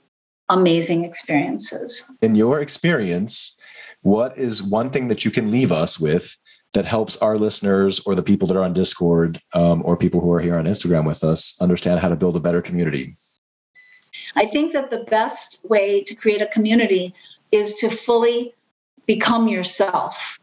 amazing 0.48 1.04
experiences. 1.04 2.10
In 2.22 2.34
your 2.34 2.60
experience, 2.60 3.56
what 4.02 4.36
is 4.36 4.62
one 4.62 4.90
thing 4.90 5.08
that 5.08 5.24
you 5.24 5.30
can 5.30 5.50
leave 5.50 5.72
us 5.72 5.98
with 5.98 6.36
that 6.74 6.84
helps 6.84 7.16
our 7.18 7.38
listeners 7.38 8.00
or 8.00 8.14
the 8.14 8.22
people 8.22 8.46
that 8.48 8.56
are 8.56 8.62
on 8.62 8.72
Discord 8.72 9.40
um, 9.54 9.82
or 9.84 9.96
people 9.96 10.20
who 10.20 10.30
are 10.32 10.40
here 10.40 10.56
on 10.56 10.66
Instagram 10.66 11.06
with 11.06 11.24
us 11.24 11.56
understand 11.60 12.00
how 12.00 12.08
to 12.08 12.16
build 12.16 12.36
a 12.36 12.40
better 12.40 12.60
community? 12.60 13.16
I 14.34 14.46
think 14.46 14.72
that 14.72 14.90
the 14.90 15.04
best 15.04 15.64
way 15.68 16.02
to 16.04 16.14
create 16.14 16.42
a 16.42 16.46
community 16.46 17.14
is 17.52 17.74
to 17.76 17.88
fully 17.88 18.54
become 19.06 19.48
yourself 19.48 20.38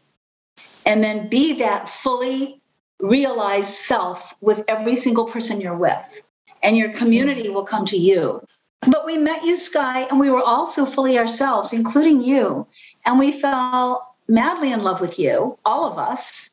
and 0.86 1.02
then 1.02 1.28
be 1.28 1.52
that 1.54 1.88
fully 1.88 2.60
realized 3.00 3.74
self 3.74 4.34
with 4.40 4.64
every 4.68 4.96
single 4.96 5.26
person 5.26 5.60
you're 5.60 5.76
with 5.76 6.22
and 6.64 6.76
your 6.76 6.92
community 6.92 7.48
will 7.48 7.62
come 7.62 7.84
to 7.86 7.96
you. 7.96 8.44
But 8.80 9.06
we 9.06 9.16
met 9.16 9.44
you, 9.44 9.56
Sky, 9.56 10.02
and 10.10 10.18
we 10.18 10.30
were 10.30 10.42
also 10.42 10.84
fully 10.84 11.18
ourselves, 11.18 11.72
including 11.72 12.22
you. 12.22 12.66
And 13.04 13.18
we 13.18 13.32
fell 13.32 14.16
madly 14.28 14.72
in 14.72 14.82
love 14.82 15.00
with 15.00 15.18
you, 15.18 15.58
all 15.64 15.84
of 15.84 15.98
us. 15.98 16.50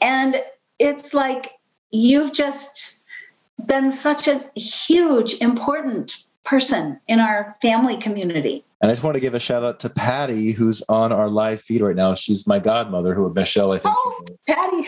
And 0.00 0.36
it's 0.78 1.14
like 1.14 1.52
you've 1.90 2.32
just 2.32 3.02
been 3.66 3.90
such 3.90 4.28
a 4.28 4.44
huge, 4.54 5.34
important 5.40 6.24
person 6.44 7.00
in 7.08 7.20
our 7.20 7.56
family 7.62 7.96
community. 7.96 8.64
And 8.80 8.90
I 8.90 8.92
just 8.92 9.02
want 9.02 9.14
to 9.14 9.20
give 9.20 9.34
a 9.34 9.40
shout 9.40 9.64
out 9.64 9.80
to 9.80 9.88
Patty, 9.88 10.52
who's 10.52 10.82
on 10.88 11.10
our 11.10 11.30
live 11.30 11.62
feed 11.62 11.80
right 11.80 11.96
now. 11.96 12.14
She's 12.14 12.46
my 12.46 12.58
godmother, 12.58 13.14
who 13.14 13.32
Michelle, 13.32 13.72
I 13.72 13.78
think. 13.78 13.94
Oh, 13.96 14.24
Patty. 14.46 14.86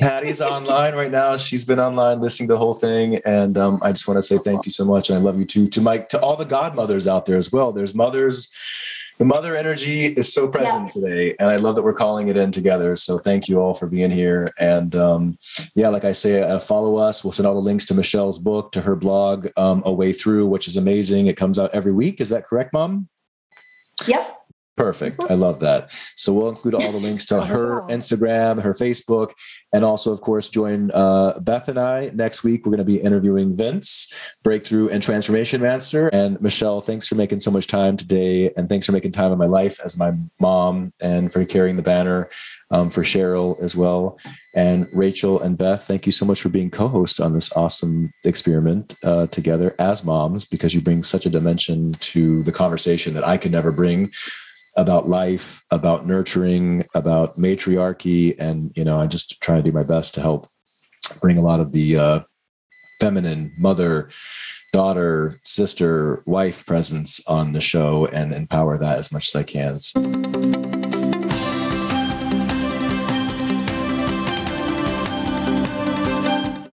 Patty's 0.00 0.40
online 0.40 0.94
right 0.94 1.10
now. 1.10 1.36
She's 1.36 1.64
been 1.64 1.80
online 1.80 2.20
listening 2.20 2.48
to 2.48 2.54
the 2.54 2.58
whole 2.58 2.74
thing, 2.74 3.16
and 3.24 3.56
um, 3.56 3.80
I 3.82 3.90
just 3.90 4.06
want 4.06 4.18
to 4.18 4.22
say 4.22 4.38
thank 4.38 4.64
you 4.64 4.70
so 4.70 4.84
much, 4.84 5.08
and 5.08 5.18
I 5.18 5.22
love 5.22 5.38
you 5.38 5.44
too. 5.44 5.66
To 5.68 5.80
Mike, 5.80 6.08
to 6.10 6.20
all 6.20 6.36
the 6.36 6.44
godmothers 6.44 7.06
out 7.06 7.26
there 7.26 7.38
as 7.38 7.50
well. 7.50 7.72
There's 7.72 7.94
mothers. 7.94 8.52
The 9.18 9.24
mother 9.24 9.56
energy 9.56 10.06
is 10.06 10.32
so 10.32 10.46
present 10.46 10.84
yeah. 10.84 10.90
today, 11.00 11.36
and 11.40 11.50
I 11.50 11.56
love 11.56 11.74
that 11.74 11.82
we're 11.82 11.92
calling 11.92 12.28
it 12.28 12.36
in 12.36 12.52
together. 12.52 12.94
So 12.94 13.18
thank 13.18 13.48
you 13.48 13.60
all 13.60 13.74
for 13.74 13.86
being 13.86 14.12
here. 14.12 14.52
And 14.60 14.94
um, 14.94 15.38
yeah, 15.74 15.88
like 15.88 16.04
I 16.04 16.12
say, 16.12 16.40
uh, 16.40 16.60
follow 16.60 16.96
us. 16.96 17.24
We'll 17.24 17.32
send 17.32 17.46
all 17.46 17.54
the 17.54 17.60
links 17.60 17.84
to 17.86 17.94
Michelle's 17.94 18.38
book, 18.38 18.70
to 18.72 18.80
her 18.80 18.94
blog, 18.94 19.48
um, 19.56 19.82
A 19.84 19.92
Way 19.92 20.12
Through, 20.12 20.46
which 20.46 20.68
is 20.68 20.76
amazing. 20.76 21.26
It 21.26 21.36
comes 21.36 21.58
out 21.58 21.74
every 21.74 21.92
week. 21.92 22.20
Is 22.20 22.28
that 22.28 22.46
correct, 22.46 22.72
Mom? 22.72 23.08
Yep. 24.06 24.37
Perfect. 24.78 25.24
I 25.28 25.34
love 25.34 25.58
that. 25.60 25.90
So 26.14 26.32
we'll 26.32 26.48
include 26.48 26.74
all 26.74 26.92
the 26.92 26.98
links 26.98 27.26
to 27.26 27.44
her 27.44 27.82
Instagram, 27.88 28.62
her 28.62 28.74
Facebook, 28.74 29.32
and 29.72 29.84
also, 29.84 30.12
of 30.12 30.20
course, 30.20 30.48
join 30.48 30.90
uh, 30.92 31.40
Beth 31.40 31.68
and 31.68 31.78
I 31.78 32.10
next 32.14 32.44
week. 32.44 32.64
We're 32.64 32.70
going 32.70 32.78
to 32.78 32.84
be 32.84 33.00
interviewing 33.00 33.56
Vince, 33.56 34.10
Breakthrough 34.44 34.88
and 34.88 35.02
Transformation 35.02 35.60
Master. 35.60 36.08
And 36.08 36.40
Michelle, 36.40 36.80
thanks 36.80 37.08
for 37.08 37.16
making 37.16 37.40
so 37.40 37.50
much 37.50 37.66
time 37.66 37.96
today. 37.96 38.52
And 38.56 38.68
thanks 38.68 38.86
for 38.86 38.92
making 38.92 39.12
time 39.12 39.32
in 39.32 39.38
my 39.38 39.46
life 39.46 39.80
as 39.84 39.96
my 39.96 40.12
mom 40.40 40.92
and 41.02 41.32
for 41.32 41.44
carrying 41.44 41.76
the 41.76 41.82
banner 41.82 42.30
um, 42.70 42.88
for 42.88 43.02
Cheryl 43.02 43.60
as 43.60 43.76
well. 43.76 44.18
And 44.54 44.88
Rachel 44.92 45.40
and 45.40 45.58
Beth, 45.58 45.86
thank 45.86 46.06
you 46.06 46.12
so 46.12 46.24
much 46.24 46.40
for 46.40 46.48
being 46.48 46.70
co 46.70 46.88
hosts 46.88 47.20
on 47.20 47.32
this 47.32 47.52
awesome 47.52 48.12
experiment 48.24 48.94
uh, 49.02 49.26
together 49.26 49.74
as 49.78 50.04
moms, 50.04 50.44
because 50.44 50.74
you 50.74 50.80
bring 50.80 51.02
such 51.02 51.26
a 51.26 51.30
dimension 51.30 51.92
to 51.92 52.42
the 52.44 52.52
conversation 52.52 53.14
that 53.14 53.26
I 53.26 53.36
could 53.36 53.52
never 53.52 53.72
bring 53.72 54.12
about 54.78 55.08
life, 55.08 55.64
about 55.72 56.06
nurturing, 56.06 56.86
about 56.94 57.36
matriarchy, 57.36 58.38
and 58.38 58.72
you 58.76 58.84
know, 58.84 59.00
I 59.00 59.08
just 59.08 59.40
try 59.40 59.56
to 59.56 59.62
do 59.62 59.72
my 59.72 59.82
best 59.82 60.14
to 60.14 60.20
help 60.20 60.48
bring 61.20 61.36
a 61.36 61.42
lot 61.42 61.58
of 61.58 61.72
the 61.72 61.96
uh, 61.96 62.20
feminine 63.00 63.52
mother, 63.58 64.08
daughter, 64.72 65.40
sister, 65.44 66.22
wife 66.26 66.64
presence 66.64 67.20
on 67.26 67.52
the 67.52 67.60
show 67.60 68.06
and 68.06 68.32
empower 68.32 68.78
that 68.78 68.98
as 68.98 69.10
much 69.10 69.28
as 69.28 69.36
I 69.36 69.42
can. 69.42 70.57